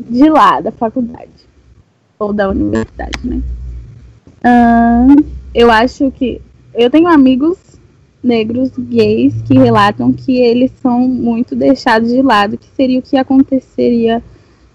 de 0.00 0.30
lá 0.30 0.62
da 0.62 0.72
faculdade 0.72 1.46
ou 2.18 2.32
da 2.32 2.48
universidade, 2.48 3.20
né? 3.22 3.42
Uh, 4.42 5.22
eu 5.54 5.70
acho 5.70 6.10
que 6.12 6.40
eu 6.72 6.88
tenho 6.88 7.08
amigos 7.08 7.58
negros 8.22 8.70
gays 8.78 9.34
que 9.42 9.52
relatam 9.52 10.14
que 10.14 10.38
eles 10.38 10.72
são 10.80 11.00
muito 11.00 11.54
deixados 11.54 12.08
de 12.08 12.22
lado, 12.22 12.56
que 12.56 12.68
seria 12.74 13.00
o 13.00 13.02
que 13.02 13.18
aconteceria 13.18 14.24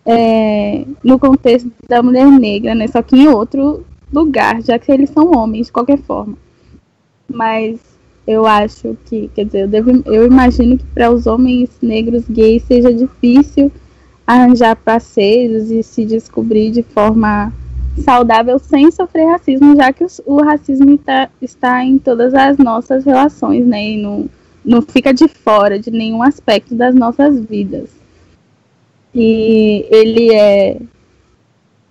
é, 0.05 0.85
no 1.03 1.17
contexto 1.17 1.71
da 1.87 2.03
mulher 2.03 2.27
negra, 2.27 2.75
né? 2.75 2.87
Só 2.87 3.01
que 3.01 3.15
em 3.15 3.27
outro 3.27 3.83
lugar, 4.13 4.61
já 4.61 4.77
que 4.77 4.91
eles 4.91 5.09
são 5.09 5.31
homens 5.31 5.65
de 5.65 5.73
qualquer 5.73 5.97
forma 5.97 6.37
mas 7.29 7.79
eu 8.27 8.45
acho 8.45 8.97
que, 9.05 9.29
quer 9.33 9.45
dizer, 9.45 9.61
eu, 9.63 9.67
devo, 9.67 10.03
eu 10.05 10.25
imagino 10.25 10.77
que 10.77 10.85
para 10.85 11.11
os 11.11 11.25
homens 11.25 11.69
negros 11.81 12.23
gays 12.29 12.63
seja 12.63 12.93
difícil 12.93 13.71
arranjar 14.25 14.75
parceiros 14.75 15.71
e 15.71 15.81
se 15.81 16.05
descobrir 16.05 16.69
de 16.69 16.83
forma 16.83 17.51
saudável 18.03 18.59
sem 18.59 18.91
sofrer 18.91 19.25
racismo, 19.25 19.75
já 19.75 19.91
que 19.91 20.05
o, 20.25 20.41
racismo 20.43 20.97
tá, 20.97 21.29
está 21.41 21.83
em 21.83 21.97
todas 21.97 22.33
as 22.33 22.57
nossas 22.57 23.03
relações, 23.03 23.65
né? 23.65 23.91
E 23.91 23.97
não, 24.01 24.29
não 24.63 24.81
fica 24.81 25.13
de 25.13 25.27
fora 25.27 25.79
de 25.79 25.89
nenhum 25.89 26.21
aspecto 26.21 26.75
das 26.75 26.93
nossas 26.93 27.39
vidas. 27.39 27.89
E 29.13 29.87
ele 29.89 30.33
é 30.33 30.77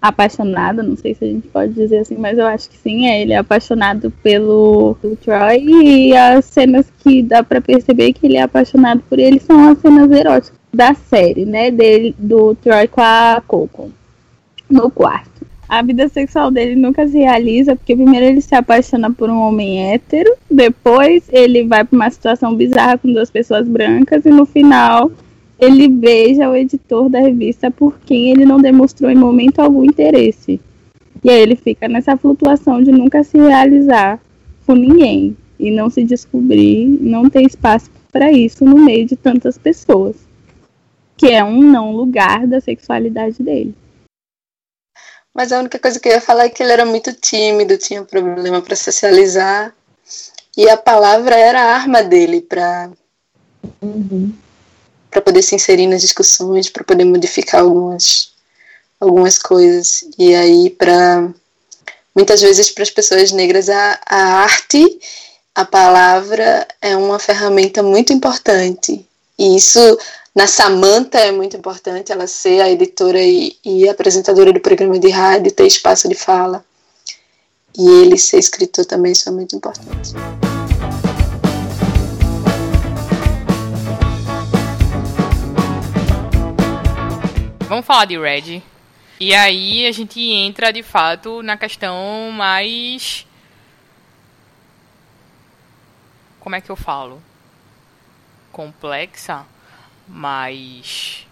apaixonado, 0.01 0.83
não 0.83 0.97
sei 0.97 1.15
se 1.15 1.25
a 1.25 1.29
gente 1.29 1.49
pode 1.49 1.73
dizer 1.73 1.99
assim, 1.99 2.17
mas 2.17 2.39
eu 2.39 2.47
acho 2.47 2.71
que 2.71 2.77
sim, 2.79 3.09
é, 3.09 3.21
ele 3.21 3.33
é 3.33 3.39
apaixonado 3.39 4.13
pelo, 4.23 4.97
pelo 5.03 5.17
Troy 5.17 5.59
e 5.59 6.17
as 6.17 6.45
cenas 6.45 6.87
que 7.01 7.23
dá 7.23 7.43
para 7.43 7.61
perceber 7.61 8.13
que 8.13 8.27
ele 8.27 8.37
é 8.37 8.43
apaixonado 8.43 9.03
por 9.09 9.19
ele 9.19 9.41
são 9.41 9.69
as 9.69 9.79
cenas 9.79 10.11
eróticas 10.11 10.59
da 10.73 10.95
série, 10.95 11.45
né, 11.45 11.71
dele, 11.71 12.15
do 12.19 12.55
Troy 12.57 12.87
com 12.87 13.01
a 13.01 13.43
Coco 13.47 13.91
no 14.71 14.91
quarto. 14.91 15.47
A 15.69 15.83
vida 15.83 16.09
sexual 16.09 16.51
dele 16.51 16.77
nunca 16.77 17.07
se 17.07 17.19
realiza, 17.19 17.77
porque 17.77 17.95
primeiro 17.95 18.25
ele 18.25 18.41
se 18.41 18.55
apaixona 18.55 19.11
por 19.11 19.29
um 19.29 19.41
homem 19.41 19.93
hétero, 19.93 20.35
depois 20.51 21.25
ele 21.31 21.65
vai 21.65 21.85
para 21.85 21.95
uma 21.95 22.11
situação 22.11 22.55
bizarra 22.55 22.97
com 22.97 23.13
duas 23.13 23.31
pessoas 23.31 23.69
brancas 23.69 24.25
e 24.25 24.31
no 24.31 24.47
final 24.47 25.11
ele 25.59 25.89
beija 25.89 26.49
o 26.49 26.55
editor 26.55 27.09
da 27.09 27.19
revista 27.19 27.71
por 27.71 27.99
quem 28.01 28.31
ele 28.31 28.45
não 28.45 28.61
demonstrou 28.61 29.11
em 29.11 29.17
momento 29.17 29.59
algum 29.59 29.85
interesse. 29.85 30.61
E 31.23 31.29
aí 31.29 31.41
ele 31.41 31.57
fica 31.57 31.89
nessa 31.89 32.17
flutuação 32.17 32.81
de 32.81 32.93
nunca 32.93 33.25
se 33.25 33.37
realizar 33.37 34.21
com 34.65 34.75
ninguém 34.75 35.37
e 35.59 35.71
não 35.71 35.91
se 35.91 36.05
descobrir, 36.05 36.87
não 36.87 37.29
ter 37.29 37.43
espaço 37.43 37.91
para 38.13 38.31
isso 38.31 38.65
no 38.65 38.79
meio 38.79 39.05
de 39.05 39.17
tantas 39.17 39.59
pessoas. 39.59 40.17
Que 41.17 41.33
é 41.33 41.43
um 41.43 41.61
não 41.61 41.91
lugar 41.91 42.47
da 42.47 42.61
sexualidade 42.61 43.43
dele. 43.43 43.75
Mas 45.35 45.51
a 45.51 45.59
única 45.59 45.79
coisa 45.79 45.99
que 45.99 46.09
eu 46.09 46.13
ia 46.13 46.21
falar 46.21 46.45
é 46.45 46.49
que 46.49 46.63
ele 46.63 46.73
era 46.73 46.85
muito 46.85 47.13
tímido, 47.13 47.77
tinha 47.77 48.05
problema 48.05 48.63
para 48.63 48.77
socializar. 48.77 49.75
E 50.57 50.69
a 50.69 50.77
palavra 50.77 51.37
era 51.37 51.61
a 51.61 51.75
arma 51.75 52.03
dele 52.03 52.41
para 52.41 52.91
uhum 53.83 54.33
para 55.11 55.21
poder 55.21 55.43
se 55.43 55.55
inserir 55.55 55.87
nas 55.87 56.01
discussões, 56.01 56.69
para 56.69 56.85
poder 56.85 57.05
modificar 57.05 57.63
algumas 57.63 58.31
algumas 59.01 59.39
coisas. 59.39 60.05
E 60.19 60.35
aí 60.35 60.71
para 60.71 61.29
muitas 62.15 62.41
vezes 62.41 62.71
para 62.71 62.83
as 62.83 62.91
pessoas 62.91 63.33
negras 63.33 63.69
a, 63.69 64.01
a 64.07 64.23
arte, 64.43 65.01
a 65.55 65.65
palavra 65.65 66.67
é 66.81 66.97
uma 66.97 67.19
ferramenta 67.19 67.83
muito 67.83 68.13
importante. 68.13 69.07
E 69.39 69.57
isso 69.57 69.99
na 70.35 70.47
Samantha 70.47 71.19
é 71.19 71.33
muito 71.33 71.57
importante, 71.57 72.13
ela 72.13 72.27
ser 72.27 72.61
a 72.61 72.71
editora 72.71 73.21
e, 73.21 73.57
e 73.65 73.89
apresentadora 73.89 74.53
do 74.53 74.61
programa 74.61 74.99
de 74.99 75.11
rádio, 75.11 75.51
ter 75.51 75.67
espaço 75.67 76.09
de 76.09 76.15
fala. 76.15 76.65
E 77.77 77.89
ele 78.03 78.17
ser 78.17 78.39
escritor 78.39 78.85
também, 78.85 79.13
isso 79.13 79.29
é 79.29 79.33
muito 79.33 79.57
importante. 79.57 80.13
Vamos 87.69 87.85
falar 87.85 88.07
de 88.07 88.19
Red. 88.19 88.63
E 89.21 89.35
aí 89.35 89.87
a 89.87 89.93
gente 89.93 90.19
entra 90.19 90.73
de 90.73 90.83
fato 90.83 91.43
na 91.43 91.55
questão 91.55 92.31
mais. 92.33 93.27
Como 96.41 96.57
é 96.57 96.63
que 96.63 96.71
eu 96.71 96.77
falo? 96.77 97.23
Complexa, 98.51 99.45
mais 100.09 101.27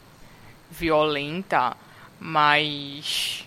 violenta, 0.70 1.74
mais 2.20 3.46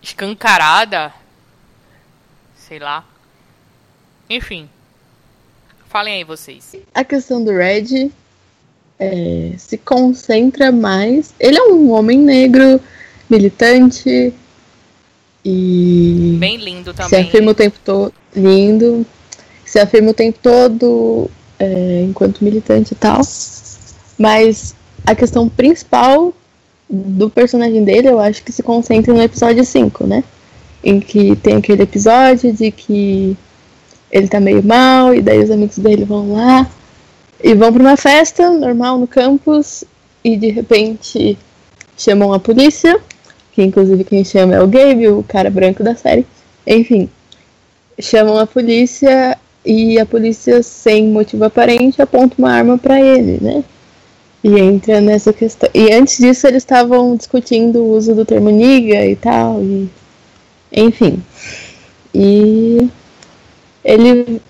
escancarada. 0.00 1.12
Sei 2.56 2.78
lá. 2.78 3.04
Enfim. 4.26 4.70
Falem 5.90 6.14
aí 6.14 6.24
vocês. 6.24 6.76
A 6.94 7.04
questão 7.04 7.44
do 7.44 7.52
Red 7.52 8.10
é, 8.98 9.52
se 9.56 9.76
concentra 9.78 10.70
mais. 10.70 11.34
Ele 11.38 11.58
é 11.58 11.64
um 11.64 11.90
homem 11.90 12.18
negro, 12.18 12.80
militante 13.28 14.32
e. 15.44 16.36
Bem 16.38 16.56
lindo 16.56 16.94
também. 16.94 17.08
Se 17.08 17.16
afirma 17.16 17.50
o 17.50 17.54
tempo 17.54 17.78
todo. 17.84 18.14
Lindo. 18.34 19.06
Se 19.64 19.78
afirma 19.78 20.10
o 20.10 20.14
tempo 20.14 20.38
todo 20.42 21.30
é, 21.58 22.04
enquanto 22.06 22.44
militante 22.44 22.92
e 22.92 22.96
tal. 22.96 23.20
Mas 24.18 24.74
a 25.06 25.14
questão 25.14 25.48
principal 25.48 26.32
do 26.88 27.30
personagem 27.30 27.82
dele, 27.84 28.08
eu 28.08 28.20
acho 28.20 28.42
que 28.42 28.52
se 28.52 28.62
concentra 28.62 29.14
no 29.14 29.22
episódio 29.22 29.64
5, 29.64 30.06
né? 30.06 30.22
Em 30.84 31.00
que 31.00 31.34
tem 31.36 31.56
aquele 31.56 31.82
episódio 31.82 32.52
de 32.52 32.70
que 32.70 33.36
ele 34.10 34.28
tá 34.28 34.38
meio 34.38 34.62
mal, 34.62 35.14
e 35.14 35.22
daí 35.22 35.42
os 35.42 35.50
amigos 35.50 35.78
dele 35.78 36.04
vão 36.04 36.34
lá 36.34 36.68
e 37.42 37.54
vão 37.54 37.72
para 37.72 37.82
uma 37.82 37.96
festa 37.96 38.50
normal 38.50 38.98
no 38.98 39.06
campus, 39.06 39.84
e 40.24 40.36
de 40.36 40.48
repente 40.48 41.36
chamam 41.96 42.32
a 42.32 42.38
polícia, 42.38 43.00
que 43.52 43.62
inclusive 43.62 44.04
quem 44.04 44.24
chama 44.24 44.54
é 44.54 44.62
o 44.62 44.68
Gabe, 44.68 45.08
o 45.08 45.22
cara 45.22 45.50
branco 45.50 45.82
da 45.82 45.94
série. 45.94 46.26
Enfim, 46.66 47.08
chamam 47.98 48.38
a 48.38 48.46
polícia 48.46 49.36
e 49.64 49.98
a 49.98 50.06
polícia, 50.06 50.62
sem 50.62 51.08
motivo 51.08 51.44
aparente, 51.44 52.00
aponta 52.00 52.36
uma 52.38 52.52
arma 52.52 52.78
para 52.78 53.00
ele, 53.00 53.38
né? 53.40 53.64
E 54.42 54.58
entra 54.58 55.00
nessa 55.00 55.32
questão. 55.32 55.68
E 55.72 55.92
antes 55.92 56.18
disso, 56.18 56.46
eles 56.46 56.62
estavam 56.62 57.14
discutindo 57.16 57.78
o 57.78 57.92
uso 57.92 58.14
do 58.14 58.24
termo 58.24 58.50
niga 58.50 59.06
e 59.06 59.14
tal. 59.14 59.62
E... 59.62 59.88
Enfim. 60.72 61.22
E 62.12 62.88
ele 63.84 64.42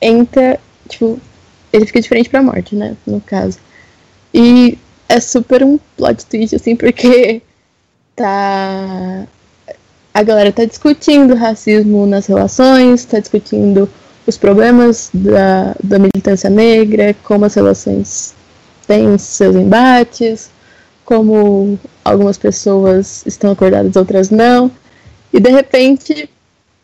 entra, 0.00 0.60
tipo, 0.88 1.18
ele 1.76 1.86
fica 1.86 2.00
diferente 2.00 2.28
pra 2.28 2.42
morte, 2.42 2.74
né? 2.74 2.96
No 3.06 3.20
caso. 3.20 3.58
E 4.32 4.78
é 5.08 5.20
super 5.20 5.62
um 5.62 5.78
plot 5.96 6.26
twist, 6.26 6.56
assim, 6.56 6.74
porque 6.74 7.42
tá. 8.14 9.26
A 10.12 10.22
galera 10.22 10.50
tá 10.50 10.64
discutindo 10.64 11.34
racismo 11.34 12.06
nas 12.06 12.26
relações, 12.26 13.04
tá 13.04 13.20
discutindo 13.20 13.88
os 14.26 14.38
problemas 14.38 15.10
da, 15.12 15.76
da 15.84 15.98
militância 15.98 16.48
negra, 16.48 17.14
como 17.22 17.44
as 17.44 17.54
relações 17.54 18.34
têm 18.86 19.18
seus 19.18 19.54
embates, 19.54 20.50
como 21.04 21.78
algumas 22.02 22.38
pessoas 22.38 23.24
estão 23.26 23.52
acordadas, 23.52 23.94
outras 23.94 24.30
não. 24.30 24.70
E 25.32 25.38
de 25.38 25.50
repente 25.50 26.30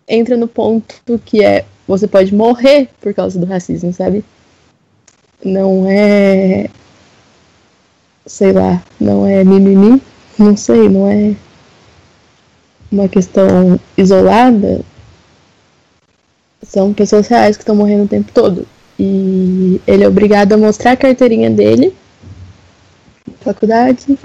entra 0.07 0.36
no 0.36 0.47
ponto 0.47 0.95
que 1.24 1.43
é 1.43 1.64
você 1.88 2.07
pode 2.07 2.34
morrer 2.34 2.88
por 3.01 3.14
causa 3.14 3.38
do 3.38 3.47
racismo, 3.47 3.93
sabe? 3.93 4.24
Não 5.45 5.86
é. 5.88 6.68
Sei 8.24 8.53
lá, 8.53 8.82
não 9.01 9.26
é 9.26 9.43
mimimi, 9.43 10.01
não 10.38 10.57
sei, 10.57 10.88
não 10.88 11.09
é 11.09 11.34
uma 12.90 13.09
questão 13.09 13.80
isolada. 13.97 14.80
São 16.62 16.93
pessoas 16.93 17.26
reais 17.26 17.57
que 17.57 17.62
estão 17.62 17.74
morrendo 17.74 18.05
o 18.05 18.09
tempo 18.09 18.30
todo. 18.32 18.66
E 18.99 19.80
ele 19.86 20.05
é 20.05 20.09
obrigado 20.09 20.53
a 20.53 20.57
mostrar 20.57 20.93
a 20.93 20.97
carteirinha 20.97 21.51
dele 21.51 21.93
na 23.26 23.34
faculdade. 23.38 24.18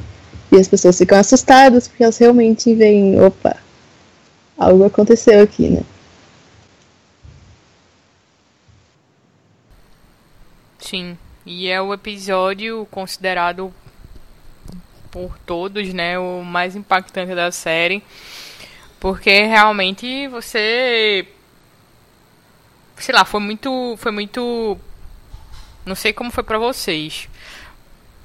E 0.51 0.55
as 0.55 0.67
pessoas 0.67 0.97
ficam 0.97 1.17
assustadas 1.17 1.87
porque 1.87 2.03
elas 2.03 2.17
realmente 2.17 2.73
veem, 2.75 3.19
opa, 3.19 3.57
algo 4.57 4.83
aconteceu 4.83 5.41
aqui, 5.41 5.69
né? 5.69 5.81
Sim. 10.79 11.17
E 11.45 11.67
é 11.67 11.81
o 11.81 11.93
episódio 11.93 12.87
considerado 12.91 13.73
por 15.11 15.37
todos, 15.39 15.93
né, 15.93 16.19
o 16.19 16.43
mais 16.43 16.75
impactante 16.75 17.33
da 17.33 17.51
série, 17.51 18.03
porque 18.99 19.43
realmente 19.43 20.27
você 20.27 21.27
sei 22.97 23.15
lá, 23.15 23.23
foi 23.23 23.39
muito 23.39 23.95
foi 23.97 24.11
muito 24.11 24.77
não 25.85 25.95
sei 25.95 26.11
como 26.11 26.31
foi 26.31 26.43
para 26.43 26.57
vocês 26.59 27.29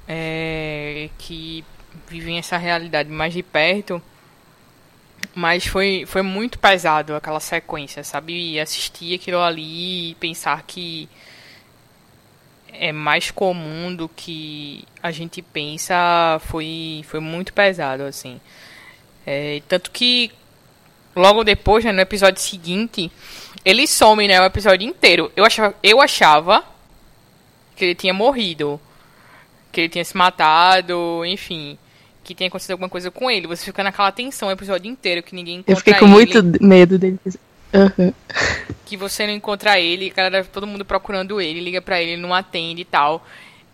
é, 0.07 1.09
que 1.17 1.63
vivem 2.07 2.37
essa 2.37 2.57
realidade 2.57 3.09
mais 3.09 3.33
de 3.33 3.41
perto, 3.43 4.01
mas 5.33 5.65
foi, 5.65 6.05
foi 6.05 6.21
muito 6.21 6.59
pesado 6.59 7.15
aquela 7.15 7.39
sequência, 7.39 8.03
sabe? 8.03 8.59
Assistir 8.59 9.15
aquilo 9.15 9.39
ali 9.39 10.11
e 10.11 10.15
pensar 10.15 10.63
que 10.63 11.09
é 12.83 12.91
mais 12.91 13.31
comum 13.31 13.95
do 13.95 14.09
que 14.09 14.83
a 15.01 15.09
gente 15.09 15.41
pensa 15.41 15.95
foi, 16.47 17.01
foi 17.07 17.21
muito 17.21 17.53
pesado, 17.53 18.03
assim. 18.03 18.41
É, 19.25 19.61
tanto 19.69 19.89
que 19.89 20.29
logo 21.15 21.45
depois, 21.45 21.85
né, 21.85 21.93
no 21.93 22.01
episódio 22.01 22.41
seguinte, 22.41 23.09
ele 23.63 23.87
some, 23.87 24.27
né, 24.27 24.41
o 24.41 24.43
episódio 24.43 24.85
inteiro. 24.85 25.31
Eu 25.33 25.45
achava, 25.45 25.73
eu 25.81 26.01
achava 26.01 26.61
que 27.73 27.85
ele 27.85 27.95
tinha 27.95 28.13
morrido, 28.13 28.77
que 29.71 29.79
ele 29.79 29.89
tinha 29.89 30.03
se 30.03 30.17
matado, 30.17 31.23
enfim, 31.25 31.77
que 32.21 32.35
tinha 32.35 32.49
acontecido 32.49 32.71
alguma 32.71 32.89
coisa 32.89 33.09
com 33.09 33.31
ele. 33.31 33.47
Você 33.47 33.63
fica 33.63 33.81
naquela 33.81 34.11
tensão 34.11 34.49
o 34.49 34.51
episódio 34.51 34.91
inteiro 34.91 35.23
que 35.23 35.33
ninguém 35.33 35.59
encontra 35.59 35.71
Eu 35.71 35.77
fiquei 35.77 35.93
com 35.93 36.05
ele. 36.05 36.13
muito 36.13 36.61
medo 36.61 36.99
dele. 36.99 37.17
Uhum. 37.73 38.13
Que 38.85 38.95
você 38.95 39.25
não 39.25 39.33
encontra 39.33 39.79
ele, 39.79 40.11
cara, 40.11 40.43
todo 40.43 40.67
mundo 40.67 40.85
procurando 40.85 41.41
ele, 41.41 41.59
liga 41.59 41.81
pra 41.81 42.01
ele, 42.01 42.11
ele 42.11 42.21
não 42.21 42.33
atende 42.33 42.81
e 42.81 42.85
tal. 42.85 43.25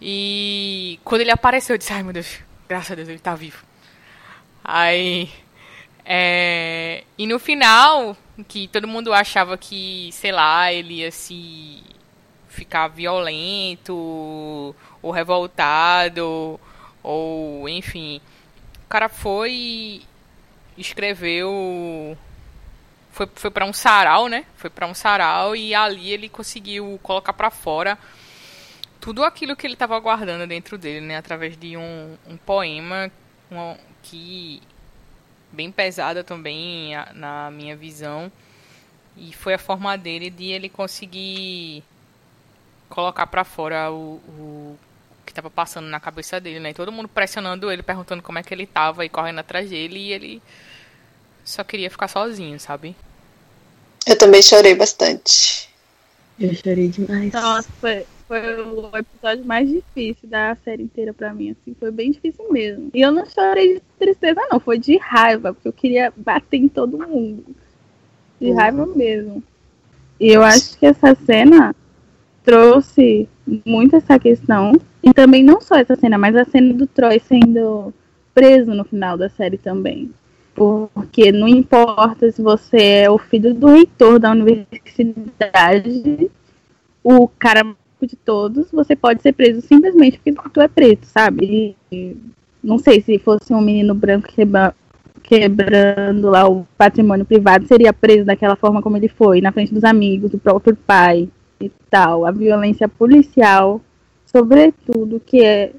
E 0.01 0.99
quando 1.03 1.21
ele 1.21 1.31
apareceu, 1.31 1.73
eu 1.73 1.77
disse, 1.77 1.91
ai 1.91 2.03
meu 2.03 2.13
Deus, 2.13 2.39
graças 2.67 2.91
a 2.91 2.95
Deus 2.95 3.09
ele 3.09 3.19
tá 3.19 3.35
vivo. 3.35 3.63
Aí. 4.63 5.29
É... 6.05 7.03
E 7.17 7.27
no 7.27 7.37
final, 7.37 8.15
que 8.47 8.67
todo 8.69 8.87
mundo 8.87 9.13
achava 9.13 9.57
que, 9.57 10.09
sei 10.13 10.31
lá, 10.31 10.71
ele 10.71 10.95
ia 10.95 11.11
se 11.11 11.83
ficar 12.47 12.87
violento 12.87 13.93
ou 15.01 15.11
revoltado 15.11 16.59
ou 17.03 17.67
enfim. 17.69 18.21
O 18.85 18.89
cara 18.89 19.07
foi 19.09 19.51
e 19.51 20.07
escreveu 20.77 22.17
foi, 23.19 23.29
foi 23.35 23.51
para 23.51 23.65
um 23.65 23.73
sarau, 23.73 24.29
né? 24.29 24.45
Foi 24.55 24.69
para 24.69 24.87
um 24.87 24.93
sarau 24.93 25.53
e 25.53 25.75
ali 25.75 26.11
ele 26.11 26.29
conseguiu 26.29 26.97
colocar 27.03 27.33
para 27.33 27.51
fora 27.51 27.97
tudo 29.01 29.25
aquilo 29.25 29.57
que 29.57 29.67
ele 29.67 29.73
estava 29.73 29.99
guardando 29.99 30.47
dentro 30.47 30.77
dele, 30.77 31.05
né? 31.05 31.17
Através 31.17 31.57
de 31.57 31.75
um, 31.75 32.17
um 32.25 32.37
poema 32.37 33.11
que 34.03 34.61
bem 35.51 35.69
pesada 35.69 36.23
também 36.23 36.93
na 37.13 37.51
minha 37.51 37.75
visão 37.75 38.31
e 39.17 39.33
foi 39.33 39.55
a 39.55 39.57
forma 39.57 39.97
dele 39.97 40.29
de 40.29 40.51
ele 40.51 40.69
conseguir 40.69 41.83
colocar 42.87 43.27
para 43.27 43.43
fora 43.43 43.91
o, 43.91 44.21
o 44.29 44.79
que 45.25 45.31
estava 45.31 45.49
passando 45.49 45.87
na 45.87 45.99
cabeça 45.99 46.39
dele, 46.39 46.61
né? 46.61 46.69
E 46.69 46.73
todo 46.73 46.91
mundo 46.91 47.09
pressionando 47.09 47.69
ele, 47.69 47.83
perguntando 47.83 48.23
como 48.23 48.39
é 48.39 48.43
que 48.43 48.53
ele 48.53 48.63
estava 48.63 49.03
e 49.03 49.09
correndo 49.09 49.39
atrás 49.39 49.69
dele 49.69 49.99
e 49.99 50.13
ele 50.13 50.41
só 51.43 51.65
queria 51.65 51.89
ficar 51.89 52.07
sozinho, 52.07 52.57
sabe? 52.59 52.95
Eu 54.07 54.17
também 54.17 54.41
chorei 54.41 54.75
bastante. 54.75 55.69
Eu 56.39 56.53
chorei 56.53 56.87
demais. 56.87 57.33
Nossa, 57.33 57.69
foi, 57.79 58.05
foi 58.27 58.39
o 58.61 58.95
episódio 58.95 59.45
mais 59.45 59.69
difícil 59.69 60.29
da 60.29 60.55
série 60.63 60.83
inteira 60.83 61.13
pra 61.13 61.33
mim, 61.33 61.51
assim, 61.51 61.75
foi 61.79 61.91
bem 61.91 62.11
difícil 62.11 62.45
mesmo. 62.51 62.89
E 62.93 63.01
eu 63.01 63.11
não 63.11 63.25
chorei 63.25 63.75
de 63.75 63.81
tristeza, 63.97 64.39
não, 64.49 64.59
foi 64.59 64.79
de 64.79 64.97
raiva, 64.97 65.53
porque 65.53 65.67
eu 65.67 65.73
queria 65.73 66.13
bater 66.15 66.57
em 66.57 66.67
todo 66.67 66.97
mundo. 66.97 67.43
De 68.39 68.51
raiva 68.51 68.85
mesmo. 68.85 69.43
E 70.19 70.29
eu 70.29 70.43
acho 70.43 70.77
que 70.77 70.85
essa 70.85 71.15
cena 71.25 71.75
trouxe 72.43 73.27
muito 73.65 73.95
essa 73.95 74.17
questão. 74.17 74.73
E 75.03 75.13
também 75.13 75.43
não 75.43 75.61
só 75.61 75.75
essa 75.75 75.95
cena, 75.95 76.17
mas 76.17 76.35
a 76.35 76.45
cena 76.45 76.73
do 76.73 76.87
Troy 76.87 77.19
sendo 77.19 77.93
preso 78.33 78.73
no 78.73 78.83
final 78.83 79.17
da 79.17 79.29
série 79.29 79.57
também. 79.57 80.11
Porque 80.59 81.31
não 81.31 81.47
importa 81.47 82.29
se 82.33 82.41
você 82.41 83.03
é 83.03 83.09
o 83.09 83.17
filho 83.17 83.53
do 83.53 83.67
reitor 83.67 84.19
da 84.19 84.31
universidade, 84.31 86.29
o 87.01 87.29
cara 87.29 87.63
de 88.01 88.17
todos, 88.17 88.69
você 88.69 88.93
pode 88.93 89.21
ser 89.21 89.31
preso 89.31 89.61
simplesmente 89.61 90.17
porque 90.17 90.33
tu 90.49 90.59
é 90.59 90.67
preto, 90.67 91.05
sabe? 91.05 91.77
E, 91.89 92.17
não 92.61 92.77
sei 92.77 92.99
se 92.99 93.17
fosse 93.19 93.53
um 93.53 93.61
menino 93.61 93.95
branco 93.95 94.27
quebra, 94.27 94.75
quebrando 95.23 96.29
lá 96.29 96.49
o 96.49 96.67
patrimônio 96.77 97.25
privado, 97.25 97.65
seria 97.65 97.93
preso 97.93 98.25
daquela 98.25 98.57
forma 98.57 98.81
como 98.81 98.97
ele 98.97 99.07
foi, 99.07 99.39
na 99.39 99.53
frente 99.53 99.73
dos 99.73 99.85
amigos, 99.85 100.31
do 100.31 100.37
próprio 100.37 100.75
pai 100.75 101.29
e 101.61 101.71
tal. 101.89 102.25
A 102.25 102.31
violência 102.31 102.89
policial, 102.89 103.79
sobretudo, 104.25 105.21
que 105.25 105.41
é 105.41 105.71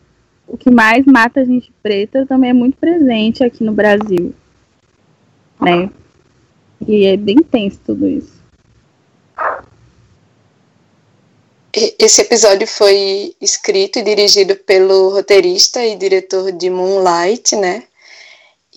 o 0.49 0.57
que 0.57 0.71
mais 0.71 1.05
mata 1.05 1.41
a 1.41 1.45
gente 1.45 1.71
preta, 1.83 2.25
também 2.25 2.49
é 2.49 2.55
muito 2.55 2.79
presente 2.79 3.45
aqui 3.45 3.63
no 3.63 3.73
Brasil. 3.73 4.35
Né? 5.61 5.91
E 6.87 7.07
é 7.07 7.17
bem 7.17 7.37
tenso 7.37 7.79
tudo 7.85 8.09
isso. 8.09 8.41
Esse 11.99 12.23
episódio 12.23 12.67
foi 12.67 13.35
escrito 13.41 13.99
e 13.99 14.03
dirigido 14.03 14.57
pelo 14.57 15.11
roteirista 15.11 15.85
e 15.85 15.95
diretor 15.95 16.51
de 16.51 16.69
Moonlight, 16.69 17.55
né? 17.55 17.85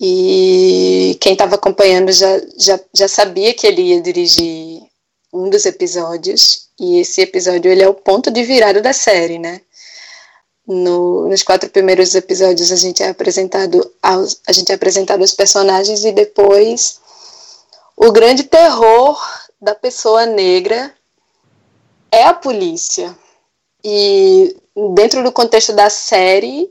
E 0.00 1.16
quem 1.20 1.32
estava 1.32 1.56
acompanhando 1.56 2.12
já, 2.12 2.40
já, 2.56 2.80
já 2.94 3.08
sabia 3.08 3.52
que 3.52 3.66
ele 3.66 3.82
ia 3.82 4.00
dirigir 4.00 4.82
um 5.32 5.50
dos 5.50 5.66
episódios. 5.66 6.68
E 6.78 7.00
esse 7.00 7.20
episódio 7.20 7.70
ele 7.70 7.82
é 7.82 7.88
o 7.88 7.94
ponto 7.94 8.30
de 8.30 8.42
virada 8.44 8.80
da 8.80 8.92
série, 8.92 9.38
né? 9.38 9.60
No, 10.66 11.28
nos 11.28 11.42
quatro 11.42 11.68
primeiros 11.68 12.14
episódios 12.14 12.72
a 12.72 12.76
gente 12.76 13.02
é 13.02 13.08
apresentado 13.10 13.92
aos, 14.02 14.40
a 14.46 14.52
gente 14.52 14.72
é 14.72 14.74
apresentado 14.74 15.22
os 15.22 15.34
personagens 15.34 16.04
e 16.04 16.12
depois 16.12 17.00
o 17.96 18.10
grande 18.10 18.44
terror 18.44 19.20
da 19.60 19.74
pessoa 19.74 20.24
negra 20.24 20.94
é 22.10 22.24
a 22.24 22.32
polícia. 22.32 23.16
E 23.84 24.56
dentro 24.94 25.22
do 25.22 25.30
contexto 25.30 25.72
da 25.72 25.90
série, 25.90 26.70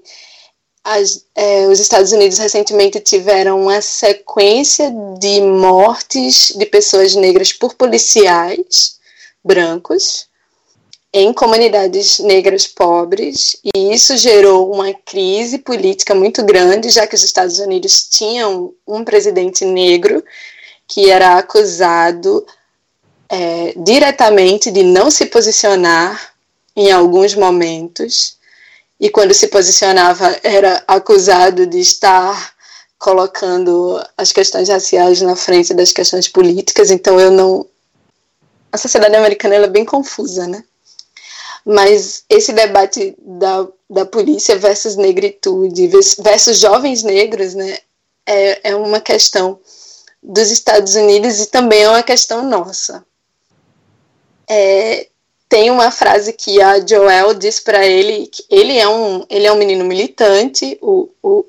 as, 0.83 1.25
é, 1.35 1.67
os 1.67 1.79
Estados 1.79 2.11
Unidos 2.11 2.37
recentemente 2.37 2.99
tiveram 2.99 3.61
uma 3.61 3.81
sequência 3.81 4.91
de 5.19 5.39
mortes 5.41 6.53
de 6.55 6.65
pessoas 6.65 7.15
negras 7.15 7.53
por 7.53 7.75
policiais 7.75 8.99
brancos 9.43 10.27
em 11.14 11.32
comunidades 11.32 12.18
negras 12.18 12.66
pobres, 12.66 13.55
e 13.64 13.93
isso 13.93 14.18
gerou 14.18 14.74
uma 14.74 14.91
crise 14.91 15.59
política 15.59 16.16
muito 16.16 16.43
grande, 16.43 16.89
já 16.89 17.05
que 17.05 17.14
os 17.14 17.24
Estados 17.24 17.59
Unidos 17.59 18.09
tinham 18.09 18.74
um 18.88 19.03
presidente 19.03 19.64
negro 19.64 20.24
que 20.88 21.11
era 21.11 21.38
acusado 21.38 22.43
é, 23.30 23.74
diretamente 23.78 24.72
de 24.72 24.82
não 24.82 25.11
se 25.11 25.28
posicionar 25.28 26.34
em 26.76 26.91
alguns 26.91 27.36
momentos, 27.36 28.38
e 28.99 29.07
quando 29.07 29.36
se 29.36 29.49
posicionava 29.49 30.36
era 30.41 30.84
acusado 30.88 31.68
de 31.68 31.80
estar 31.80 32.53
colocando 32.97 34.03
as 34.18 34.32
questões 34.32 34.70
raciais 34.70 35.22
na 35.22 35.36
frente 35.36 35.76
das 35.76 35.91
questões 35.91 36.28
políticas, 36.28 36.89
então 36.89 37.20
eu 37.20 37.30
não. 37.30 37.68
A 38.72 38.78
sociedade 38.78 39.16
americana 39.16 39.55
é 39.55 39.68
bem 39.68 39.86
confusa, 39.86 40.47
né? 40.47 40.64
Mas 41.66 42.24
esse 42.30 42.51
debate 42.51 43.16
da, 43.18 43.68
da 43.89 44.05
polícia 44.05 44.57
versus 44.57 44.95
negritude, 44.95 45.88
versus 46.20 46.59
jovens 46.59 47.03
negros, 47.03 47.53
né, 47.53 47.78
é, 48.26 48.72
é 48.72 48.76
uma 48.76 48.99
questão 48.99 49.59
dos 50.22 50.51
Estados 50.51 50.95
Unidos 50.95 51.39
e 51.39 51.47
também 51.47 51.84
é 51.84 51.89
uma 51.89 52.03
questão 52.03 52.43
nossa. 52.47 53.05
É, 54.47 55.07
tem 55.47 55.70
uma 55.70 55.91
frase 55.91 56.34
que 56.34 56.61
a 56.61 56.86
Joel 56.86 57.34
diz 57.34 57.59
para 57.59 57.86
ele 57.86 58.28
que 58.28 58.43
ele 58.49 58.78
é 58.78 58.88
um 58.88 59.26
ele 59.30 59.45
é 59.45 59.51
um 59.51 59.57
menino 59.57 59.86
militante, 59.86 60.78
o, 60.82 61.09
o, 61.22 61.45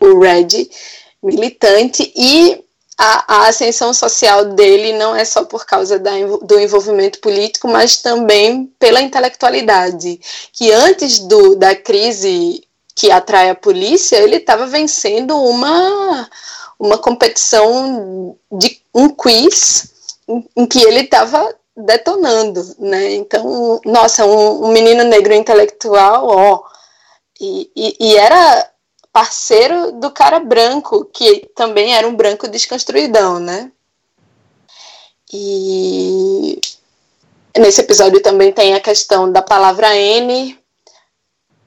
o 0.00 0.20
Red 0.20 0.68
militante 1.22 2.12
e 2.16 2.64
a, 2.98 3.36
a, 3.36 3.48
ascensão 3.48 3.92
social 3.94 4.44
dele 4.44 4.92
não 4.92 5.14
é 5.14 5.24
só 5.24 5.44
por 5.44 5.64
causa 5.64 5.98
da, 5.98 6.12
do 6.42 6.60
envolvimento 6.60 7.20
político, 7.20 7.68
mas 7.68 7.96
também 8.02 8.66
pela 8.78 9.00
intelectualidade. 9.00 10.20
Que 10.52 10.70
antes 10.72 11.18
do, 11.20 11.56
da 11.56 11.74
crise 11.74 12.62
que 12.94 13.10
atrai 13.10 13.50
a 13.50 13.54
polícia, 13.54 14.16
ele 14.16 14.36
estava 14.36 14.66
vencendo 14.66 15.36
uma, 15.36 16.28
uma 16.78 16.98
competição 16.98 18.36
de 18.52 18.80
um 18.94 19.08
quiz 19.08 19.90
em, 20.56 20.66
que 20.66 20.82
ele 20.82 21.00
estava 21.00 21.54
detonando, 21.76 22.62
né? 22.78 23.14
Então, 23.14 23.80
nossa, 23.84 24.26
um, 24.26 24.66
um 24.66 24.72
menino 24.72 25.04
negro 25.04 25.32
intelectual, 25.32 26.26
ó, 26.28 26.62
e, 27.40 27.70
e, 27.74 27.96
e, 27.98 28.16
era 28.16 28.70
parceiro 29.12 29.92
do 29.92 30.10
cara 30.10 30.40
branco, 30.40 31.04
que 31.04 31.50
também 31.54 31.94
era 31.94 32.08
um 32.08 32.14
branco 32.14 32.48
desconstruidão, 32.48 33.38
né? 33.38 33.70
E 35.32 36.60
nesse 37.58 37.80
episódio 37.80 38.20
também 38.20 38.52
tem 38.52 38.74
a 38.74 38.80
questão 38.80 39.30
da 39.30 39.42
palavra 39.42 39.94
N, 39.96 40.58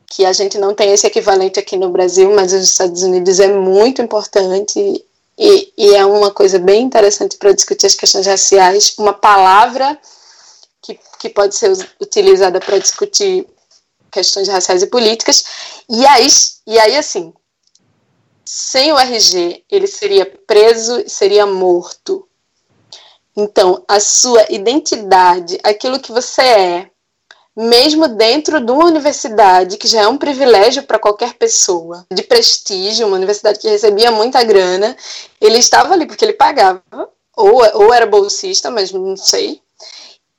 que 0.08 0.26
a 0.26 0.34
gente 0.34 0.58
não 0.58 0.74
tem 0.74 0.92
esse 0.92 1.06
equivalente 1.06 1.60
aqui 1.60 1.78
no 1.78 1.90
Brasil, 1.90 2.34
mas 2.34 2.54
nos 2.54 2.64
Estados 2.64 3.04
Unidos 3.04 3.40
é 3.40 3.48
muito 3.48 4.02
importante 4.02 5.04
e, 5.38 5.74
e 5.78 5.96
é 5.96 6.06
uma 6.06 6.32
coisa 6.32 6.58
bem 6.58 6.84
interessante 6.84 7.38
para 7.38 7.52
discutir 7.52 7.86
as 7.86 7.96
questões 7.96 8.26
raciais, 8.26 8.96
uma 8.98 9.14
palavra 9.14 9.98
que, 10.82 10.98
que 11.20 11.30
pode 11.30 11.56
ser 11.56 11.72
utilizada 12.00 12.60
para 12.60 12.80
discutir 12.80 13.46
questões 14.16 14.48
raciais 14.48 14.82
e 14.82 14.88
políticas. 14.88 15.44
E 15.90 16.06
aí, 16.08 16.28
e 16.66 16.80
aí, 16.80 16.96
assim, 16.96 17.34
sem 18.46 18.94
o 18.94 18.98
RG, 18.98 19.64
ele 19.70 19.88
seria 19.88 20.26
preso 20.26 21.02
e 21.02 21.10
seria 21.10 21.46
morto. 21.46 22.26
Então, 23.36 23.84
a 23.88 24.00
sua 24.00 24.46
identidade, 24.50 25.60
aquilo 25.62 26.00
que 26.00 26.14
você 26.14 26.42
é, 26.42 26.90
mesmo 27.54 28.08
dentro 28.08 28.62
de 28.62 28.72
uma 28.72 28.86
universidade 28.86 29.78
que 29.78 29.88
já 29.88 30.04
é 30.04 30.08
um 30.08 30.18
privilégio 30.18 30.84
para 30.84 31.00
qualquer 31.00 31.34
pessoa, 31.34 32.06
de 32.10 32.24
prestígio, 32.24 33.08
uma 33.08 33.18
universidade 33.18 33.60
que 33.60 33.68
recebia 33.68 34.12
muita 34.12 34.42
grana, 34.44 34.96
ele 35.42 35.58
estava 35.58 35.94
ali 35.94 36.06
porque 36.06 36.24
ele 36.24 36.34
pagava, 36.34 36.82
ou, 37.36 37.62
ou 37.74 37.94
era 37.94 38.06
bolsista, 38.06 38.72
mas 38.72 38.94
não 38.94 39.18
sei. 39.18 39.62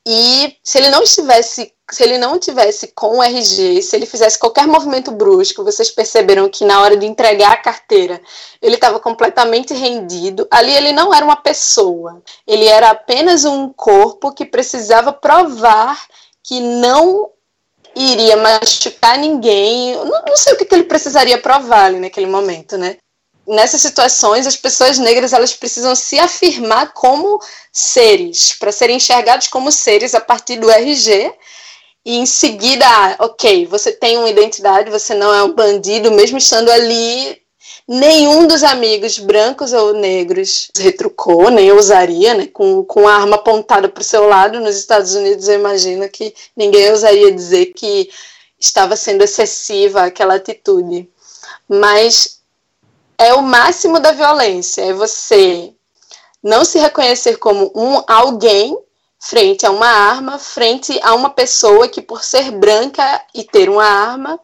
E 0.08 0.56
se 0.62 0.78
ele 0.78 0.88
não 0.88 1.02
estivesse, 1.02 1.74
se 1.90 2.02
ele 2.04 2.16
não 2.16 2.38
tivesse 2.38 2.92
com 2.94 3.18
o 3.18 3.22
RG, 3.22 3.82
se 3.82 3.96
ele 3.96 4.06
fizesse 4.06 4.38
qualquer 4.38 4.64
movimento 4.64 5.10
brusco, 5.10 5.64
vocês 5.64 5.90
perceberam 5.90 6.48
que 6.48 6.64
na 6.64 6.80
hora 6.80 6.96
de 6.96 7.04
entregar 7.04 7.50
a 7.50 7.56
carteira, 7.56 8.20
ele 8.62 8.76
estava 8.76 9.00
completamente 9.00 9.74
rendido. 9.74 10.46
Ali 10.48 10.72
ele 10.72 10.92
não 10.92 11.12
era 11.12 11.24
uma 11.24 11.34
pessoa, 11.34 12.22
ele 12.46 12.66
era 12.66 12.90
apenas 12.90 13.44
um 13.44 13.68
corpo 13.72 14.32
que 14.32 14.44
precisava 14.44 15.12
provar 15.12 16.00
que 16.40 16.60
não 16.60 17.32
iria 17.96 18.36
machucar 18.36 19.18
ninguém. 19.18 19.96
Não, 19.96 20.22
não 20.28 20.36
sei 20.36 20.52
o 20.52 20.56
que, 20.56 20.66
que 20.66 20.74
ele 20.74 20.84
precisaria 20.84 21.38
provar 21.38 21.86
ali 21.86 21.98
naquele 21.98 22.26
momento, 22.26 22.78
né? 22.78 22.96
Nessas 23.46 23.80
situações, 23.80 24.46
as 24.46 24.56
pessoas 24.56 24.98
negras 24.98 25.32
elas 25.32 25.52
precisam 25.52 25.94
se 25.94 26.18
afirmar 26.18 26.92
como 26.92 27.40
seres, 27.72 28.54
para 28.58 28.72
serem 28.72 28.96
enxergados 28.96 29.46
como 29.46 29.70
seres 29.70 30.14
a 30.14 30.20
partir 30.20 30.56
do 30.56 30.70
RG. 30.70 31.32
E 32.04 32.16
em 32.18 32.26
seguida, 32.26 32.86
ok, 33.18 33.66
você 33.66 33.92
tem 33.92 34.16
uma 34.18 34.30
identidade, 34.30 34.90
você 34.90 35.14
não 35.14 35.32
é 35.32 35.42
um 35.42 35.52
bandido, 35.52 36.10
mesmo 36.10 36.38
estando 36.38 36.70
ali 36.70 37.40
nenhum 37.86 38.46
dos 38.46 38.64
amigos, 38.64 39.18
brancos 39.18 39.72
ou 39.72 39.92
negros, 39.94 40.68
retrucou, 40.76 41.50
nem 41.50 41.70
ousaria, 41.72 42.34
né? 42.34 42.46
Com, 42.48 42.84
com 42.84 43.06
a 43.06 43.14
arma 43.14 43.36
apontada 43.36 43.88
para 43.88 44.00
o 44.00 44.04
seu 44.04 44.26
lado. 44.26 44.60
Nos 44.60 44.76
Estados 44.76 45.14
Unidos, 45.14 45.48
eu 45.48 45.54
imagino 45.54 46.08
que 46.08 46.34
ninguém 46.56 46.90
ousaria 46.90 47.30
dizer 47.32 47.66
que 47.66 48.10
estava 48.58 48.96
sendo 48.96 49.22
excessiva 49.22 50.02
aquela 50.02 50.34
atitude. 50.34 51.08
Mas 51.68 52.35
é 53.18 53.34
o 53.34 53.42
máximo 53.42 53.98
da 53.98 54.12
violência, 54.12 54.82
é 54.82 54.92
você 54.92 55.72
não 56.42 56.64
se 56.64 56.78
reconhecer 56.78 57.36
como 57.38 57.72
um 57.74 58.02
alguém 58.06 58.78
frente 59.18 59.66
a 59.66 59.70
uma 59.70 59.88
arma, 59.88 60.38
frente 60.38 60.98
a 61.02 61.14
uma 61.14 61.30
pessoa 61.30 61.88
que, 61.88 62.00
por 62.00 62.22
ser 62.22 62.50
branca 62.52 63.24
e 63.34 63.42
ter 63.42 63.68
uma 63.68 63.84
arma, 63.84 64.38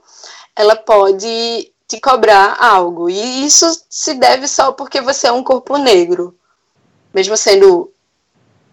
ela 0.56 0.74
pode 0.74 1.72
te 1.86 2.00
cobrar 2.00 2.56
algo. 2.58 3.08
E 3.08 3.46
isso 3.46 3.66
se 3.88 4.14
deve 4.14 4.48
só 4.48 4.72
porque 4.72 5.00
você 5.00 5.28
é 5.28 5.32
um 5.32 5.44
corpo 5.44 5.76
negro. 5.76 6.36
Mesmo 7.14 7.36
sendo 7.36 7.92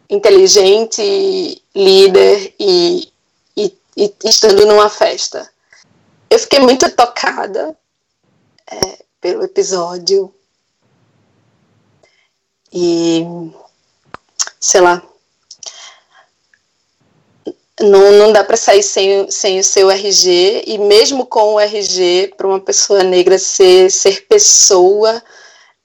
inteligente, 0.09 1.61
líder 1.75 2.55
e, 2.59 3.11
e, 3.55 3.77
e 3.95 4.15
estando 4.23 4.65
numa 4.65 4.89
festa. 4.89 5.47
Eu 6.29 6.39
fiquei 6.39 6.59
muito 6.59 6.89
tocada 6.95 7.77
é, 8.71 9.05
pelo 9.21 9.43
episódio. 9.43 10.33
E, 12.71 13.25
sei 14.59 14.81
lá, 14.81 15.03
não, 17.79 18.11
não 18.11 18.33
dá 18.33 18.43
para 18.43 18.57
sair 18.57 18.83
sem, 18.83 19.29
sem 19.31 19.59
o 19.59 19.63
seu 19.63 19.89
RG, 19.89 20.63
e 20.67 20.77
mesmo 20.77 21.25
com 21.25 21.55
o 21.55 21.59
RG, 21.59 22.33
para 22.35 22.47
uma 22.47 22.59
pessoa 22.59 23.03
negra 23.03 23.37
ser, 23.37 23.89
ser 23.89 24.27
pessoa, 24.27 25.21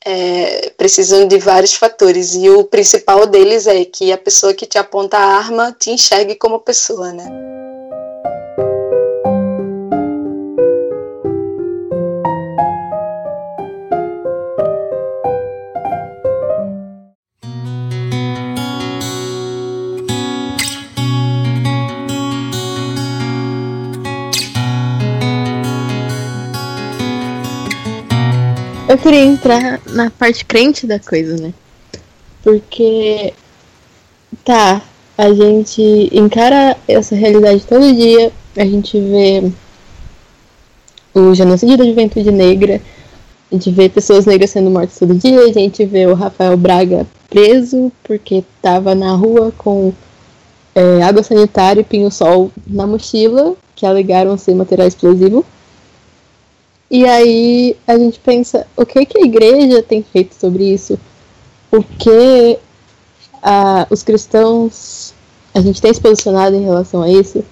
é, 0.05 0.71
precisam 0.77 1.27
de 1.27 1.39
vários 1.39 1.75
fatores, 1.75 2.35
e 2.35 2.51
o 2.51 2.65
principal 2.65 3.27
deles 3.27 3.67
é 3.67 3.85
que 3.85 4.13
a 4.13 4.19
pessoa 4.19 4.53
que 4.53 4.67
te 4.67 4.77
aponta 4.77 5.17
a 5.17 5.37
arma 5.39 5.73
te 5.73 5.91
enxergue 5.91 6.35
como 6.35 6.59
pessoa, 6.61 7.13
né? 7.13 7.64
Eu 28.95 28.99
queria 28.99 29.25
entrar 29.25 29.81
na 29.89 30.09
parte 30.09 30.45
crente 30.45 30.87
da 30.87 31.01
coisa, 31.01 31.37
né? 31.43 31.53
Porque 32.45 33.35
tá, 34.45 34.81
a 35.19 35.33
gente 35.33 36.09
encara 36.13 36.77
essa 36.87 37.17
realidade 37.17 37.67
todo 37.67 37.93
dia, 37.93 38.31
a 38.57 38.65
gente 38.65 38.99
vê 39.01 39.51
o 41.13 41.35
genocídio 41.35 41.77
da 41.77 41.85
juventude 41.85 42.31
negra, 42.31 42.81
a 43.51 43.55
gente 43.55 43.69
vê 43.73 43.89
pessoas 43.89 44.27
negras 44.27 44.51
sendo 44.51 44.71
mortas 44.71 44.97
todo 44.97 45.13
dia, 45.13 45.41
a 45.41 45.53
gente 45.53 45.85
vê 45.85 46.07
o 46.07 46.15
Rafael 46.15 46.57
Braga 46.57 47.05
preso 47.29 47.91
porque 48.05 48.45
estava 48.57 48.95
na 48.95 49.13
rua 49.17 49.53
com 49.59 49.93
é, 50.73 51.03
água 51.03 51.25
sanitária 51.25 51.81
e 51.81 51.85
pinho-sol 51.85 52.53
na 52.65 52.87
mochila, 52.87 53.57
que 53.75 53.85
alegaram 53.85 54.39
ser 54.39 54.55
material 54.55 54.87
explosivo. 54.87 55.45
E 56.95 57.05
aí 57.07 57.77
a 57.89 57.99
gente 57.99 58.21
pensa, 58.21 58.69
o 58.77 58.87
que, 58.87 59.05
que 59.05 59.19
a 59.19 59.27
igreja 59.27 59.83
tem 59.83 60.01
feito 60.01 60.33
sobre 60.37 60.73
isso? 60.73 60.97
O 61.69 61.83
que 61.83 62.57
a, 63.43 63.85
os 63.91 64.05
cristãos, 64.05 65.13
a 65.53 65.61
gente 65.61 65.83
tem 65.83 65.93
se 65.93 66.01
posicionado 66.01 66.55
em 66.55 66.63
relação 66.63 67.03
a 67.03 67.11
isso? 67.11 67.45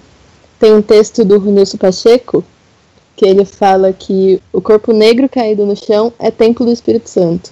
Tem 0.57 0.73
um 0.73 0.81
texto 0.81 1.25
do 1.25 1.39
Runilson 1.39 1.75
Pacheco, 1.75 2.41
que 3.17 3.25
ele 3.25 3.43
fala 3.43 3.91
que 3.91 4.41
o 4.53 4.61
corpo 4.61 4.93
negro 4.93 5.27
caído 5.27 5.65
no 5.65 5.75
chão 5.75 6.13
é 6.17 6.31
templo 6.31 6.65
do 6.65 6.71
Espírito 6.71 7.09
Santo. 7.09 7.51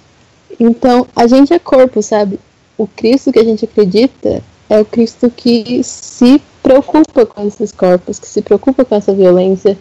Então, 0.58 1.06
a 1.14 1.28
gente 1.28 1.52
é 1.52 1.60
corpo, 1.60 2.02
sabe? 2.02 2.40
O 2.78 2.88
Cristo 2.88 3.34
que 3.34 3.40
a 3.40 3.44
gente 3.44 3.66
acredita 3.66 4.42
é 4.70 4.80
o 4.80 4.86
Cristo 4.86 5.30
que 5.30 5.84
se 5.84 6.42
preocupa 6.64 7.26
com 7.26 7.46
esses 7.46 7.74
corpos, 7.74 8.18
que 8.18 8.30
se 8.30 8.42
preocupa 8.42 8.86
com 8.86 8.96
essa 8.96 9.14
violência, 9.14 9.78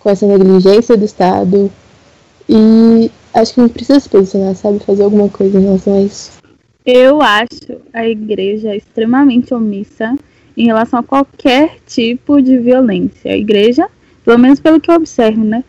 com 0.00 0.10
essa 0.10 0.26
negligência 0.26 0.96
do 0.96 1.04
Estado. 1.04 1.70
E 2.48 3.10
acho 3.32 3.54
que 3.54 3.60
a 3.60 3.64
gente 3.64 3.72
precisa 3.72 4.00
se 4.00 4.08
posicionar, 4.08 4.54
sabe? 4.56 4.80
Fazer 4.80 5.04
alguma 5.04 5.28
coisa 5.28 5.58
em 5.58 5.62
relação 5.62 5.96
a 5.96 6.02
isso. 6.02 6.32
Eu 6.84 7.20
acho 7.20 7.80
a 7.92 8.08
igreja 8.08 8.74
extremamente 8.74 9.54
omissa 9.54 10.16
em 10.56 10.66
relação 10.66 11.00
a 11.00 11.02
qualquer 11.02 11.76
tipo 11.86 12.40
de 12.40 12.58
violência. 12.58 13.32
A 13.32 13.36
igreja, 13.36 13.88
pelo 14.24 14.38
menos 14.38 14.58
pelo 14.60 14.80
que 14.80 14.90
eu 14.90 14.96
observo, 14.96 15.44
né? 15.44 15.62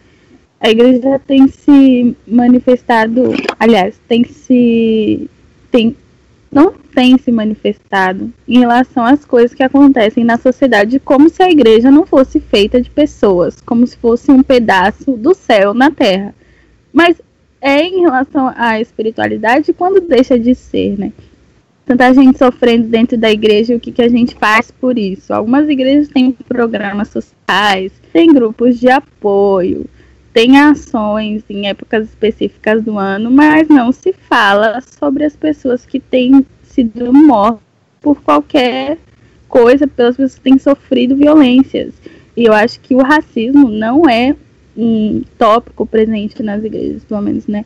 A 0.60 0.70
igreja 0.70 1.20
tem 1.26 1.48
se 1.48 2.16
manifestado, 2.26 3.34
aliás, 3.60 4.00
tem 4.08 4.24
se 4.24 5.30
tem 5.72 5.96
não 6.52 6.74
tem 6.74 7.18
se 7.18 7.32
manifestado 7.32 8.32
em 8.48 8.60
relação 8.60 9.06
às 9.06 9.24
coisas 9.24 9.54
que 9.54 9.64
acontecem 9.64 10.24
na 10.24 10.38
sociedade, 10.38 11.00
como 11.00 11.30
se 11.30 11.42
a 11.42 11.50
igreja 11.50 11.90
não 11.90 12.06
fosse 12.06 12.40
feita 12.40 12.82
de 12.82 12.90
pessoas, 12.90 13.62
como 13.62 13.88
se 13.88 13.96
fosse 13.98 14.30
um 14.32 14.44
pedaço 14.44 15.12
do 15.12 15.34
céu 15.34 15.74
na 15.74 15.90
terra. 15.90 16.36
Mas 16.92 17.22
é 17.62 17.82
em 17.84 18.02
relação 18.02 18.52
à 18.56 18.82
espiritualidade 18.82 19.72
quando 19.72 20.02
deixa 20.02 20.38
de 20.38 20.54
ser, 20.54 21.00
né? 21.00 21.14
Tanta 21.86 22.14
gente 22.14 22.38
sofrendo 22.38 22.88
dentro 22.88 23.18
da 23.18 23.32
igreja, 23.32 23.76
o 23.76 23.80
que, 23.80 23.92
que 23.92 24.02
a 24.02 24.10
gente 24.10 24.36
faz 24.36 24.72
por 24.72 24.98
isso? 24.98 25.34
Algumas 25.34 25.68
igrejas 25.70 26.10
têm 26.10 26.32
programas 26.32 27.10
sociais, 27.10 27.92
têm 28.12 28.34
grupos 28.34 28.80
de 28.80 28.90
apoio, 28.90 29.86
tem 30.34 30.58
ações 30.60 31.44
em 31.50 31.68
épocas 31.68 32.08
específicas 32.08 32.84
do 32.84 32.98
ano, 32.98 33.30
mas 33.30 33.68
não 33.68 33.92
se 33.92 34.14
fala 34.14 34.82
sobre 34.82 35.26
as 35.26 35.36
pessoas 35.36 35.86
que 35.86 36.00
têm 36.00 36.46
sido 36.64 37.14
mortas 37.14 37.62
por 38.02 38.22
qualquer 38.22 38.98
coisa, 39.48 39.88
pelas 39.88 40.16
pessoas 40.16 40.36
que 40.36 40.42
têm 40.42 40.58
sofrido 40.58 41.16
violências. 41.16 41.94
E 42.36 42.46
eu 42.46 42.54
acho 42.54 42.80
que 42.80 42.96
o 42.96 43.04
racismo 43.04 43.70
não 43.70 44.10
é 44.10 44.36
um 44.76 45.22
tópico 45.38 45.86
presente 45.86 46.42
nas 46.42 46.64
igrejas, 46.64 47.04
pelo 47.04 47.22
menos, 47.22 47.46
né? 47.48 47.66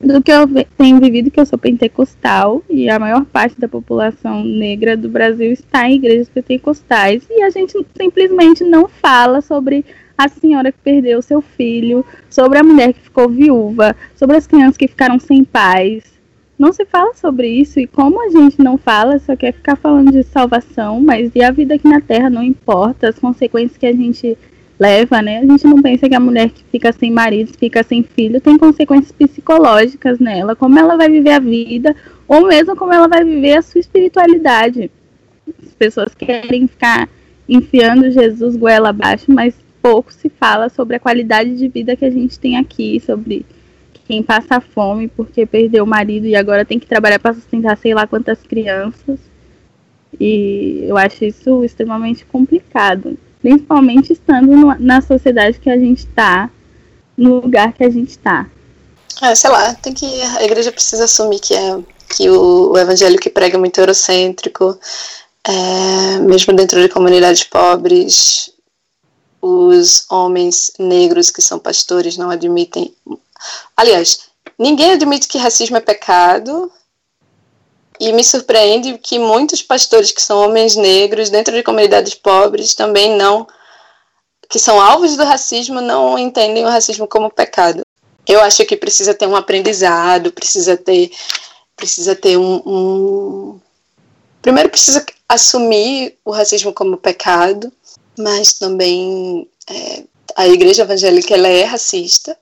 Do 0.00 0.22
que 0.22 0.30
eu 0.30 0.46
tenho 0.76 1.00
vivido, 1.00 1.30
que 1.30 1.40
eu 1.40 1.46
sou 1.46 1.58
pentecostal 1.58 2.62
e 2.70 2.88
a 2.88 3.00
maior 3.00 3.24
parte 3.24 3.58
da 3.58 3.66
população 3.66 4.44
negra 4.44 4.96
do 4.96 5.08
Brasil 5.08 5.50
está 5.50 5.88
em 5.88 5.96
igrejas 5.96 6.28
pentecostais 6.28 7.26
e 7.28 7.42
a 7.42 7.50
gente 7.50 7.76
simplesmente 7.96 8.62
não 8.62 8.86
fala 8.86 9.40
sobre 9.40 9.84
a 10.16 10.28
senhora 10.28 10.70
que 10.70 10.78
perdeu 10.78 11.20
seu 11.20 11.40
filho, 11.40 12.04
sobre 12.30 12.58
a 12.58 12.62
mulher 12.62 12.92
que 12.92 13.00
ficou 13.00 13.28
viúva, 13.28 13.96
sobre 14.14 14.36
as 14.36 14.46
crianças 14.46 14.76
que 14.76 14.86
ficaram 14.86 15.18
sem 15.18 15.42
pais. 15.42 16.04
Não 16.56 16.72
se 16.72 16.84
fala 16.84 17.12
sobre 17.14 17.48
isso 17.48 17.80
e 17.80 17.86
como 17.86 18.20
a 18.20 18.28
gente 18.30 18.60
não 18.60 18.78
fala, 18.78 19.18
só 19.18 19.34
quer 19.34 19.52
ficar 19.52 19.74
falando 19.74 20.12
de 20.12 20.22
salvação, 20.22 21.00
mas 21.00 21.32
e 21.34 21.42
a 21.42 21.50
vida 21.50 21.74
aqui 21.74 21.88
na 21.88 22.00
Terra 22.00 22.30
não 22.30 22.42
importa, 22.42 23.08
as 23.08 23.18
consequências 23.18 23.76
que 23.76 23.86
a 23.86 23.92
gente 23.92 24.38
leva, 24.78 25.20
né? 25.20 25.38
A 25.38 25.46
gente 25.46 25.66
não 25.66 25.82
pensa 25.82 26.08
que 26.08 26.14
a 26.14 26.20
mulher 26.20 26.50
que 26.50 26.62
fica 26.70 26.92
sem 26.92 27.10
marido, 27.10 27.52
fica 27.58 27.82
sem 27.82 28.02
filho, 28.02 28.40
tem 28.40 28.56
consequências 28.56 29.10
psicológicas 29.12 30.18
nela, 30.18 30.54
como 30.54 30.78
ela 30.78 30.96
vai 30.96 31.08
viver 31.08 31.32
a 31.32 31.40
vida, 31.40 31.96
ou 32.28 32.46
mesmo 32.46 32.76
como 32.76 32.92
ela 32.92 33.08
vai 33.08 33.24
viver 33.24 33.54
a 33.54 33.62
sua 33.62 33.80
espiritualidade. 33.80 34.90
As 35.62 35.72
pessoas 35.72 36.14
querem 36.14 36.68
ficar 36.68 37.08
enfiando 37.48 38.10
Jesus 38.10 38.56
goela 38.56 38.90
abaixo, 38.90 39.24
mas 39.28 39.54
pouco 39.82 40.12
se 40.12 40.28
fala 40.28 40.68
sobre 40.68 40.96
a 40.96 41.00
qualidade 41.00 41.56
de 41.56 41.68
vida 41.68 41.96
que 41.96 42.04
a 42.04 42.10
gente 42.10 42.38
tem 42.38 42.56
aqui, 42.56 43.00
sobre 43.00 43.44
quem 44.06 44.22
passa 44.22 44.60
fome 44.60 45.08
porque 45.08 45.44
perdeu 45.44 45.84
o 45.84 45.86
marido 45.86 46.26
e 46.26 46.34
agora 46.34 46.64
tem 46.64 46.78
que 46.78 46.86
trabalhar 46.86 47.18
para 47.18 47.34
sustentar 47.34 47.76
sei 47.76 47.94
lá 47.94 48.06
quantas 48.06 48.42
crianças. 48.42 49.18
E 50.20 50.84
eu 50.86 50.96
acho 50.96 51.24
isso 51.24 51.64
extremamente 51.64 52.24
complicado 52.24 53.18
principalmente 53.40 54.12
estando 54.12 54.56
no, 54.56 54.74
na 54.78 55.00
sociedade 55.00 55.58
que 55.58 55.70
a 55.70 55.78
gente 55.78 56.00
está, 56.00 56.50
no 57.16 57.40
lugar 57.40 57.72
que 57.72 57.84
a 57.84 57.90
gente 57.90 58.10
está. 58.10 58.46
É, 59.22 59.34
sei 59.34 59.50
lá, 59.50 59.74
tem 59.74 59.92
que 59.92 60.06
a 60.22 60.44
igreja 60.44 60.70
precisa 60.70 61.04
assumir 61.04 61.40
que 61.40 61.54
é 61.54 61.78
que 62.08 62.30
o, 62.30 62.72
o 62.72 62.78
evangelho 62.78 63.18
que 63.18 63.28
prega 63.28 63.56
é 63.56 63.60
muito 63.60 63.78
eurocêntrico, 63.78 64.78
é, 65.44 66.18
mesmo 66.20 66.54
dentro 66.54 66.80
de 66.80 66.88
comunidades 66.88 67.44
pobres, 67.44 68.50
os 69.40 70.04
homens 70.10 70.72
negros 70.78 71.30
que 71.30 71.42
são 71.42 71.58
pastores 71.58 72.16
não 72.16 72.30
admitem. 72.30 72.94
Aliás, 73.76 74.28
ninguém 74.58 74.92
admite 74.92 75.28
que 75.28 75.38
racismo 75.38 75.76
é 75.76 75.80
pecado, 75.80 76.72
e 78.00 78.12
me 78.12 78.22
surpreende 78.22 78.98
que 78.98 79.18
muitos 79.18 79.62
pastores 79.62 80.10
que 80.10 80.22
são 80.22 80.38
homens 80.38 80.76
negros 80.76 81.30
dentro 81.30 81.54
de 81.54 81.62
comunidades 81.62 82.14
pobres 82.14 82.74
também 82.74 83.16
não, 83.16 83.46
que 84.48 84.58
são 84.58 84.80
alvos 84.80 85.16
do 85.16 85.24
racismo, 85.24 85.80
não 85.80 86.18
entendem 86.18 86.64
o 86.64 86.68
racismo 86.68 87.06
como 87.06 87.30
pecado. 87.30 87.82
Eu 88.26 88.40
acho 88.40 88.64
que 88.64 88.76
precisa 88.76 89.14
ter 89.14 89.26
um 89.26 89.36
aprendizado, 89.36 90.32
precisa 90.32 90.76
ter, 90.76 91.10
precisa 91.74 92.14
ter 92.14 92.36
um, 92.36 92.62
um... 92.66 93.60
primeiro 94.40 94.68
precisa 94.68 95.04
assumir 95.28 96.16
o 96.24 96.30
racismo 96.30 96.72
como 96.72 96.96
pecado, 96.96 97.72
mas 98.18 98.52
também 98.52 99.48
é, 99.68 100.02
a 100.36 100.46
igreja 100.46 100.82
evangélica 100.82 101.34
ela 101.34 101.48
é 101.48 101.64
racista 101.64 102.36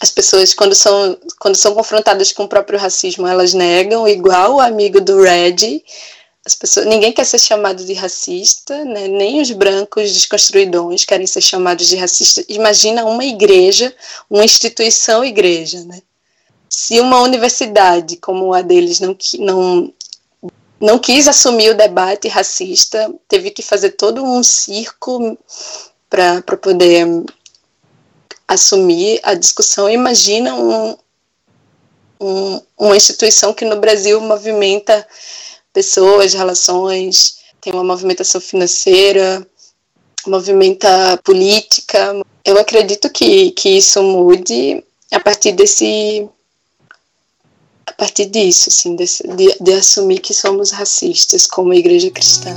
as 0.00 0.10
pessoas, 0.10 0.54
quando 0.54 0.74
são, 0.74 1.16
quando 1.38 1.56
são 1.56 1.74
confrontadas 1.74 2.32
com 2.32 2.44
o 2.44 2.48
próprio 2.48 2.78
racismo, 2.78 3.26
elas 3.26 3.54
negam, 3.54 4.06
igual 4.06 4.56
o 4.56 4.60
amigo 4.60 5.00
do 5.00 5.20
Red. 5.22 5.82
As 6.44 6.54
pessoas, 6.54 6.86
ninguém 6.86 7.12
quer 7.12 7.24
ser 7.24 7.38
chamado 7.38 7.84
de 7.84 7.94
racista, 7.94 8.84
né? 8.84 9.08
nem 9.08 9.40
os 9.40 9.50
brancos 9.50 10.12
desconstruidões 10.12 11.04
querem 11.04 11.26
ser 11.26 11.40
chamados 11.40 11.88
de 11.88 11.96
racista. 11.96 12.44
Imagina 12.48 13.04
uma 13.04 13.24
igreja, 13.24 13.94
uma 14.28 14.44
instituição 14.44 15.24
igreja. 15.24 15.82
Né? 15.84 16.02
Se 16.68 17.00
uma 17.00 17.22
universidade 17.22 18.16
como 18.16 18.52
a 18.52 18.60
deles 18.60 19.00
não, 19.00 19.16
não, 19.38 19.92
não 20.78 20.98
quis 20.98 21.26
assumir 21.26 21.70
o 21.70 21.76
debate 21.76 22.28
racista, 22.28 23.12
teve 23.26 23.50
que 23.50 23.62
fazer 23.62 23.92
todo 23.92 24.22
um 24.22 24.42
circo 24.42 25.38
para 26.10 26.42
poder 26.60 27.06
assumir 28.46 29.20
a 29.22 29.34
discussão. 29.34 29.88
Imagina 29.88 30.54
um, 30.54 30.96
um, 32.20 32.60
uma 32.78 32.96
instituição 32.96 33.52
que 33.52 33.64
no 33.64 33.80
Brasil 33.80 34.20
movimenta 34.20 35.06
pessoas, 35.72 36.34
relações, 36.34 37.38
tem 37.60 37.72
uma 37.72 37.84
movimentação 37.84 38.40
financeira, 38.40 39.46
movimenta 40.26 41.18
política. 41.24 42.14
Eu 42.44 42.58
acredito 42.58 43.10
que, 43.10 43.50
que 43.52 43.70
isso 43.70 44.02
mude 44.02 44.84
a 45.10 45.20
partir 45.20 45.52
desse 45.52 46.28
a 47.86 47.92
partir 47.92 48.26
disso, 48.26 48.70
assim, 48.70 48.96
de, 48.96 49.04
de, 49.60 49.72
assumir 49.74 50.18
que 50.18 50.32
somos 50.32 50.70
racistas 50.70 51.46
como 51.46 51.74
igreja 51.74 52.10
cristã. 52.10 52.54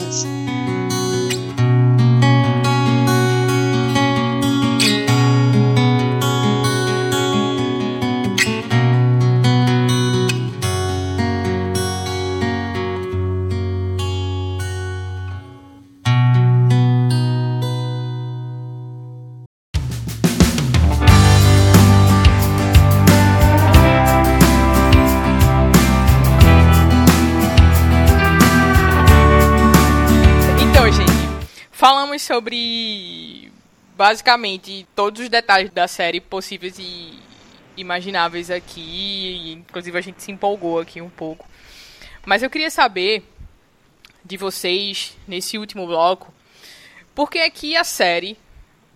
Basicamente 33.97 34.87
todos 34.95 35.23
os 35.23 35.29
detalhes 35.29 35.71
da 35.71 35.87
série 35.87 36.21
possíveis 36.21 36.77
e 36.77 37.19
imagináveis 37.75 38.51
aqui. 38.51 39.53
Inclusive 39.53 39.97
a 39.97 40.01
gente 40.01 40.21
se 40.21 40.31
empolgou 40.31 40.79
aqui 40.79 41.01
um 41.01 41.09
pouco. 41.09 41.47
Mas 42.23 42.43
eu 42.43 42.49
queria 42.49 42.69
saber 42.69 43.23
de 44.23 44.37
vocês 44.37 45.17
nesse 45.27 45.57
último 45.57 45.87
bloco 45.87 46.33
por 47.15 47.31
que 47.31 47.39
é 47.39 47.49
que 47.49 47.75
a 47.75 47.83
série 47.83 48.37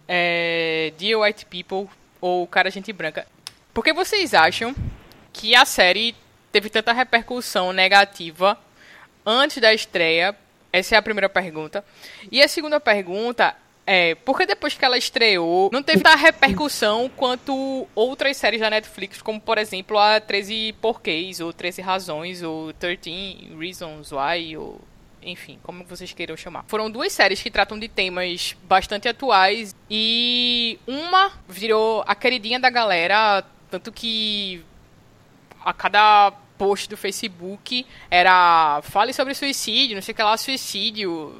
é, 0.08 0.94
White 1.00 1.48
People 1.48 1.90
ou 2.20 2.46
Cara 2.46 2.70
Gente 2.70 2.94
Branca. 2.94 3.26
Por 3.74 3.84
que 3.84 3.94
vocês 3.94 4.36
acham 4.36 4.76
que 5.34 5.56
a 5.56 5.66
série 5.66 6.16
teve 6.52 6.70
tanta 6.70 6.94
repercussão 6.94 7.74
negativa 7.74 8.60
antes 9.26 9.58
da 9.58 9.74
estreia? 9.74 10.38
Essa 10.72 10.96
é 10.96 10.98
a 10.98 11.02
primeira 11.02 11.28
pergunta. 11.28 11.84
E 12.32 12.42
a 12.42 12.48
segunda 12.48 12.80
pergunta 12.80 13.56
é, 13.94 14.16
porque 14.16 14.46
depois 14.46 14.74
que 14.74 14.86
ela 14.86 14.98
estreou, 14.98 15.70
não 15.74 15.84
teve 15.84 16.02
tanta 16.02 16.16
repercussão 16.16 17.12
quanto 17.14 17.86
outras 17.94 18.38
séries 18.38 18.62
da 18.62 18.70
Netflix, 18.70 19.22
como 19.22 19.42
por 19.42 19.58
exemplo 19.58 19.98
a 20.00 20.18
13 20.18 20.76
Porquês, 20.82 21.42
ou 21.42 21.52
13 21.52 21.82
Razões, 21.82 22.42
ou 22.42 22.72
13 22.72 23.50
Reasons 23.60 24.14
Why, 24.14 24.56
ou 24.56 24.80
enfim, 25.22 25.60
como 25.62 25.84
vocês 25.84 26.14
queiram 26.14 26.38
chamar. 26.38 26.64
Foram 26.70 26.90
duas 26.90 27.12
séries 27.12 27.42
que 27.42 27.52
tratam 27.52 27.78
de 27.78 27.90
temas 27.90 28.56
bastante 28.64 29.10
atuais 29.10 29.76
e 29.90 30.80
uma 30.88 31.34
virou 31.50 32.02
a 32.08 32.16
queridinha 32.16 32.62
da 32.62 32.70
galera, 32.70 33.44
tanto 33.70 33.92
que 33.92 34.64
a 35.66 35.74
cada 35.74 36.32
post 36.58 36.88
do 36.88 36.96
Facebook 36.96 37.86
era 38.10 38.82
fale 38.84 39.12
sobre 39.12 39.34
suicídio, 39.34 39.96
não 39.96 40.02
sei 40.02 40.14
o 40.14 40.16
que 40.16 40.24
lá, 40.24 40.38
suicídio, 40.38 41.36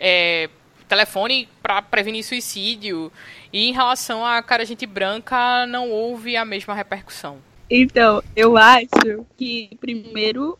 é, 0.00 0.50
telefone 0.88 1.48
para 1.62 1.82
prevenir 1.82 2.24
suicídio. 2.24 3.12
E 3.52 3.68
em 3.68 3.72
relação 3.72 4.24
à 4.24 4.42
cara 4.42 4.64
gente 4.64 4.86
branca, 4.86 5.66
não 5.66 5.90
houve 5.90 6.36
a 6.36 6.44
mesma 6.44 6.74
repercussão. 6.74 7.38
Então, 7.70 8.22
eu 8.34 8.56
acho 8.56 9.26
que 9.36 9.70
primeiro 9.80 10.58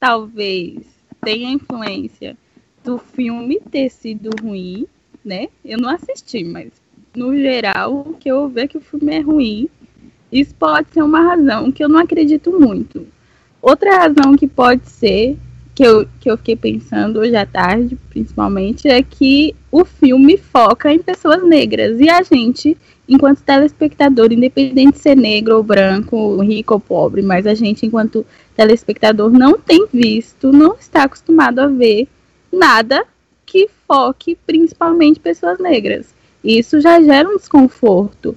talvez 0.00 0.78
tenha 1.22 1.50
influência 1.50 2.36
do 2.84 2.98
filme 2.98 3.60
ter 3.70 3.88
sido 3.90 4.30
ruim, 4.42 4.86
né? 5.24 5.48
Eu 5.64 5.78
não 5.78 5.90
assisti, 5.90 6.42
mas 6.42 6.70
no 7.14 7.36
geral, 7.36 8.00
o 8.00 8.14
que 8.14 8.30
eu 8.30 8.48
vejo 8.48 8.64
é 8.64 8.68
que 8.68 8.78
o 8.78 8.80
filme 8.80 9.14
é 9.14 9.20
ruim. 9.20 9.68
Isso 10.30 10.54
pode 10.54 10.90
ser 10.90 11.02
uma 11.02 11.20
razão 11.20 11.70
que 11.72 11.82
eu 11.82 11.88
não 11.88 11.98
acredito 11.98 12.58
muito. 12.58 13.06
Outra 13.60 13.98
razão 13.98 14.36
que 14.36 14.46
pode 14.46 14.88
ser, 14.88 15.36
que 15.78 15.84
eu, 15.84 16.08
que 16.18 16.28
eu 16.28 16.36
fiquei 16.36 16.56
pensando 16.56 17.20
hoje 17.20 17.36
à 17.36 17.46
tarde, 17.46 17.96
principalmente, 18.10 18.88
é 18.88 19.00
que 19.00 19.54
o 19.70 19.84
filme 19.84 20.36
foca 20.36 20.92
em 20.92 20.98
pessoas 20.98 21.40
negras. 21.44 22.00
E 22.00 22.10
a 22.10 22.20
gente, 22.20 22.76
enquanto 23.08 23.42
telespectador, 23.42 24.32
independente 24.32 24.94
de 24.94 24.98
ser 24.98 25.16
negro 25.16 25.56
ou 25.56 25.62
branco, 25.62 26.42
rico 26.42 26.74
ou 26.74 26.80
pobre, 26.80 27.22
mas 27.22 27.46
a 27.46 27.54
gente, 27.54 27.86
enquanto 27.86 28.26
telespectador, 28.56 29.30
não 29.30 29.56
tem 29.56 29.86
visto, 29.92 30.50
não 30.50 30.74
está 30.74 31.04
acostumado 31.04 31.60
a 31.60 31.68
ver 31.68 32.08
nada 32.52 33.04
que 33.46 33.70
foque 33.86 34.36
principalmente 34.44 35.20
pessoas 35.20 35.60
negras. 35.60 36.12
Isso 36.42 36.80
já 36.80 37.00
gera 37.00 37.28
um 37.28 37.36
desconforto, 37.36 38.36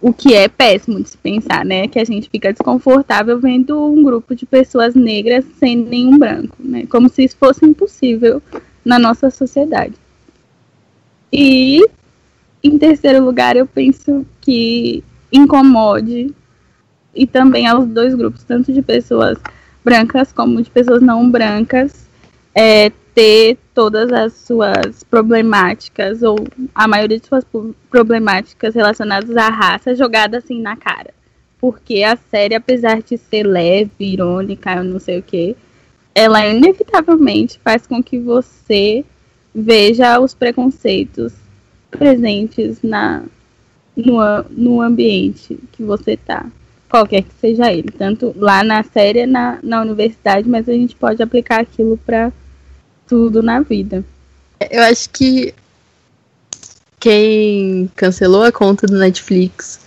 o 0.00 0.12
que 0.12 0.34
é 0.34 0.48
péssimo 0.48 1.02
de 1.02 1.08
se 1.08 1.18
pensar, 1.18 1.64
né? 1.64 1.88
Que 1.88 1.98
a 1.98 2.04
gente 2.04 2.28
fica 2.28 2.52
desconfortável 2.52 3.38
vendo 3.40 3.84
um 3.84 4.02
grupo 4.02 4.34
de 4.34 4.44
pessoas 4.44 4.94
negras 4.94 5.44
sem 5.58 5.76
nenhum 5.76 6.18
branco, 6.18 6.56
né? 6.58 6.86
Como 6.86 7.08
se 7.08 7.24
isso 7.24 7.36
fosse 7.36 7.64
impossível 7.64 8.42
na 8.84 8.98
nossa 8.98 9.30
sociedade. 9.30 9.94
E 11.32 11.84
em 12.62 12.78
terceiro 12.78 13.24
lugar, 13.24 13.56
eu 13.56 13.66
penso 13.66 14.26
que 14.40 15.02
incomode 15.32 16.34
e 17.14 17.26
também 17.26 17.66
aos 17.66 17.86
dois 17.86 18.14
grupos, 18.14 18.44
tanto 18.44 18.72
de 18.72 18.82
pessoas 18.82 19.38
brancas 19.84 20.32
como 20.32 20.62
de 20.62 20.70
pessoas 20.70 21.00
não 21.00 21.30
brancas, 21.30 22.06
é, 22.54 22.92
ter 23.16 23.56
todas 23.72 24.12
as 24.12 24.34
suas 24.34 25.02
problemáticas, 25.02 26.22
ou 26.22 26.36
a 26.74 26.86
maioria 26.86 27.18
de 27.18 27.26
suas 27.26 27.46
problemáticas 27.88 28.74
relacionadas 28.74 29.34
à 29.38 29.48
raça, 29.48 29.94
jogada 29.94 30.36
assim 30.36 30.60
na 30.60 30.76
cara. 30.76 31.14
Porque 31.58 32.02
a 32.02 32.14
série, 32.14 32.54
apesar 32.54 33.00
de 33.00 33.16
ser 33.16 33.44
leve, 33.44 33.90
irônica, 34.00 34.70
eu 34.74 34.84
não 34.84 35.00
sei 35.00 35.18
o 35.18 35.22
que, 35.22 35.56
ela 36.14 36.46
inevitavelmente 36.46 37.58
faz 37.64 37.86
com 37.86 38.02
que 38.02 38.18
você 38.18 39.02
veja 39.54 40.20
os 40.20 40.34
preconceitos 40.34 41.32
presentes 41.90 42.82
na, 42.82 43.22
no, 43.96 44.18
no 44.50 44.82
ambiente 44.82 45.58
que 45.72 45.82
você 45.82 46.12
está 46.12 46.44
qualquer 46.86 47.22
que 47.22 47.32
seja 47.40 47.72
ele, 47.72 47.90
tanto 47.90 48.34
lá 48.36 48.62
na 48.62 48.82
série, 48.82 49.24
na, 49.24 49.58
na 49.62 49.80
universidade, 49.80 50.46
mas 50.46 50.68
a 50.68 50.72
gente 50.72 50.94
pode 50.94 51.22
aplicar 51.22 51.60
aquilo 51.60 51.98
para 52.04 52.30
tudo 53.06 53.42
na 53.42 53.60
vida. 53.60 54.04
Eu 54.70 54.82
acho 54.84 55.10
que 55.10 55.54
quem 56.98 57.90
cancelou 57.94 58.42
a 58.42 58.52
conta 58.52 58.86
do 58.86 58.98
Netflix 58.98 59.80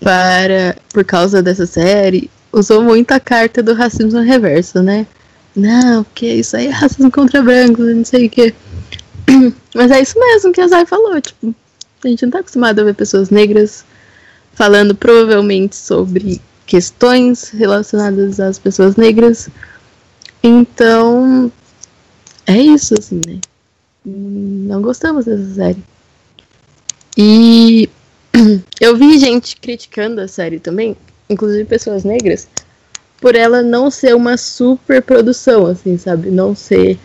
para 0.00 0.76
por 0.92 1.04
causa 1.04 1.42
dessa 1.42 1.66
série 1.66 2.30
usou 2.52 2.82
muito 2.82 3.12
a 3.12 3.20
carta 3.20 3.62
do 3.62 3.74
racismo 3.74 4.20
reverso, 4.20 4.82
né? 4.82 5.06
Não, 5.54 6.04
porque 6.04 6.26
isso 6.26 6.56
aí 6.56 6.66
é 6.66 6.70
racismo 6.70 7.10
contra 7.10 7.42
brancos, 7.42 7.94
não 7.94 8.04
sei 8.04 8.26
o 8.26 8.30
que. 8.30 8.54
Mas 9.74 9.90
é 9.90 10.00
isso 10.00 10.18
mesmo 10.18 10.52
que 10.52 10.60
a 10.60 10.68
Zay 10.68 10.86
falou, 10.86 11.20
tipo, 11.20 11.54
a 12.04 12.08
gente 12.08 12.24
não 12.24 12.32
tá 12.32 12.40
acostumado 12.40 12.80
a 12.80 12.84
ver 12.84 12.94
pessoas 12.94 13.30
negras 13.30 13.84
falando 14.54 14.94
provavelmente 14.94 15.76
sobre 15.76 16.40
questões 16.66 17.50
relacionadas 17.50 18.40
às 18.40 18.58
pessoas 18.58 18.96
negras. 18.96 19.48
Então, 20.42 21.50
é 22.46 22.56
isso, 22.56 22.94
assim, 22.98 23.20
né? 23.26 23.38
Não 24.04 24.82
gostamos 24.82 25.24
dessa 25.24 25.54
série. 25.54 25.82
E 27.16 27.88
eu 28.80 28.96
vi 28.96 29.18
gente 29.18 29.56
criticando 29.56 30.20
a 30.20 30.28
série 30.28 30.58
também, 30.58 30.96
inclusive 31.28 31.64
pessoas 31.64 32.04
negras, 32.04 32.48
por 33.20 33.34
ela 33.36 33.62
não 33.62 33.90
ser 33.90 34.14
uma 34.16 34.36
super 34.36 35.02
produção, 35.02 35.66
assim, 35.66 35.96
sabe? 35.96 36.30
Não 36.30 36.54
ser. 36.54 36.98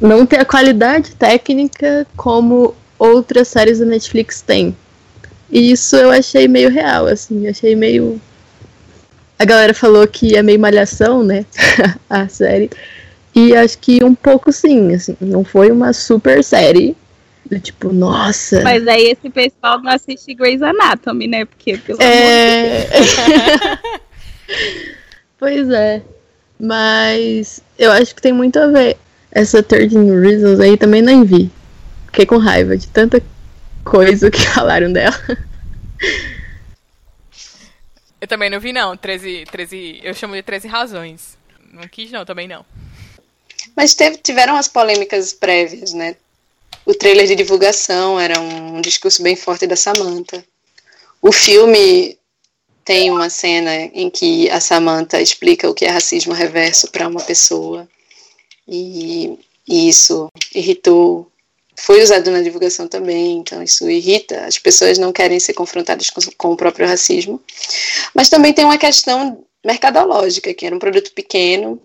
Não 0.00 0.24
ter 0.24 0.40
a 0.40 0.44
qualidade 0.44 1.12
técnica 1.12 2.06
como 2.16 2.74
outras 2.98 3.48
séries 3.48 3.78
da 3.78 3.86
Netflix 3.86 4.40
têm. 4.40 4.76
E 5.50 5.72
isso 5.72 5.96
eu 5.96 6.10
achei 6.10 6.46
meio 6.46 6.70
real, 6.70 7.06
assim, 7.06 7.48
achei 7.48 7.74
meio. 7.74 8.20
A 9.38 9.44
galera 9.44 9.74
falou 9.74 10.06
que 10.06 10.36
é 10.36 10.42
meio 10.42 10.60
malhação, 10.60 11.24
né? 11.24 11.44
a 12.08 12.28
série. 12.28 12.70
E 13.34 13.54
acho 13.54 13.78
que 13.78 14.02
um 14.02 14.14
pouco 14.14 14.52
sim, 14.52 14.94
assim, 14.94 15.16
não 15.20 15.44
foi 15.44 15.70
uma 15.70 15.92
super 15.92 16.42
série. 16.42 16.96
Do 17.46 17.58
tipo, 17.58 17.92
nossa. 17.92 18.62
Mas 18.62 18.86
aí 18.86 19.10
esse 19.10 19.28
pessoal 19.30 19.80
não 19.80 19.90
assiste 19.90 20.34
Grey's 20.34 20.62
Anatomy, 20.62 21.26
né? 21.26 21.44
Porque, 21.44 21.78
pelo 21.78 22.00
é... 22.00 22.82
amor 22.82 22.90
de 22.90 23.16
Deus. 23.26 23.78
pois 25.38 25.70
é. 25.70 26.02
Mas 26.58 27.62
eu 27.78 27.90
acho 27.90 28.14
que 28.14 28.22
tem 28.22 28.32
muito 28.32 28.58
a 28.58 28.66
ver. 28.66 28.96
Essa 29.32 29.62
13 29.62 29.96
Reasons 30.20 30.60
aí 30.60 30.76
também 30.76 31.02
não 31.02 31.24
vi. 31.24 31.50
Fiquei 32.06 32.26
com 32.26 32.36
raiva 32.36 32.76
de 32.76 32.88
tanta 32.88 33.22
coisa 33.84 34.30
que 34.30 34.40
falaram 34.50 34.92
dela. 34.92 35.16
Eu 38.20 38.28
também 38.28 38.50
não 38.50 38.60
vi, 38.60 38.72
não. 38.72 38.96
13, 38.96 39.44
13, 39.50 40.00
eu 40.02 40.12
chamo 40.14 40.34
de 40.34 40.42
13 40.42 40.68
razões. 40.68 41.38
Não 41.72 41.86
quis, 41.88 42.10
não, 42.10 42.24
também 42.24 42.46
não. 42.46 42.64
Mas 43.76 43.94
teve, 43.94 44.18
tiveram 44.18 44.56
as 44.56 44.68
polêmicas 44.68 45.32
prévias, 45.32 45.92
né? 45.92 46.16
O 46.84 46.94
trailer 46.94 47.26
de 47.26 47.34
divulgação 47.34 48.18
era 48.18 48.40
um 48.40 48.80
discurso 48.80 49.22
bem 49.22 49.36
forte 49.36 49.66
da 49.66 49.76
Samantha. 49.76 50.44
O 51.22 51.32
filme 51.32 52.18
tem 52.84 53.10
uma 53.10 53.28
cena 53.30 53.74
em 53.76 54.08
que 54.10 54.50
a 54.50 54.60
Samantha 54.60 55.20
explica 55.20 55.68
o 55.68 55.74
que 55.74 55.84
é 55.84 55.90
racismo 55.90 56.32
reverso 56.32 56.90
para 56.90 57.08
uma 57.08 57.20
pessoa. 57.20 57.88
E, 58.66 59.38
e 59.68 59.88
isso 59.88 60.28
irritou 60.54 61.30
foi 61.80 62.02
usado 62.02 62.30
na 62.30 62.42
divulgação 62.42 62.86
também, 62.86 63.38
então 63.38 63.62
isso 63.62 63.88
irrita. 63.88 64.44
As 64.44 64.58
pessoas 64.58 64.98
não 64.98 65.12
querem 65.12 65.40
ser 65.40 65.54
confrontadas 65.54 66.10
com, 66.10 66.20
com, 66.36 66.52
o 66.52 66.56
próprio 66.56 66.86
racismo. 66.86 67.40
Mas 68.14 68.28
também 68.28 68.52
tem 68.52 68.66
uma 68.66 68.76
questão 68.76 69.42
mercadológica, 69.64 70.52
que 70.52 70.66
era 70.66 70.76
um 70.76 70.78
produto 70.78 71.12
pequeno, 71.12 71.80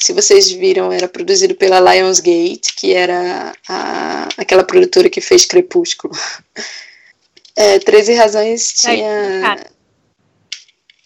se 0.00 0.14
vocês 0.14 0.50
viram, 0.50 0.90
era 0.90 1.06
produzido 1.06 1.54
pela 1.54 1.78
Lionsgate, 1.78 2.74
que 2.74 2.94
era 2.94 3.52
a, 3.68 4.28
aquela 4.38 4.64
produtora 4.64 5.10
que 5.10 5.20
fez 5.20 5.44
Crepúsculo. 5.44 6.14
É, 7.54 7.78
13 7.78 8.14
Razões 8.14 8.72
tinha. 8.72 9.56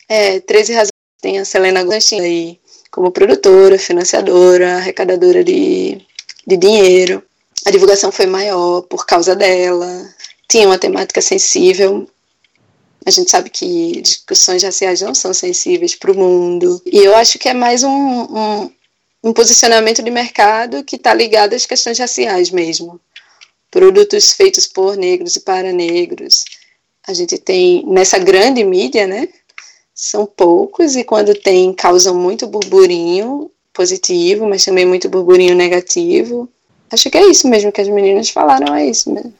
É, 0.08 0.38
13 0.40 0.72
Razões 0.72 0.90
tem 1.20 1.40
a 1.40 1.44
Selena 1.44 1.82
Gomez 1.82 2.12
aí 2.12 2.60
como 2.92 3.10
produtora, 3.10 3.76
financiadora, 3.76 4.76
arrecadadora 4.76 5.42
de, 5.42 6.00
de 6.46 6.56
dinheiro. 6.56 7.20
a 7.66 7.70
divulgação 7.70 8.12
foi 8.12 8.26
maior 8.26 8.82
por 8.82 9.04
causa 9.04 9.34
dela. 9.34 10.08
Tinha 10.48 10.68
uma 10.68 10.78
temática 10.78 11.20
sensível. 11.20 12.08
A 13.04 13.10
gente 13.10 13.30
sabe 13.30 13.50
que 13.50 14.00
discussões 14.00 14.62
raciais 14.62 15.00
não 15.00 15.14
são 15.14 15.34
sensíveis 15.34 15.96
para 15.96 16.12
o 16.12 16.16
mundo. 16.16 16.80
E 16.86 16.98
eu 16.98 17.16
acho 17.16 17.38
que 17.38 17.48
é 17.48 17.54
mais 17.54 17.82
um, 17.82 17.90
um, 17.90 18.70
um 19.24 19.32
posicionamento 19.32 20.02
de 20.02 20.10
mercado 20.10 20.84
que 20.84 20.96
está 20.96 21.14
ligado 21.14 21.54
às 21.54 21.64
questões 21.64 21.98
raciais 21.98 22.50
mesmo. 22.50 23.00
Produtos 23.70 24.32
feitos 24.32 24.66
por 24.66 24.98
negros 24.98 25.34
e 25.34 25.40
para 25.40 25.72
negros. 25.72 26.44
A 27.08 27.14
gente 27.14 27.38
tem 27.38 27.82
nessa 27.86 28.18
grande 28.18 28.62
mídia, 28.62 29.06
né? 29.06 29.30
São 29.94 30.26
poucos 30.26 30.94
e 30.94 31.04
quando 31.04 31.34
tem 31.34 31.72
causam 31.72 32.14
muito 32.14 32.46
burburinho 32.46 33.50
positivo, 33.72 34.46
mas 34.46 34.62
também 34.62 34.84
muito 34.84 35.08
burburinho 35.08 35.54
negativo. 35.54 36.46
Acho 36.90 37.10
que 37.10 37.16
é 37.16 37.26
isso 37.26 37.48
mesmo 37.48 37.72
que 37.72 37.80
as 37.80 37.88
meninas 37.88 38.28
falaram, 38.28 38.74
é 38.74 38.86
isso 38.86 39.10
mesmo. 39.10 39.32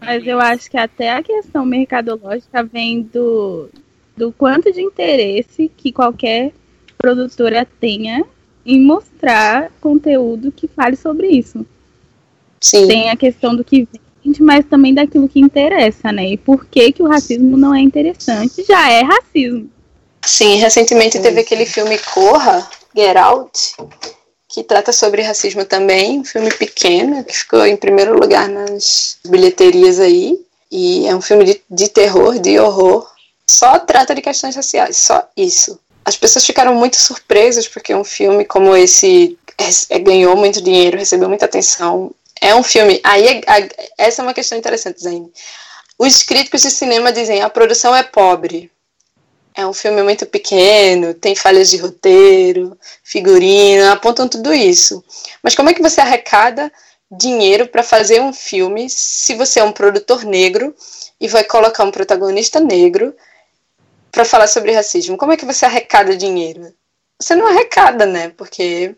Mas 0.00 0.26
eu 0.26 0.40
acho 0.40 0.70
que 0.70 0.78
até 0.78 1.10
a 1.10 1.22
questão 1.22 1.66
mercadológica 1.66 2.62
vem 2.62 3.02
do, 3.02 3.68
do 4.16 4.32
quanto 4.32 4.72
de 4.72 4.80
interesse 4.80 5.70
que 5.76 5.92
qualquer 5.92 6.52
produtora 6.96 7.66
tenha 7.78 8.24
em 8.68 8.80
mostrar 8.80 9.72
conteúdo 9.80 10.52
que 10.52 10.68
fale 10.68 10.94
sobre 10.94 11.28
isso. 11.28 11.64
Sim. 12.60 12.86
Tem 12.86 13.08
a 13.08 13.16
questão 13.16 13.56
do 13.56 13.64
que 13.64 13.88
vende, 14.22 14.42
mas 14.42 14.66
também 14.66 14.92
daquilo 14.92 15.28
que 15.28 15.40
interessa, 15.40 16.12
né? 16.12 16.28
E 16.28 16.36
por 16.36 16.66
que, 16.66 16.92
que 16.92 17.02
o 17.02 17.08
racismo 17.08 17.56
não 17.56 17.74
é 17.74 17.80
interessante? 17.80 18.62
Já 18.64 18.90
é 18.90 19.02
racismo. 19.02 19.70
Sim, 20.22 20.56
recentemente 20.56 21.18
teve 21.18 21.40
aquele 21.40 21.64
filme 21.64 21.98
Corra, 21.98 22.68
Get 22.94 23.16
Out, 23.16 23.76
que 24.46 24.62
trata 24.62 24.92
sobre 24.92 25.22
racismo 25.22 25.64
também, 25.64 26.18
um 26.18 26.24
filme 26.24 26.50
pequeno, 26.50 27.24
que 27.24 27.34
ficou 27.34 27.64
em 27.64 27.76
primeiro 27.76 28.18
lugar 28.18 28.48
nas 28.50 29.18
bilheterias 29.26 29.98
aí, 29.98 30.38
e 30.70 31.06
é 31.06 31.16
um 31.16 31.22
filme 31.22 31.44
de, 31.44 31.62
de 31.70 31.88
terror, 31.88 32.38
de 32.38 32.58
horror, 32.58 33.10
só 33.48 33.78
trata 33.78 34.14
de 34.14 34.20
questões 34.20 34.54
raciais, 34.54 34.98
só 34.98 35.26
isso. 35.34 35.80
As 36.08 36.16
pessoas 36.16 36.46
ficaram 36.46 36.74
muito 36.74 36.96
surpresas 36.96 37.68
porque 37.68 37.94
um 37.94 38.02
filme 38.02 38.42
como 38.42 38.74
esse 38.74 39.38
é, 39.58 39.96
é, 39.96 39.98
ganhou 39.98 40.34
muito 40.36 40.62
dinheiro, 40.62 40.96
recebeu 40.96 41.28
muita 41.28 41.44
atenção. 41.44 42.10
É 42.40 42.54
um 42.54 42.62
filme. 42.62 42.98
Aí 43.04 43.26
é, 43.26 43.68
essa 43.98 44.22
é 44.22 44.24
uma 44.24 44.32
questão 44.32 44.56
interessante, 44.56 45.02
Zayn. 45.02 45.30
Os 45.98 46.22
críticos 46.22 46.62
de 46.62 46.70
cinema 46.70 47.12
dizem 47.12 47.42
a 47.42 47.50
produção 47.50 47.94
é 47.94 48.02
pobre. 48.02 48.70
É 49.54 49.66
um 49.66 49.74
filme 49.74 50.02
muito 50.02 50.24
pequeno, 50.24 51.12
tem 51.12 51.36
falhas 51.36 51.68
de 51.68 51.76
roteiro, 51.76 52.78
figurino, 53.04 53.92
apontam 53.92 54.26
tudo 54.26 54.54
isso. 54.54 55.04
Mas 55.42 55.54
como 55.54 55.68
é 55.68 55.74
que 55.74 55.82
você 55.82 56.00
arrecada 56.00 56.72
dinheiro 57.10 57.68
para 57.68 57.82
fazer 57.82 58.22
um 58.22 58.32
filme 58.32 58.88
se 58.88 59.34
você 59.34 59.60
é 59.60 59.64
um 59.64 59.72
produtor 59.72 60.24
negro 60.24 60.74
e 61.20 61.28
vai 61.28 61.44
colocar 61.44 61.84
um 61.84 61.90
protagonista 61.90 62.60
negro 62.60 63.14
para 64.10 64.24
falar 64.24 64.46
sobre 64.46 64.72
racismo? 64.72 65.16
Como 65.16 65.32
é 65.32 65.36
que 65.36 65.44
você 65.44 65.64
arrecada 65.64 66.16
dinheiro? 66.16 66.72
Você 67.20 67.34
não 67.34 67.46
arrecada, 67.46 68.06
né? 68.06 68.30
Porque 68.30 68.94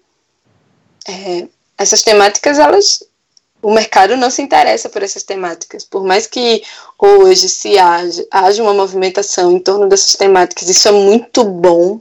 é, 1.08 1.48
essas 1.78 2.02
temáticas 2.02 2.58
elas 2.58 3.00
o 3.62 3.72
mercado 3.72 4.16
não 4.16 4.30
se 4.30 4.42
interessa 4.42 4.88
por 4.88 5.02
essas 5.02 5.22
temáticas. 5.22 5.84
Por 5.84 6.02
mais 6.02 6.26
que 6.26 6.62
hoje 6.98 7.48
se 7.48 7.78
haja, 7.78 8.26
haja 8.30 8.62
uma 8.62 8.72
movimentação 8.72 9.52
em 9.52 9.58
torno 9.58 9.88
dessas 9.88 10.12
temáticas, 10.12 10.68
isso 10.68 10.88
é 10.88 10.92
muito 10.92 11.44
bom, 11.44 12.00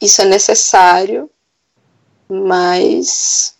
isso 0.00 0.20
é 0.22 0.24
necessário, 0.24 1.30
mas 2.28 3.54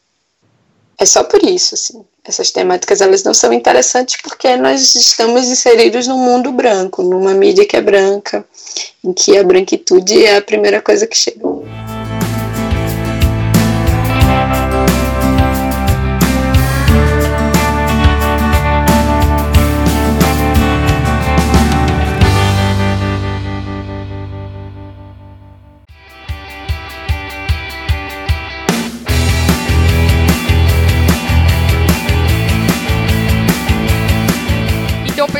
é 0.98 1.06
só 1.06 1.22
por 1.22 1.42
isso, 1.42 1.74
assim. 1.74 2.04
Essas 2.28 2.50
temáticas 2.50 3.00
elas 3.00 3.22
não 3.22 3.32
são 3.32 3.54
interessantes 3.54 4.20
porque 4.20 4.54
nós 4.54 4.94
estamos 4.94 5.48
inseridos 5.48 6.06
num 6.06 6.18
mundo 6.18 6.52
branco, 6.52 7.02
numa 7.02 7.32
mídia 7.32 7.66
que 7.66 7.74
é 7.74 7.80
branca, 7.80 8.44
em 9.02 9.14
que 9.14 9.38
a 9.38 9.42
branquitude 9.42 10.26
é 10.26 10.36
a 10.36 10.42
primeira 10.42 10.82
coisa 10.82 11.06
que 11.06 11.16
chegou. 11.16 11.64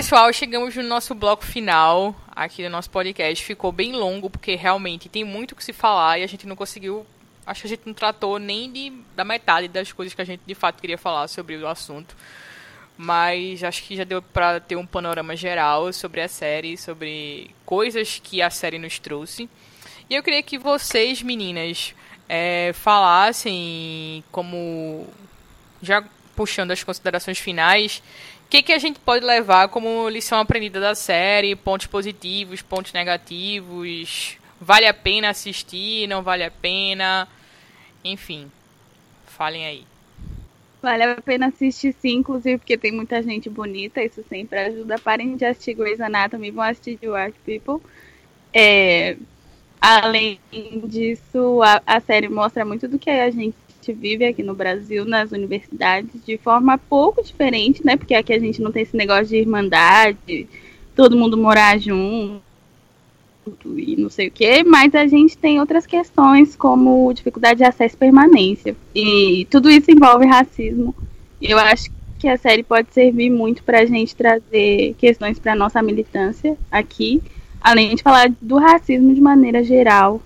Pessoal, 0.09 0.33
chegamos 0.33 0.75
no 0.75 0.83
nosso 0.85 1.15
bloco 1.15 1.45
final 1.45 2.17
aqui 2.35 2.63
do 2.63 2.71
nosso 2.71 2.89
podcast. 2.89 3.45
Ficou 3.45 3.71
bem 3.71 3.93
longo, 3.93 4.31
porque 4.31 4.55
realmente 4.55 5.07
tem 5.07 5.23
muito 5.23 5.53
o 5.53 5.55
que 5.55 5.63
se 5.63 5.75
falar 5.75 6.19
e 6.19 6.23
a 6.23 6.27
gente 6.27 6.47
não 6.47 6.57
conseguiu. 6.57 7.05
Acho 7.47 7.61
que 7.61 7.67
a 7.67 7.69
gente 7.69 7.83
não 7.85 7.93
tratou 7.93 8.39
nem 8.39 8.73
de, 8.73 8.91
da 9.15 9.23
metade 9.23 9.69
das 9.69 9.93
coisas 9.93 10.15
que 10.15 10.23
a 10.23 10.25
gente 10.25 10.41
de 10.47 10.55
fato 10.55 10.81
queria 10.81 10.97
falar 10.97 11.29
sobre 11.29 11.59
o 11.59 11.69
assunto. 11.69 12.17
Mas 12.97 13.63
acho 13.63 13.83
que 13.83 13.97
já 13.97 14.05
deu 14.05 14.23
para 14.23 14.61
ter 14.61 14.77
um 14.77 14.87
panorama 14.87 15.37
geral 15.37 15.93
sobre 15.93 16.23
a 16.23 16.29
série, 16.29 16.79
sobre 16.79 17.51
coisas 17.67 18.19
que 18.19 18.41
a 18.41 18.49
série 18.49 18.79
nos 18.79 18.99
trouxe. 18.99 19.47
E 20.09 20.15
eu 20.15 20.23
queria 20.23 20.43
que 20.43 20.57
vocês, 20.57 21.21
meninas, 21.21 21.95
é, 22.27 22.73
falassem 22.73 24.25
como. 24.33 25.07
Já 25.83 26.03
puxando 26.35 26.71
as 26.71 26.83
considerações 26.83 27.39
finais, 27.39 28.01
o 28.49 28.51
que, 28.51 28.63
que 28.63 28.73
a 28.73 28.79
gente 28.79 28.99
pode 28.99 29.23
levar 29.23 29.69
como 29.69 30.09
lição 30.09 30.39
aprendida 30.39 30.81
da 30.81 30.95
série? 30.95 31.55
Pontos 31.55 31.87
positivos, 31.87 32.63
pontos 32.63 32.95
negativos? 32.95 34.39
Vale 34.59 34.87
a 34.87 34.95
pena 34.95 35.29
assistir? 35.29 36.09
Não 36.09 36.23
vale 36.23 36.43
a 36.43 36.51
pena? 36.51 37.29
Enfim, 38.03 38.51
falem 39.27 39.67
aí. 39.67 39.85
Vale 40.81 41.03
a 41.03 41.21
pena 41.21 41.49
assistir 41.49 41.95
sim, 42.01 42.15
inclusive 42.15 42.57
porque 42.57 42.79
tem 42.79 42.91
muita 42.91 43.23
gente 43.23 43.51
bonita, 43.51 44.03
isso 44.03 44.25
sempre 44.31 44.59
ajuda. 44.59 44.99
Parem 44.99 45.37
de 45.37 45.45
assistir 45.45 45.75
Grey's 45.75 46.01
Anatomy, 46.01 46.51
vão 46.51 46.65
assistir 46.65 46.97
The 46.97 47.11
White 47.11 47.39
People. 47.45 47.87
É, 48.55 49.19
além 49.79 50.41
disso, 50.87 51.61
a, 51.63 51.83
a 51.87 52.01
série 52.01 52.31
mostra 52.31 52.65
muito 52.65 52.89
do 52.89 52.99
que 52.99 53.11
a 53.11 53.31
gente 53.31 53.68
gente 53.89 53.93
vive 53.93 54.25
aqui 54.25 54.43
no 54.43 54.55
Brasil, 54.55 55.05
nas 55.05 55.33
universidades, 55.33 56.11
de 56.25 56.37
forma 56.39 56.79
pouco 56.79 57.23
diferente, 57.23 57.85
né? 57.85 57.97
Porque 57.97 58.15
aqui 58.15 58.33
a 58.33 58.39
gente 58.39 58.61
não 58.61 58.71
tem 58.71 58.83
esse 58.83 58.97
negócio 58.97 59.27
de 59.27 59.37
irmandade, 59.37 60.47
todo 60.95 61.17
mundo 61.17 61.37
morar 61.37 61.79
junto 61.79 62.43
e 63.77 63.97
não 63.97 64.11
sei 64.11 64.29
o 64.29 64.31
que, 64.31 64.63
mas 64.63 64.95
a 64.95 65.07
gente 65.07 65.39
tem 65.39 65.59
outras 65.59 65.87
questões 65.87 66.55
como 66.55 67.13
dificuldade 67.15 67.59
de 67.59 67.65
acesso 67.65 67.95
e 67.95 67.99
permanência. 67.99 68.77
E 68.95 69.47
tudo 69.51 69.71
isso 69.71 69.91
envolve 69.91 70.27
racismo. 70.27 70.95
Eu 71.41 71.59
acho 71.59 71.91
que 72.19 72.29
a 72.29 72.37
série 72.37 72.63
pode 72.63 72.93
servir 72.93 73.31
muito 73.31 73.63
para 73.63 73.81
a 73.81 73.87
gente 73.87 74.15
trazer 74.15 74.95
questões 74.99 75.39
para 75.39 75.55
nossa 75.55 75.81
militância 75.81 76.59
aqui, 76.71 77.23
além 77.61 77.95
de 77.95 78.03
falar 78.03 78.31
do 78.41 78.59
racismo 78.59 79.15
de 79.15 79.21
maneira 79.21 79.63
geral, 79.63 80.21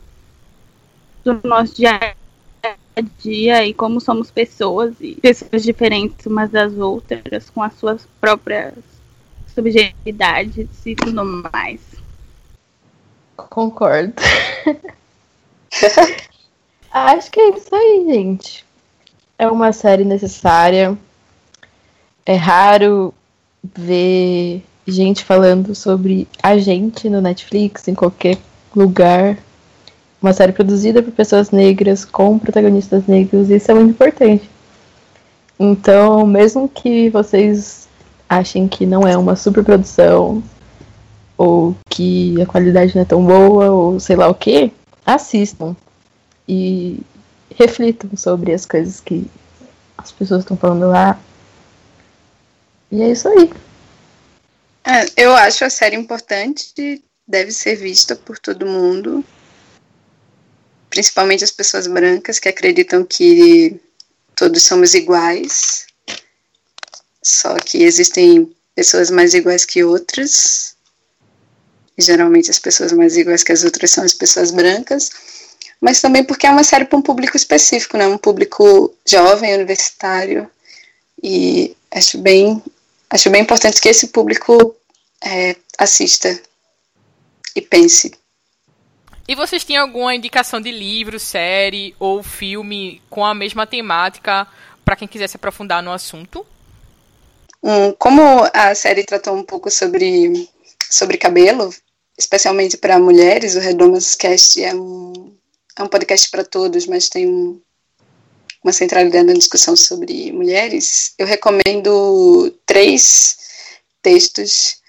do 1.23 1.39
nosso 1.45 1.77
dia 1.77 2.15
dia 3.01 3.67
e 3.67 3.73
como 3.73 4.01
somos 4.01 4.31
pessoas 4.31 4.95
e 5.01 5.15
pessoas 5.15 5.63
diferentes 5.63 6.27
umas 6.27 6.51
das 6.51 6.77
outras, 6.77 7.49
com 7.51 7.63
as 7.63 7.73
suas 7.75 8.07
próprias 8.21 8.75
subjetividades 9.55 10.69
e 10.85 10.95
tudo 10.95 11.25
mais. 11.25 11.81
Concordo. 13.37 14.15
Acho 16.93 17.31
que 17.31 17.41
é 17.41 17.49
isso 17.57 17.75
aí, 17.75 18.05
gente. 18.07 18.65
É 19.39 19.49
uma 19.49 19.73
série 19.73 20.05
necessária. 20.05 20.97
É 22.27 22.35
raro 22.35 23.15
ver 23.63 24.63
gente 24.87 25.25
falando 25.25 25.75
sobre 25.75 26.29
a 26.43 26.59
gente 26.59 27.09
no 27.09 27.21
Netflix, 27.21 27.89
em 27.89 27.95
qualquer 27.95 28.37
lugar 28.75 29.39
uma 30.23 30.33
série 30.33 30.53
produzida 30.53 31.03
por 31.03 31.13
pessoas 31.13 31.51
negras, 31.51 32.05
com 32.05 32.39
protagonistas 32.39 33.07
negros, 33.07 33.51
isso 33.51 33.71
é 33.71 33.75
muito 33.75 33.91
importante. 33.91 34.49
Então, 35.59 36.25
mesmo 36.27 36.69
que 36.69 37.11
vocês 37.11 37.89
achem 38.29 38.69
que 38.69 38.87
não 38.87 39.07
é 39.07 39.17
uma 39.17 39.35
superprodução, 39.35 40.43
ou 41.37 41.77
que 41.91 42.41
a 42.41 42.47
qualidade 42.47 42.95
não 42.95 43.03
é 43.03 43.05
tão 43.05 43.25
boa, 43.25 43.71
ou 43.71 43.99
sei 43.99 44.15
lá 44.15 44.29
o 44.29 44.35
que, 44.35 44.73
assistam 45.05 45.75
e 46.49 47.01
reflitam 47.57 48.11
sobre 48.17 48.53
as 48.53 48.65
coisas 48.65 49.01
que 49.01 49.27
as 49.99 50.13
pessoas 50.13 50.43
estão 50.43 50.57
falando 50.57 50.89
lá. 50.89 51.19
E 52.91 53.03
é 53.03 53.11
isso 53.11 53.29
aí. 53.29 53.53
É, 54.85 55.07
eu 55.17 55.35
acho 55.35 55.65
a 55.65 55.71
série 55.71 55.97
importante, 55.97 57.03
deve 57.27 57.51
ser 57.51 57.77
vista 57.77 58.15
por 58.15 58.39
todo 58.39 58.67
mundo 58.67 59.25
principalmente 60.93 61.43
as 61.43 61.51
pessoas 61.51 61.87
brancas 61.87 62.39
que 62.39 62.51
acreditam 62.51 63.03
que 63.03 63.81
todos 64.37 64.63
somos 64.63 64.93
iguais, 64.93 65.87
só 67.23 67.55
que 67.57 67.83
existem 67.83 68.55
pessoas 68.75 69.11
mais 69.11 69.33
iguais 69.33 69.65
que 69.65 69.83
outras. 69.83 70.77
E 71.97 72.03
geralmente 72.03 72.51
as 72.51 72.59
pessoas 72.59 72.93
mais 72.93 73.17
iguais 73.17 73.43
que 73.43 73.53
as 73.53 73.65
outras 73.65 73.91
são 73.91 74.05
as 74.05 74.13
pessoas 74.13 74.51
brancas, 74.51 75.11
mas 75.81 76.03
também 76.03 76.25
porque 76.25 76.47
é 76.47 76.51
uma 76.51 76.63
série 76.63 76.85
para 76.85 76.99
um 76.99 77.03
público 77.03 77.39
específico, 77.39 77.97
né? 77.97 78.07
Um 78.07 78.19
público 78.19 78.95
jovem, 79.07 79.55
universitário. 79.55 80.51
E 81.23 81.75
acho 81.91 82.19
bem, 82.19 82.63
acho 83.09 83.31
bem 83.31 83.41
importante 83.41 83.81
que 83.81 83.89
esse 83.89 84.09
público 84.09 84.77
é, 85.25 85.57
assista 85.79 86.39
e 87.57 87.63
pense. 87.63 88.13
E 89.27 89.35
vocês 89.35 89.65
têm 89.65 89.77
alguma 89.77 90.15
indicação 90.15 90.61
de 90.61 90.71
livro, 90.71 91.19
série 91.19 91.95
ou 91.99 92.23
filme 92.23 93.01
com 93.09 93.25
a 93.25 93.35
mesma 93.35 93.67
temática 93.67 94.47
para 94.85 94.97
quem 94.97 95.07
quiser 95.07 95.29
se 95.29 95.37
aprofundar 95.37 95.83
no 95.83 95.93
assunto? 95.93 96.45
Um, 97.63 97.93
como 97.93 98.23
a 98.53 98.75
série 98.75 99.05
tratou 99.05 99.35
um 99.37 99.45
pouco 99.45 99.71
sobre, 99.71 100.49
sobre 100.91 101.17
cabelo, 101.17 101.73
especialmente 102.19 102.77
para 102.77 102.99
mulheres, 102.99 103.55
o 103.55 103.61
Redomas 103.61 104.17
Cast 104.17 104.63
é 104.63 104.75
um, 104.75 105.33
é 105.79 105.83
um 105.83 105.89
podcast 105.89 106.29
para 106.29 106.45
todos, 106.45 106.87
mas 106.87 107.09
tem 107.09 107.29
um, 107.29 107.61
uma 108.65 108.73
centralidade 108.73 109.25
na 109.25 109.35
discussão 109.35 109.77
sobre 109.77 110.33
mulheres. 110.33 111.15
Eu 111.17 111.27
recomendo 111.27 112.53
três 112.67 113.37
textos 114.03 114.82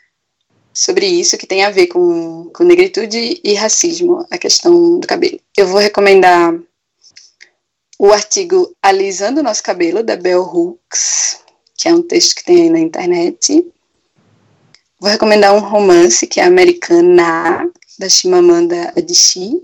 sobre 0.74 1.06
isso 1.06 1.38
que 1.38 1.46
tem 1.46 1.64
a 1.64 1.70
ver 1.70 1.88
com, 1.88 2.50
com 2.54 2.64
negritude 2.64 3.40
e 3.44 3.54
racismo, 3.54 4.26
a 4.32 4.38
questão 4.38 5.00
do 5.00 5.08
cabelo. 5.08 5.40
Eu 5.56 5.68
vou 5.68 5.80
recomendar 5.80 6.58
o 8.00 8.12
artigo 8.12 8.76
Alisando 8.82 9.40
o 9.40 9.44
Nosso 9.44 9.64
Cabelo, 9.64 10.04
da 10.04 10.16
Bell 10.16 10.42
Hooks, 10.42 11.40
que 11.78 11.88
é 11.88 11.94
um 11.94 12.02
texto 12.02 12.36
que 12.36 12.44
tem 12.44 12.64
aí 12.64 12.70
na 12.70 12.80
internet. 12.80 13.66
Vou 15.00 15.10
recomendar 15.10 15.54
um 15.54 15.60
romance, 15.60 16.26
que 16.26 16.40
é 16.40 16.44
Americana, 16.44 17.70
da 18.00 18.10
Chimamanda 18.10 18.92
Adichie, 18.98 19.62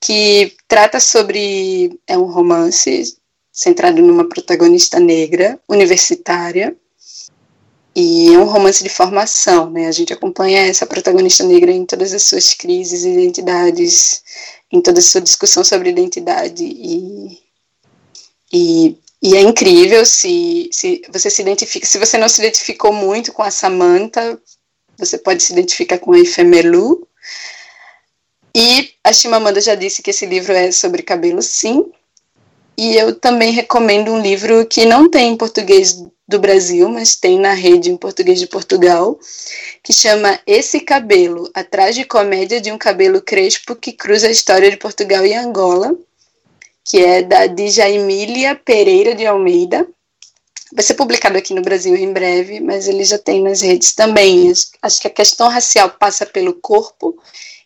que 0.00 0.54
trata 0.68 1.00
sobre. 1.00 1.98
É 2.06 2.16
um 2.16 2.24
romance 2.24 3.16
centrado 3.52 4.00
numa 4.00 4.28
protagonista 4.28 5.00
negra, 5.00 5.58
universitária, 5.68 6.76
e 8.00 8.32
é 8.32 8.38
um 8.38 8.44
romance 8.44 8.80
de 8.84 8.88
formação, 8.88 9.70
né? 9.70 9.88
A 9.88 9.90
gente 9.90 10.12
acompanha 10.12 10.60
essa 10.60 10.86
protagonista 10.86 11.42
negra 11.42 11.72
em 11.72 11.84
todas 11.84 12.14
as 12.14 12.22
suas 12.22 12.54
crises, 12.54 13.04
identidades, 13.04 14.22
em 14.70 14.80
toda 14.80 15.00
a 15.00 15.02
sua 15.02 15.20
discussão 15.20 15.64
sobre 15.64 15.90
identidade 15.90 16.62
e, 16.62 17.42
e, 18.52 18.96
e 19.20 19.36
é 19.36 19.40
incrível 19.40 20.06
se, 20.06 20.70
se 20.70 21.02
você 21.12 21.28
se 21.28 21.42
identifica, 21.42 21.84
se 21.84 21.98
você 21.98 22.16
não 22.16 22.28
se 22.28 22.40
identificou 22.40 22.92
muito 22.92 23.32
com 23.32 23.42
a 23.42 23.50
Samantha, 23.50 24.40
você 24.96 25.18
pode 25.18 25.42
se 25.42 25.52
identificar 25.52 25.98
com 25.98 26.12
a 26.12 26.20
Efemelu. 26.20 27.04
E 28.54 28.94
a 29.02 29.12
Chimamanda 29.12 29.60
já 29.60 29.74
disse 29.74 30.02
que 30.02 30.10
esse 30.10 30.24
livro 30.24 30.52
é 30.52 30.70
sobre 30.70 31.02
cabelo, 31.02 31.42
sim. 31.42 31.90
E 32.76 32.94
eu 32.94 33.18
também 33.18 33.50
recomendo 33.50 34.12
um 34.12 34.22
livro 34.22 34.64
que 34.66 34.86
não 34.86 35.10
tem 35.10 35.32
em 35.32 35.36
português 35.36 36.00
do 36.28 36.38
Brasil, 36.38 36.86
mas 36.90 37.16
tem 37.16 37.38
na 37.38 37.54
rede 37.54 37.90
em 37.90 37.96
português 37.96 38.38
de 38.38 38.46
Portugal, 38.46 39.18
que 39.82 39.94
chama 39.94 40.38
Esse 40.46 40.80
Cabelo, 40.80 41.50
a 41.54 41.64
tragicomédia 41.64 42.60
de 42.60 42.70
um 42.70 42.76
cabelo 42.76 43.22
crespo 43.22 43.74
que 43.74 43.92
cruza 43.92 44.28
a 44.28 44.30
história 44.30 44.70
de 44.70 44.76
Portugal 44.76 45.24
e 45.24 45.32
Angola, 45.32 45.96
que 46.84 46.98
é 46.98 47.22
da 47.22 47.46
Djaimília 47.46 48.54
Pereira 48.54 49.14
de 49.14 49.24
Almeida. 49.24 49.88
Vai 50.70 50.84
ser 50.84 50.94
publicado 50.94 51.38
aqui 51.38 51.54
no 51.54 51.62
Brasil 51.62 51.96
em 51.96 52.12
breve, 52.12 52.60
mas 52.60 52.86
ele 52.86 53.04
já 53.04 53.16
tem 53.16 53.42
nas 53.42 53.62
redes 53.62 53.92
também. 53.92 54.52
Acho 54.82 55.00
que 55.00 55.06
a 55.06 55.10
questão 55.10 55.48
racial 55.48 55.88
passa 55.90 56.26
pelo 56.26 56.52
corpo 56.52 57.16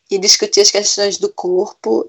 e 0.08 0.18
discutir 0.18 0.60
as 0.60 0.70
questões 0.70 1.18
do 1.18 1.28
corpo, 1.28 2.08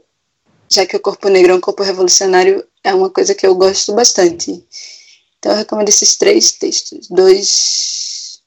já 0.70 0.86
que 0.86 0.96
o 0.96 1.00
corpo 1.00 1.30
negro 1.30 1.54
é 1.54 1.56
um 1.56 1.62
corpo 1.62 1.82
revolucionário, 1.82 2.64
é 2.84 2.94
uma 2.94 3.10
coisa 3.10 3.34
que 3.34 3.46
eu 3.46 3.56
gosto 3.56 3.94
bastante. 3.94 4.64
Então 5.44 5.52
eu 5.52 5.58
recomendo 5.58 5.90
esses 5.90 6.16
três 6.16 6.54
textos, 6.54 7.10
dois, 7.10 8.40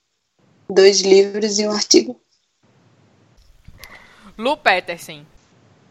dois 0.66 1.02
livros 1.02 1.58
e 1.58 1.68
um 1.68 1.70
artigo. 1.70 2.18
Lu 4.38 4.56
Peterson. 4.56 5.20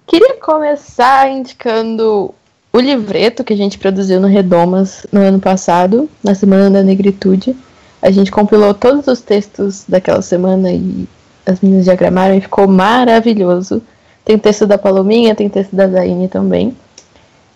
Queria 0.08 0.34
começar 0.38 1.30
indicando 1.30 2.34
o 2.74 2.80
livreto 2.80 3.44
que 3.44 3.54
a 3.54 3.56
gente 3.56 3.78
produziu 3.78 4.20
no 4.20 4.28
Redomas 4.28 5.06
no 5.12 5.22
ano 5.22 5.40
passado, 5.40 6.10
na 6.24 6.34
Semana 6.34 6.72
da 6.72 6.82
Negritude. 6.82 7.56
A 8.02 8.10
gente 8.10 8.32
compilou 8.32 8.74
todos 8.74 9.06
os 9.06 9.22
textos 9.22 9.84
daquela 9.88 10.24
semana 10.24 10.72
e 10.72 11.08
as 11.46 11.62
meninas 11.62 11.86
diagramaram 11.86 12.34
e 12.34 12.42
ficou 12.42 12.68
maravilhoso. 12.68 13.80
Tem 14.24 14.40
texto 14.40 14.66
da 14.66 14.76
Palominha, 14.76 15.36
tem 15.36 15.50
texto 15.50 15.76
da 15.76 15.88
Zaine 15.88 16.28
também. 16.28 16.76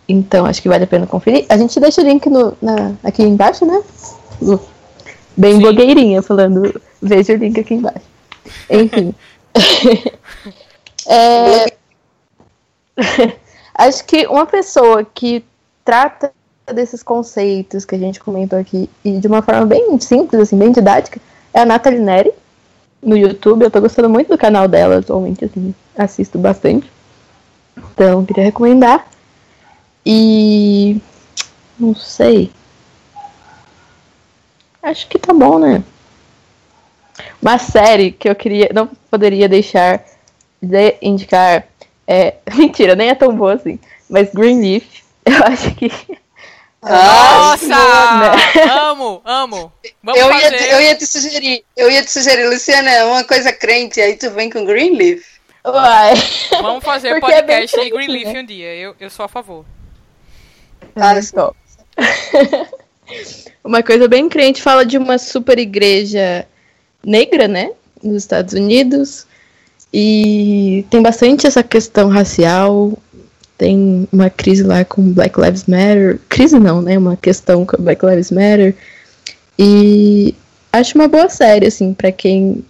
Então 0.09 0.45
acho 0.45 0.61
que 0.61 0.67
vale 0.67 0.83
a 0.83 0.87
pena 0.87 1.05
conferir. 1.05 1.45
A 1.47 1.57
gente 1.57 1.79
deixa 1.79 2.01
o 2.01 2.03
link 2.03 2.27
no, 2.29 2.57
na, 2.59 2.93
aqui 3.03 3.21
embaixo, 3.21 3.65
né? 3.65 3.81
Bem 5.37 5.53
Sim. 5.53 5.59
blogueirinha, 5.59 6.21
falando, 6.23 6.81
veja 6.99 7.33
o 7.33 7.37
link 7.37 7.59
aqui 7.59 7.75
embaixo. 7.75 8.05
Enfim. 8.69 9.13
é, 11.07 11.65
acho 13.75 14.03
que 14.05 14.25
uma 14.25 14.47
pessoa 14.47 15.05
que 15.05 15.45
trata 15.85 16.31
desses 16.73 17.03
conceitos 17.03 17.85
que 17.85 17.95
a 17.95 17.99
gente 17.99 18.19
comentou 18.19 18.57
aqui 18.57 18.89
e 19.03 19.17
de 19.19 19.27
uma 19.27 19.41
forma 19.41 19.65
bem 19.65 19.99
simples, 19.99 20.41
assim, 20.41 20.57
bem 20.57 20.71
didática, 20.71 21.19
é 21.53 21.61
a 21.61 21.65
Nathalie 21.65 21.99
Neri, 21.99 22.31
no 23.01 23.15
YouTube. 23.15 23.63
Eu 23.63 23.71
tô 23.71 23.79
gostando 23.79 24.09
muito 24.09 24.29
do 24.29 24.37
canal 24.37 24.67
dela 24.67 24.97
atualmente, 24.97 25.45
assim, 25.45 25.73
assisto 25.97 26.37
bastante. 26.37 26.91
Então, 27.93 28.25
queria 28.25 28.43
recomendar. 28.43 29.08
E. 30.05 30.97
Não 31.79 31.95
sei. 31.95 32.51
Acho 34.81 35.07
que 35.07 35.19
tá 35.19 35.33
bom, 35.33 35.59
né? 35.59 35.83
Uma 37.41 37.57
série 37.57 38.11
que 38.11 38.29
eu 38.29 38.35
queria. 38.35 38.69
Não 38.73 38.87
poderia 38.87 39.47
deixar 39.47 40.03
de 40.61 40.95
indicar. 41.01 41.67
É, 42.07 42.35
mentira, 42.55 42.95
nem 42.95 43.09
é 43.09 43.15
tão 43.15 43.35
boa 43.35 43.53
assim. 43.53 43.79
Mas 44.09 44.31
Greenleaf, 44.31 44.85
eu 45.25 45.43
acho 45.45 45.75
que. 45.75 45.91
Nossa! 46.81 47.67
Né? 47.67 48.63
Amo, 48.71 49.21
amo. 49.25 49.71
Vamos 50.01 50.21
eu, 50.21 50.29
fazer. 50.29 50.53
Ia, 50.53 50.71
eu 50.71 50.81
ia 50.81 50.95
te 50.95 51.05
sugerir, 51.05 51.65
eu 51.75 51.91
ia 51.91 52.01
te 52.01 52.11
sugerir, 52.11 52.47
Luciana, 52.47 53.05
uma 53.05 53.23
coisa 53.25 53.51
crente, 53.51 53.99
aí 53.99 54.15
tu 54.15 54.31
vem 54.31 54.49
com 54.49 54.63
Greenleaf. 54.63 55.21
Uai. 55.65 56.13
Vamos 56.61 56.83
fazer 56.83 57.09
Porque 57.19 57.33
podcast 57.33 57.79
é 57.79 57.89
Greenleaf 57.89 58.33
né? 58.33 58.39
um 58.39 58.45
dia. 58.45 58.75
Eu, 58.75 58.95
eu 58.99 59.09
sou 59.09 59.25
a 59.25 59.27
favor. 59.27 59.65
Uma 63.63 63.83
coisa 63.83 64.07
bem 64.07 64.29
crente 64.29 64.61
fala 64.61 64.85
de 64.85 64.97
uma 64.97 65.17
super 65.17 65.59
igreja 65.59 66.45
negra, 67.03 67.47
né? 67.47 67.71
Nos 68.01 68.23
Estados 68.23 68.53
Unidos. 68.53 69.27
E 69.93 70.85
tem 70.89 71.01
bastante 71.01 71.45
essa 71.45 71.61
questão 71.61 72.09
racial. 72.09 72.97
Tem 73.57 74.07
uma 74.11 74.29
crise 74.29 74.63
lá 74.63 74.85
com 74.85 75.11
Black 75.11 75.39
Lives 75.39 75.65
Matter. 75.65 76.19
Crise 76.29 76.57
não, 76.57 76.81
né? 76.81 76.97
Uma 76.97 77.17
questão 77.17 77.65
com 77.65 77.81
Black 77.81 78.05
Lives 78.05 78.31
Matter. 78.31 78.75
E 79.57 80.33
acho 80.71 80.97
uma 80.97 81.07
boa 81.07 81.29
série, 81.29 81.67
assim, 81.67 81.93
para 81.93 82.11
quem 82.11 82.63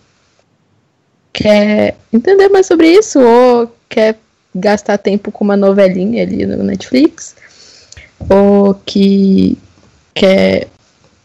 quer 1.32 1.96
entender 2.12 2.50
mais 2.50 2.66
sobre 2.66 2.88
isso 2.92 3.20
ou 3.22 3.72
quer 3.88 4.18
gastar 4.56 4.98
tempo 4.98 5.32
com 5.32 5.44
uma 5.44 5.56
novelinha 5.56 6.24
ali 6.24 6.46
no 6.46 6.64
Netflix 6.64 7.36
ou 8.28 8.74
que 8.74 9.58
quer 10.14 10.68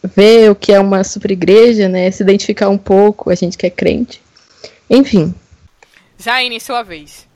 ver 0.03 0.51
o 0.51 0.55
que 0.55 0.73
é 0.73 0.79
uma 0.79 1.03
super 1.03 1.31
igreja, 1.31 1.89
né? 1.89 2.11
Se 2.11 2.23
identificar 2.23 2.69
um 2.69 2.79
pouco, 2.79 3.31
a 3.31 3.35
gente 3.35 3.57
que 3.57 3.66
é 3.66 3.71
crente. 3.71 4.21
Enfim. 4.89 5.35
Jaine, 6.19 6.61
sua 6.61 6.83
vez. 6.83 7.27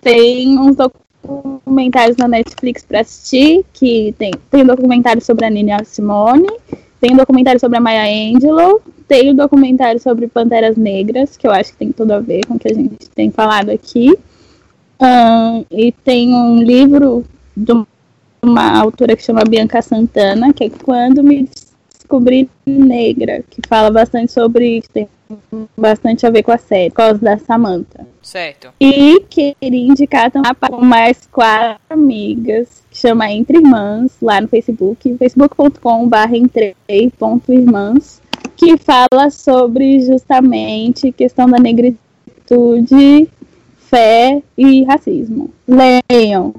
Tem 0.00 0.58
uns 0.58 0.76
documentários 0.76 2.16
na 2.16 2.28
Netflix 2.28 2.84
para 2.84 3.00
assistir, 3.00 3.64
que 3.72 4.14
tem, 4.16 4.30
tem 4.50 4.62
um 4.62 4.66
documentário 4.66 5.22
sobre 5.22 5.44
a 5.44 5.50
Nina 5.50 5.82
Simone, 5.84 6.48
tem 7.00 7.12
um 7.12 7.16
documentário 7.16 7.58
sobre 7.58 7.76
a 7.76 7.80
Maya 7.80 8.04
Angelou, 8.04 8.80
tem 9.08 9.30
um 9.30 9.34
documentário 9.34 10.00
sobre 10.00 10.28
Panteras 10.28 10.76
Negras, 10.76 11.36
que 11.36 11.46
eu 11.46 11.50
acho 11.50 11.72
que 11.72 11.78
tem 11.78 11.92
tudo 11.92 12.12
a 12.12 12.20
ver 12.20 12.46
com 12.46 12.54
o 12.54 12.58
que 12.58 12.70
a 12.70 12.74
gente 12.74 13.08
tem 13.10 13.30
falado 13.30 13.70
aqui. 13.70 14.16
Um, 15.00 15.64
e 15.70 15.92
tem 15.92 16.34
um 16.34 16.62
livro 16.62 17.24
de 17.56 17.72
uma 18.42 18.78
autora 18.78 19.16
que 19.16 19.22
chama 19.22 19.44
Bianca 19.44 19.82
Santana, 19.82 20.52
que 20.52 20.64
é 20.64 20.70
Quando 20.70 21.22
Me 21.22 21.48
Descobri 21.92 22.48
Negra, 22.64 23.42
que 23.50 23.60
fala 23.68 23.90
bastante 23.90 24.32
sobre. 24.32 24.82
Tem 24.92 25.08
bastante 25.76 26.24
a 26.24 26.30
ver 26.30 26.42
com 26.42 26.52
a 26.52 26.58
série, 26.58 26.90
por 26.90 26.96
causa 26.96 27.18
da 27.18 27.36
Samantha. 27.38 28.06
Certo. 28.22 28.68
E 28.80 29.20
queria 29.28 29.86
indicar 29.88 30.30
também 30.30 30.52
com 30.54 30.84
mais 30.84 31.28
quatro 31.30 31.80
amigas, 31.90 32.84
que 32.90 32.98
chama 32.98 33.30
Entre 33.30 33.58
Irmãs, 33.58 34.16
lá 34.22 34.40
no 34.40 34.48
Facebook, 34.48 35.16
facebook.com.br 35.16 36.34
entrei.irmãs, 36.34 38.22
que 38.56 38.76
fala 38.76 39.30
sobre 39.30 40.00
justamente 40.00 41.12
questão 41.12 41.48
da 41.48 41.58
negritude, 41.58 43.28
fé 43.88 44.42
e 44.56 44.84
racismo. 44.84 45.52
Leiam. 45.66 46.54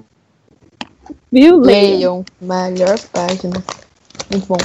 Viu? 1.32 1.60
Leiam. 1.60 2.24
Melhor 2.42 2.98
página. 3.12 3.64
Muito 4.32 4.48
bom. 4.48 4.58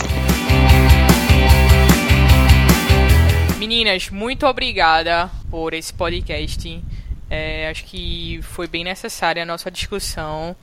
Meninas, 3.58 4.10
muito 4.10 4.46
obrigada 4.46 5.30
por 5.50 5.74
esse 5.74 5.92
podcast. 5.92 6.82
É, 7.30 7.68
acho 7.70 7.84
que 7.84 8.40
foi 8.42 8.66
bem 8.66 8.84
necessária 8.84 9.42
a 9.42 9.46
nossa 9.46 9.70
discussão. 9.70 10.54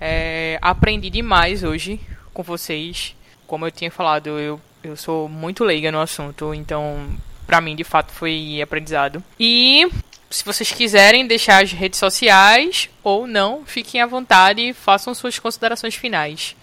É, 0.00 0.58
aprendi 0.60 1.10
demais 1.10 1.62
hoje 1.62 2.00
com 2.34 2.42
vocês. 2.42 3.14
Como 3.46 3.66
eu 3.66 3.70
tinha 3.70 3.90
falado, 3.90 4.28
eu, 4.38 4.60
eu 4.82 4.96
sou 4.96 5.28
muito 5.28 5.64
leiga 5.64 5.90
no 5.90 6.00
assunto, 6.00 6.52
então 6.52 7.08
para 7.46 7.60
mim 7.60 7.74
de 7.74 7.84
fato 7.84 8.12
foi 8.12 8.60
aprendizado. 8.60 9.22
E 9.40 9.88
se 10.30 10.44
vocês 10.44 10.70
quiserem 10.72 11.26
deixar 11.26 11.62
as 11.62 11.72
redes 11.72 11.98
sociais 11.98 12.88
ou 13.02 13.26
não, 13.26 13.64
fiquem 13.64 14.00
à 14.00 14.06
vontade 14.06 14.60
e 14.60 14.72
façam 14.74 15.14
suas 15.14 15.38
considerações 15.38 15.94
finais. 15.94 16.54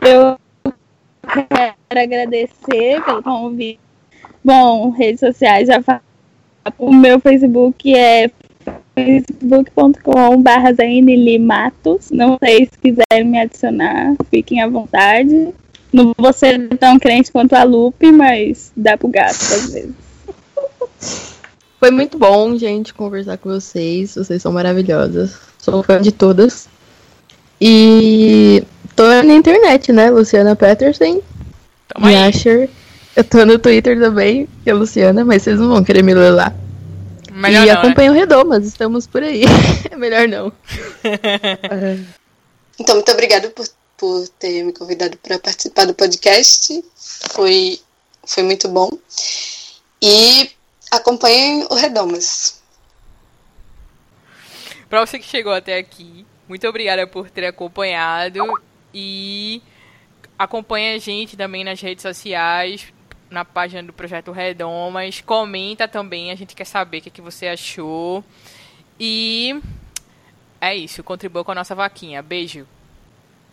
Eu 0.00 0.38
quero 1.48 1.74
agradecer 1.90 3.02
pelo 3.04 3.22
convite. 3.22 3.80
Bom, 4.42 4.90
redes 4.90 5.20
sociais 5.20 5.68
já 5.68 5.82
falo. 5.82 6.00
O 6.78 6.92
meu 6.92 7.20
Facebook 7.20 7.94
é 7.94 8.30
facebook.com 8.94 10.42
barra 10.42 10.70
Matos. 11.40 12.10
Não 12.10 12.38
sei 12.42 12.66
se 12.66 12.78
quiserem 12.78 13.24
me 13.28 13.38
adicionar, 13.38 14.14
fiquem 14.30 14.62
à 14.62 14.68
vontade. 14.68 15.52
Não 15.92 16.14
vou 16.16 16.32
ser 16.32 16.68
tão 16.78 16.98
crente 16.98 17.30
quanto 17.30 17.54
a 17.54 17.64
Lupe, 17.64 18.10
mas 18.10 18.72
dá 18.74 18.96
pro 18.96 19.08
gato 19.08 19.34
às 19.34 19.72
vezes. 19.72 19.94
Foi 21.84 21.90
muito 21.90 22.16
bom, 22.16 22.56
gente, 22.56 22.94
conversar 22.94 23.36
com 23.36 23.50
vocês. 23.50 24.14
Vocês 24.14 24.40
são 24.40 24.50
maravilhosas. 24.50 25.32
Sou 25.58 25.82
fã 25.82 26.00
de 26.00 26.12
todas. 26.12 26.66
E 27.60 28.64
tô 28.96 29.04
na 29.22 29.34
internet, 29.34 29.92
né? 29.92 30.08
Luciana 30.08 30.56
Peterson. 30.56 31.20
Tamo 31.88 32.06
aí. 32.06 32.16
Asher. 32.16 32.70
Eu 33.14 33.22
tô 33.22 33.44
no 33.44 33.58
Twitter 33.58 34.00
também, 34.00 34.48
que 34.62 34.70
é 34.70 34.72
Luciana, 34.72 35.26
mas 35.26 35.42
vocês 35.42 35.60
não 35.60 35.68
vão 35.68 35.84
querer 35.84 36.02
me 36.02 36.14
ler 36.14 36.30
lá. 36.30 36.54
Melhor 37.30 37.64
e 37.64 37.66
não, 37.66 37.74
acompanho 37.74 38.12
o 38.12 38.14
Redomas, 38.14 38.64
estamos 38.64 39.06
por 39.06 39.22
aí. 39.22 39.42
é 39.90 39.94
melhor 40.00 40.26
não. 40.26 40.50
Então, 42.80 42.94
muito 42.94 43.12
obrigada 43.12 43.50
por, 43.50 43.68
por 43.98 44.26
ter 44.38 44.64
me 44.64 44.72
convidado 44.72 45.18
para 45.18 45.38
participar 45.38 45.84
do 45.84 45.92
podcast. 45.92 46.82
Foi, 47.30 47.78
foi 48.26 48.42
muito 48.42 48.68
bom. 48.68 48.90
E 50.00 50.50
acompanhem 50.96 51.66
o 51.70 51.74
Redomas. 51.74 52.62
Pra 54.88 55.04
você 55.04 55.18
que 55.18 55.26
chegou 55.26 55.52
até 55.52 55.78
aqui, 55.78 56.24
muito 56.48 56.66
obrigada 56.68 57.06
por 57.06 57.30
ter 57.30 57.46
acompanhado 57.46 58.40
e 58.92 59.62
acompanha 60.38 60.94
a 60.94 60.98
gente 60.98 61.36
também 61.36 61.64
nas 61.64 61.80
redes 61.80 62.02
sociais, 62.02 62.92
na 63.30 63.44
página 63.44 63.82
do 63.82 63.92
Projeto 63.92 64.30
Redomas. 64.30 65.20
Comenta 65.20 65.88
também, 65.88 66.30
a 66.30 66.34
gente 66.34 66.54
quer 66.54 66.66
saber 66.66 66.98
o 66.98 67.02
que, 67.02 67.10
que 67.10 67.20
você 67.20 67.48
achou. 67.48 68.24
E 68.98 69.60
é 70.60 70.74
isso, 70.76 71.02
contribua 71.02 71.44
com 71.44 71.52
a 71.52 71.56
nossa 71.56 71.74
vaquinha. 71.74 72.22
Beijo. 72.22 72.66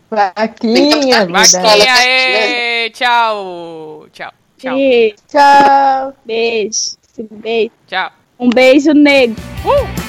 Vaquinha, 0.10 1.26
Vaquinha, 1.26 2.90
tchau. 2.94 4.08
Tchau. 4.12 4.34
Tchau. 4.58 4.78
E 4.78 5.16
Tchau. 5.28 6.14
beijo. 6.24 7.01
Beijo. 7.32 7.72
Tchau. 7.88 8.12
Um 8.40 8.50
beijo 8.50 8.94
negro. 8.94 9.36
Uh! 9.66 10.01